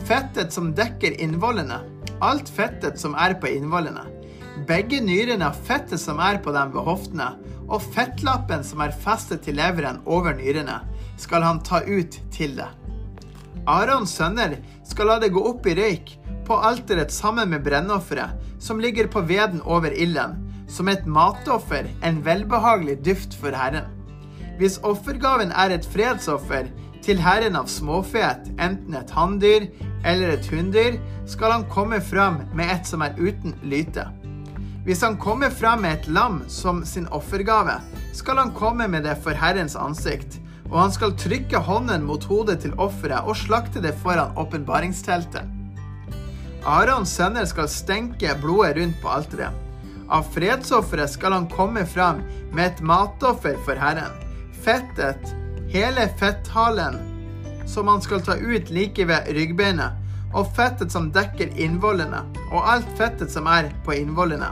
Fettet 0.03 0.51
som 0.51 0.73
dekker 0.75 1.15
innvollene, 1.23 1.79
alt 2.19 2.51
fettet 2.51 2.99
som 2.99 3.15
er 3.15 3.39
på 3.39 3.55
innvollene, 3.55 4.03
begge 4.67 4.99
nyrene 4.99 5.47
av 5.47 5.63
fettet 5.71 6.03
som 6.03 6.19
er 6.19 6.43
på 6.43 6.59
dem 6.59 6.75
ved 6.75 6.91
hoftene, 6.91 7.31
og 7.71 7.85
fettlappen 7.95 8.65
som 8.67 8.83
er 8.85 8.95
festet 9.05 9.45
til 9.47 9.59
leveren 9.61 10.03
over 10.07 10.35
nyrene, 10.37 10.81
skal 11.21 11.45
han 11.47 11.63
ta 11.65 11.83
ut 11.87 12.19
til 12.35 12.57
det. 12.59 12.69
Arons 13.71 14.13
sønner 14.17 14.57
skal 14.89 15.11
la 15.11 15.19
det 15.23 15.33
gå 15.35 15.43
opp 15.53 15.67
i 15.69 15.77
røyk 15.79 16.15
på 16.49 16.59
alteret 16.67 17.13
sammen 17.15 17.53
med 17.53 17.63
brennofferet, 17.67 18.35
som 18.59 18.81
ligger 18.83 19.09
på 19.09 19.23
veden 19.29 19.63
over 19.63 19.95
ilden, 19.95 20.37
som 20.69 20.89
et 20.89 21.07
matoffer, 21.07 21.89
en 22.05 22.21
velbehagelig 22.25 22.99
duft 23.07 23.37
for 23.39 23.55
Herren. 23.57 23.89
Hvis 24.61 24.81
offergaven 24.85 25.53
er 25.57 25.73
et 25.73 25.87
fredsoffer 25.89 26.69
til 27.05 27.21
herren 27.23 27.57
av 27.57 27.69
småfet, 27.71 28.51
enten 28.61 28.97
et 28.99 29.13
hanndyr 29.17 29.71
eller 30.05 30.35
et 30.35 30.49
hunndyr, 30.53 30.99
skal 31.31 31.55
han 31.55 31.69
komme 31.73 32.01
fram 32.05 32.43
med 32.57 32.73
et 32.75 32.89
som 32.89 33.01
er 33.05 33.17
uten 33.17 33.57
lyte. 33.65 34.05
Hvis 34.85 35.03
han 35.05 35.19
kommer 35.21 35.51
fram 35.53 35.83
med 35.85 35.99
et 35.99 36.07
lam 36.09 36.41
som 36.49 36.85
sin 36.89 37.09
offergave, 37.13 37.79
skal 38.17 38.41
han 38.41 38.55
komme 38.57 38.89
med 38.89 39.05
det 39.05 39.19
for 39.25 39.37
Herrens 39.37 39.77
ansikt, 39.77 40.39
og 40.71 40.79
han 40.81 40.95
skal 40.95 41.17
trykke 41.19 41.61
hånden 41.67 42.07
mot 42.07 42.25
hodet 42.25 42.61
til 42.63 42.77
offeret 42.81 43.29
og 43.29 43.37
slakte 43.37 43.83
det 43.85 43.93
foran 44.01 44.37
åpenbaringsteltet. 44.41 45.45
Arons 46.65 47.13
sønner 47.17 47.47
skal 47.49 47.69
stenke 47.73 48.35
blodet 48.41 48.77
rundt 48.79 48.99
på 49.03 49.13
alteret. 49.13 49.69
Av 50.11 50.27
fredsofferet 50.35 51.13
skal 51.13 51.37
han 51.37 51.47
komme 51.53 51.85
fram 51.87 52.25
med 52.51 52.67
et 52.67 52.83
matoffer 52.83 53.57
for 53.67 53.79
Herren 53.79 54.17
fettet, 54.65 55.35
hele 55.69 56.09
fetthalen, 56.19 56.99
som 57.67 57.89
han 57.89 58.03
skal 58.03 58.21
ta 58.21 58.37
ut 58.37 58.71
like 58.71 59.07
ved 59.07 59.29
ryggbeinet, 59.37 59.97
og 60.35 60.51
fettet 60.57 60.93
som 60.93 61.11
dekker 61.15 61.55
innvollene, 61.59 62.23
og 62.51 62.67
alt 62.75 62.91
fettet 62.99 63.33
som 63.33 63.49
er 63.51 63.71
på 63.87 63.97
innvollene. 63.97 64.51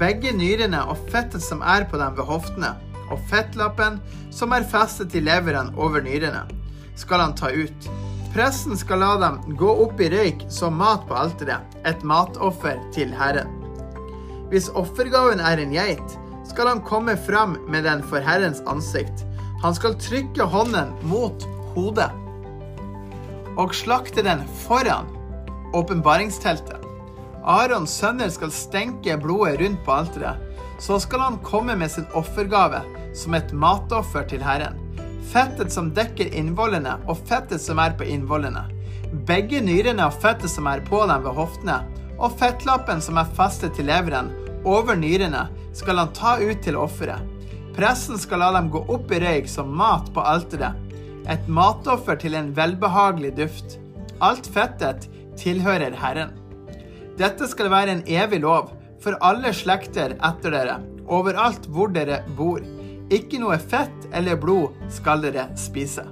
Begge 0.00 0.32
nyrene 0.34 0.82
og 0.90 0.98
fettet 1.12 1.44
som 1.44 1.62
er 1.62 1.86
på 1.88 2.00
dem 2.00 2.16
ved 2.18 2.26
hoftene, 2.28 2.74
og 3.06 3.22
fettlappen 3.30 4.00
som 4.34 4.52
er 4.52 4.66
festet 4.66 5.14
i 5.14 5.22
leveren 5.22 5.70
over 5.78 6.02
nyrene, 6.02 6.42
skal 6.98 7.22
han 7.22 7.36
ta 7.38 7.52
ut. 7.54 7.88
Presten 8.34 8.76
skal 8.76 9.00
la 9.00 9.12
dem 9.22 9.38
gå 9.56 9.70
opp 9.86 10.00
i 10.02 10.10
røyk 10.12 10.42
som 10.52 10.76
mat 10.80 11.06
på 11.08 11.16
alteret, 11.16 11.78
et 11.88 12.02
matoffer 12.04 12.80
til 12.92 13.14
Herren. 13.16 13.48
Hvis 14.50 14.68
offergaven 14.78 15.40
er 15.40 15.62
en 15.62 15.72
geit, 15.74 16.18
skal 16.46 16.70
han 16.70 16.84
komme 16.86 17.16
fram 17.16 17.56
med 17.70 17.86
den 17.86 18.04
for 18.06 18.22
Herrens 18.22 18.62
ansikt. 18.70 19.24
Han 19.64 19.74
skal 19.74 19.96
trykke 19.98 20.46
hånden 20.52 20.92
mot 21.08 21.46
hodet 21.74 22.10
og 23.56 23.72
slakte 23.74 24.22
den 24.24 24.42
foran 24.66 25.08
åpenbaringsteltet. 25.74 26.85
Arons 27.46 27.92
sønner 27.94 28.30
skal 28.34 28.50
stenke 28.50 29.14
blodet 29.22 29.60
rundt 29.60 29.82
på 29.86 29.94
alteret. 29.94 30.42
Så 30.82 30.98
skal 31.00 31.22
han 31.22 31.38
komme 31.46 31.76
med 31.78 31.90
sin 31.92 32.08
offergave 32.18 32.82
som 33.16 33.36
et 33.38 33.52
matoffer 33.54 34.26
til 34.28 34.42
Herren. 34.42 34.80
Fettet 35.30 35.72
som 35.72 35.92
dekker 35.94 36.34
innvollene, 36.34 36.96
og 37.06 37.22
fettet 37.28 37.62
som 37.62 37.78
er 37.82 37.94
på 37.98 38.06
innvollene. 38.06 38.64
Begge 39.26 39.60
nyrene 39.62 40.04
og 40.08 40.18
fettet 40.22 40.50
som 40.50 40.66
er 40.70 40.82
på 40.86 41.04
dem 41.08 41.22
ved 41.24 41.38
hoftene, 41.38 41.78
og 42.18 42.34
fettlappen 42.40 43.02
som 43.04 43.18
er 43.20 43.30
festet 43.38 43.76
til 43.76 43.88
leveren, 43.90 44.32
over 44.66 44.98
nyrene, 44.98 45.46
skal 45.76 46.00
han 46.00 46.14
ta 46.16 46.36
ut 46.42 46.62
til 46.64 46.78
offeret. 46.80 47.22
Pressen 47.76 48.18
skal 48.18 48.40
la 48.42 48.50
dem 48.56 48.70
gå 48.72 48.80
opp 48.90 49.12
i 49.12 49.20
røyk 49.22 49.50
som 49.52 49.70
mat 49.78 50.08
på 50.14 50.24
alteret, 50.24 50.74
et 51.30 51.46
matoffer 51.50 52.18
til 52.22 52.34
en 52.38 52.50
velbehagelig 52.56 53.34
duft. 53.38 53.78
Alt 54.22 54.48
fettet 54.50 55.08
tilhører 55.38 55.94
Herren. 55.98 56.34
Dette 57.16 57.48
skal 57.48 57.70
være 57.72 57.94
en 57.94 58.02
evig 58.12 58.42
lov 58.42 58.74
for 59.00 59.16
alle 59.24 59.52
slekter 59.56 60.18
etter 60.20 60.52
dere, 60.52 60.76
overalt 61.08 61.64
hvor 61.72 61.88
dere 61.92 62.20
bor. 62.36 62.60
Ikke 63.08 63.40
noe 63.40 63.56
fett 63.56 64.08
eller 64.12 64.36
blod 64.40 64.74
skal 64.92 65.22
dere 65.24 65.46
spise. 65.56 66.04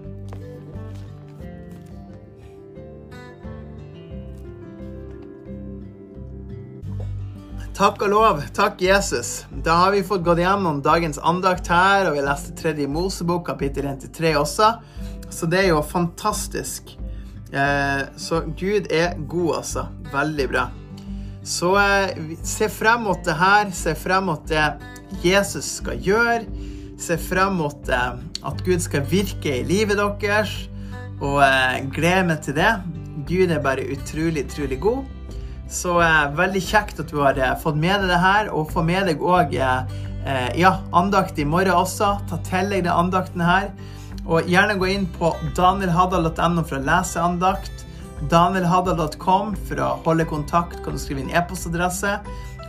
Takk 7.74 8.04
og 8.06 8.12
lov. 8.12 8.40
Takk, 8.54 8.78
Jesus. 8.86 9.42
Da 9.66 9.74
har 9.80 9.90
vi 9.92 10.04
fått 10.06 10.22
gått 10.24 10.38
gjennom 10.38 10.78
dagens 10.80 11.18
andakt 11.18 11.66
her, 11.68 12.06
og 12.06 12.14
vi 12.14 12.22
leste 12.22 12.54
tredje 12.54 12.86
Mosebok, 12.86 13.42
kapittel 13.48 13.90
1-3 13.90 14.36
også. 14.38 14.70
Så 15.26 15.50
det 15.50 15.64
er 15.64 15.68
jo 15.72 15.82
fantastisk. 15.82 16.94
Eh, 17.50 18.06
så 18.16 18.44
Gud 18.54 18.86
er 18.94 19.18
god, 19.18 19.56
altså. 19.58 19.88
Veldig 20.14 20.48
bra. 20.54 20.64
Så 21.44 21.74
eh, 21.78 22.36
se 22.42 22.68
frem 22.72 23.04
mot 23.06 23.20
det 23.24 23.36
her. 23.38 23.72
Se 23.76 23.94
frem 23.98 24.30
mot 24.30 24.44
det 24.48 24.64
Jesus 25.24 25.76
skal 25.80 26.00
gjøre. 26.00 26.44
Se 27.00 27.18
frem 27.20 27.60
mot 27.60 27.90
eh, 27.92 28.12
at 28.44 28.64
Gud 28.64 28.80
skal 28.84 29.04
virke 29.10 29.60
i 29.60 29.66
livet 29.68 30.00
deres. 30.00 30.54
Og 31.24 31.40
gled 31.94 32.26
meg 32.28 32.40
til 32.44 32.56
det. 32.58 32.72
Gud 33.28 33.52
er 33.52 33.62
bare 33.62 33.84
utrolig, 33.94 34.48
utrolig 34.48 34.80
god. 34.82 35.04
Så 35.70 35.96
eh, 36.04 36.24
veldig 36.36 36.62
kjekt 36.62 37.00
at 37.02 37.12
du 37.12 37.20
har 37.22 37.38
eh, 37.40 37.54
fått 37.60 37.78
med 37.80 38.02
deg 38.02 38.12
det 38.12 38.20
her, 38.20 38.50
og 38.52 38.72
få 38.72 38.84
med 38.86 39.08
deg 39.08 39.22
òg 39.24 39.54
eh, 39.56 39.94
eh, 40.28 40.50
ja, 40.60 40.76
andakt 40.96 41.40
i 41.40 41.46
morgen 41.48 41.74
også. 41.74 42.14
Ta 42.30 42.40
til 42.46 42.72
deg 42.72 42.84
den 42.86 42.92
andakten 42.92 43.44
her. 43.44 43.70
Og 44.24 44.48
gjerne 44.48 44.78
gå 44.80 44.88
inn 44.92 45.08
på 45.18 45.32
danielhadal.no 45.56 46.64
for 46.64 46.78
å 46.78 46.84
lese 46.84 47.20
andakt. 47.20 47.83
Danielhaddal.com 48.32 49.54
for 49.68 49.80
å 49.82 49.94
holde 50.04 50.26
kontakt, 50.28 50.80
kan 50.84 50.96
du 50.96 51.00
skrive 51.00 51.24
inn 51.24 51.32
e-postadresse. 51.34 52.18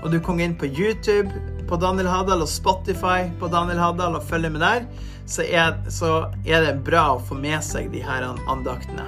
Og 0.03 0.11
du 0.13 0.19
gå 0.21 0.37
inn 0.43 0.55
på 0.57 0.69
YouTube 0.69 1.31
på 1.69 1.77
Daniel 1.81 2.09
Haddal 2.11 2.43
og 2.45 2.49
Spotify 2.51 3.25
på 3.39 3.49
Daniel 3.49 3.81
Haddal 3.81 4.17
og 4.19 4.25
følge 4.27 4.51
med 4.53 4.61
der. 4.61 4.85
Så 5.25 5.45
er, 5.47 5.73
så 5.89 6.27
er 6.45 6.67
det 6.67 6.75
bra 6.85 7.15
å 7.15 7.23
få 7.25 7.37
med 7.39 7.63
seg 7.65 7.89
de 7.93 8.03
her 8.05 8.27
andaktene. 8.45 9.07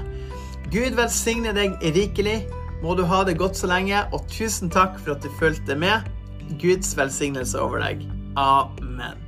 Gud 0.73 0.97
velsigne 0.97 1.53
deg 1.55 1.77
rikelig. 1.95 2.41
Må 2.81 2.97
du 2.97 3.05
ha 3.09 3.23
det 3.25 3.37
godt 3.39 3.57
så 3.57 3.69
lenge, 3.69 4.03
og 4.13 4.25
tusen 4.29 4.69
takk 4.73 4.99
for 5.01 5.15
at 5.15 5.23
du 5.25 5.31
fulgte 5.39 5.77
med. 5.77 6.09
Guds 6.61 6.93
velsignelse 6.97 7.61
over 7.61 7.81
deg. 7.83 8.05
Amen. 8.37 9.26